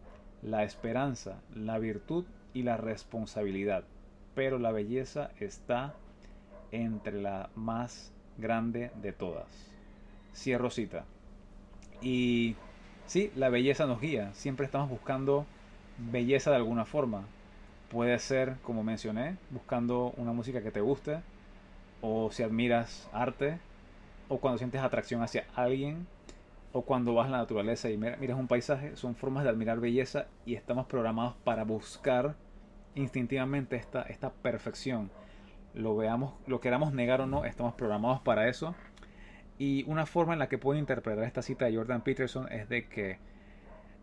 la 0.42 0.64
esperanza, 0.64 1.40
la 1.54 1.78
virtud 1.78 2.24
y 2.56 2.62
la 2.62 2.78
responsabilidad, 2.78 3.84
pero 4.34 4.58
la 4.58 4.72
belleza 4.72 5.30
está 5.38 5.92
entre 6.72 7.20
la 7.20 7.50
más 7.54 8.14
grande 8.38 8.90
de 9.02 9.12
todas. 9.12 9.44
Cierro 10.34 10.70
cita. 10.70 11.04
Y 12.00 12.56
sí, 13.04 13.30
la 13.36 13.50
belleza 13.50 13.84
nos 13.84 14.00
guía, 14.00 14.32
siempre 14.32 14.64
estamos 14.64 14.88
buscando 14.88 15.44
belleza 15.98 16.48
de 16.48 16.56
alguna 16.56 16.86
forma. 16.86 17.26
Puede 17.90 18.18
ser, 18.18 18.56
como 18.62 18.82
mencioné, 18.82 19.36
buscando 19.50 20.14
una 20.16 20.32
música 20.32 20.62
que 20.62 20.70
te 20.70 20.80
guste, 20.80 21.18
o 22.00 22.30
si 22.32 22.42
admiras 22.42 23.06
arte, 23.12 23.58
o 24.30 24.38
cuando 24.38 24.56
sientes 24.56 24.80
atracción 24.80 25.22
hacia 25.22 25.44
alguien, 25.54 26.06
o 26.72 26.80
cuando 26.80 27.12
vas 27.12 27.26
a 27.26 27.32
la 27.32 27.38
naturaleza 27.38 27.90
y 27.90 27.98
miras 27.98 28.38
un 28.38 28.48
paisaje, 28.48 28.96
son 28.96 29.14
formas 29.14 29.44
de 29.44 29.50
admirar 29.50 29.78
belleza 29.78 30.24
y 30.46 30.54
estamos 30.54 30.86
programados 30.86 31.34
para 31.44 31.64
buscar 31.64 32.34
instintivamente 32.96 33.76
esta, 33.76 34.02
esta 34.02 34.32
perfección. 34.32 35.10
Lo 35.74 35.94
veamos, 35.94 36.34
lo 36.46 36.60
queramos 36.60 36.92
negar 36.92 37.20
o 37.20 37.26
no, 37.26 37.44
estamos 37.44 37.74
programados 37.74 38.20
para 38.20 38.48
eso. 38.48 38.74
Y 39.58 39.84
una 39.86 40.06
forma 40.06 40.32
en 40.32 40.38
la 40.38 40.48
que 40.48 40.58
puedo 40.58 40.78
interpretar 40.78 41.24
esta 41.24 41.42
cita 41.42 41.66
de 41.66 41.76
Jordan 41.76 42.02
Peterson 42.02 42.50
es 42.50 42.68
de 42.68 42.88
que 42.88 43.18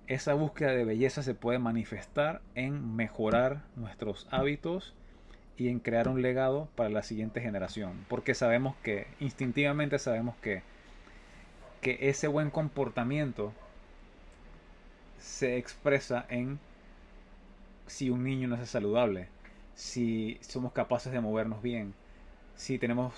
esa 0.07 0.33
búsqueda 0.33 0.71
de 0.71 0.85
belleza 0.85 1.23
se 1.23 1.33
puede 1.33 1.59
manifestar 1.59 2.41
en 2.55 2.95
mejorar 2.95 3.63
nuestros 3.75 4.27
hábitos 4.31 4.93
y 5.57 5.69
en 5.69 5.79
crear 5.79 6.07
un 6.07 6.21
legado 6.21 6.67
para 6.75 6.89
la 6.89 7.03
siguiente 7.03 7.41
generación. 7.41 8.05
Porque 8.09 8.33
sabemos 8.33 8.75
que, 8.83 9.07
instintivamente 9.19 9.99
sabemos 9.99 10.35
que, 10.37 10.61
que 11.81 12.09
ese 12.09 12.27
buen 12.27 12.49
comportamiento 12.49 13.53
se 15.19 15.57
expresa 15.57 16.25
en 16.29 16.59
si 17.87 18.09
un 18.09 18.23
niño 18.23 18.47
no 18.47 18.55
es 18.55 18.69
saludable, 18.69 19.29
si 19.75 20.37
somos 20.41 20.71
capaces 20.73 21.11
de 21.11 21.21
movernos 21.21 21.61
bien, 21.61 21.93
si 22.55 22.79
tenemos 22.79 23.13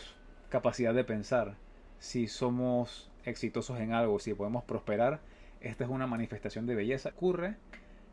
capacidad 0.50 0.94
de 0.94 1.04
pensar, 1.04 1.56
si 2.00 2.28
somos 2.28 3.12
exitosos 3.26 3.80
en 3.80 3.94
algo, 3.94 4.20
si 4.20 4.34
podemos 4.34 4.64
prosperar, 4.64 5.20
esta 5.62 5.84
es 5.84 5.90
una 5.90 6.08
manifestación 6.08 6.66
de 6.66 6.76
belleza. 6.76 7.10
Ocurre 7.10 7.56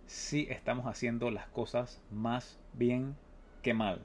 si 0.07 0.47
estamos 0.51 0.87
haciendo 0.87 1.31
las 1.31 1.47
cosas 1.49 2.01
más 2.11 2.59
bien 2.73 3.17
que 3.63 3.75
mal. 3.75 4.05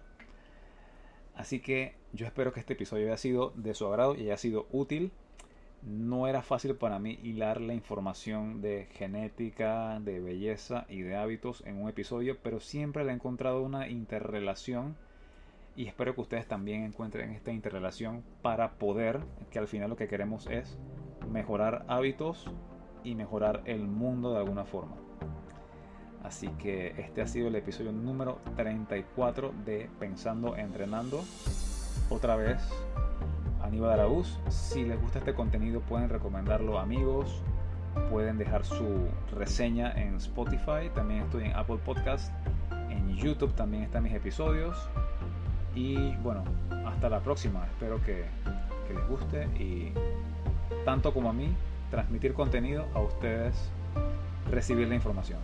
Así 1.35 1.59
que 1.59 1.95
yo 2.13 2.25
espero 2.25 2.51
que 2.51 2.59
este 2.59 2.73
episodio 2.73 3.07
haya 3.07 3.17
sido 3.17 3.53
de 3.55 3.73
su 3.73 3.85
agrado 3.87 4.15
y 4.15 4.21
haya 4.21 4.37
sido 4.37 4.67
útil 4.71 5.11
no 5.87 6.27
era 6.27 6.41
fácil 6.41 6.75
para 6.75 6.99
mí 6.99 7.19
hilar 7.23 7.61
la 7.61 7.73
información 7.73 8.61
de 8.61 8.87
genética, 8.91 9.99
de 10.01 10.19
belleza 10.19 10.85
y 10.89 11.01
de 11.01 11.15
hábitos 11.15 11.63
en 11.65 11.81
un 11.81 11.89
episodio, 11.89 12.37
pero 12.43 12.59
siempre 12.59 13.05
le 13.05 13.11
he 13.11 13.15
encontrado 13.15 13.61
una 13.61 13.87
interrelación 13.87 14.97
y 15.75 15.87
espero 15.87 16.15
que 16.15 16.21
ustedes 16.21 16.47
también 16.47 16.83
encuentren 16.83 17.31
esta 17.31 17.51
interrelación 17.51 18.23
para 18.41 18.73
poder, 18.73 19.21
que 19.51 19.59
al 19.59 19.67
final 19.67 19.89
lo 19.89 19.95
que 19.95 20.07
queremos 20.07 20.47
es 20.47 20.77
mejorar 21.29 21.85
hábitos 21.87 22.49
y 23.03 23.15
mejorar 23.15 23.61
el 23.65 23.87
mundo 23.87 24.33
de 24.33 24.39
alguna 24.39 24.65
forma. 24.65 24.95
Así 26.23 26.49
que 26.59 26.95
este 26.97 27.21
ha 27.21 27.27
sido 27.27 27.47
el 27.47 27.55
episodio 27.55 27.91
número 27.91 28.39
34 28.55 29.53
de 29.65 29.89
Pensando 29.99 30.57
Entrenando. 30.57 31.23
Otra 32.09 32.35
vez 32.35 32.59
Aníbal 33.67 33.91
Araúz. 33.91 34.39
Si 34.49 34.83
les 34.83 34.99
gusta 34.99 35.19
este 35.19 35.33
contenido 35.33 35.81
pueden 35.81 36.09
recomendarlo 36.09 36.79
a 36.79 36.83
amigos, 36.83 37.41
pueden 38.09 38.37
dejar 38.37 38.63
su 38.63 39.09
reseña 39.35 39.91
en 39.91 40.15
Spotify, 40.15 40.89
también 40.95 41.23
estoy 41.23 41.45
en 41.45 41.55
Apple 41.55 41.79
Podcast, 41.83 42.31
en 42.89 43.15
YouTube 43.15 43.53
también 43.53 43.83
están 43.83 44.03
mis 44.03 44.13
episodios. 44.13 44.77
Y 45.75 46.15
bueno, 46.17 46.43
hasta 46.87 47.09
la 47.09 47.19
próxima, 47.19 47.65
espero 47.67 48.01
que, 48.03 48.25
que 48.87 48.93
les 48.93 49.07
guste 49.07 49.43
y 49.61 49.91
tanto 50.85 51.13
como 51.13 51.29
a 51.29 51.33
mí, 51.33 51.53
transmitir 51.91 52.33
contenido 52.33 52.85
a 52.93 53.01
ustedes, 53.01 53.69
recibir 54.49 54.87
la 54.87 54.95
información. 54.95 55.39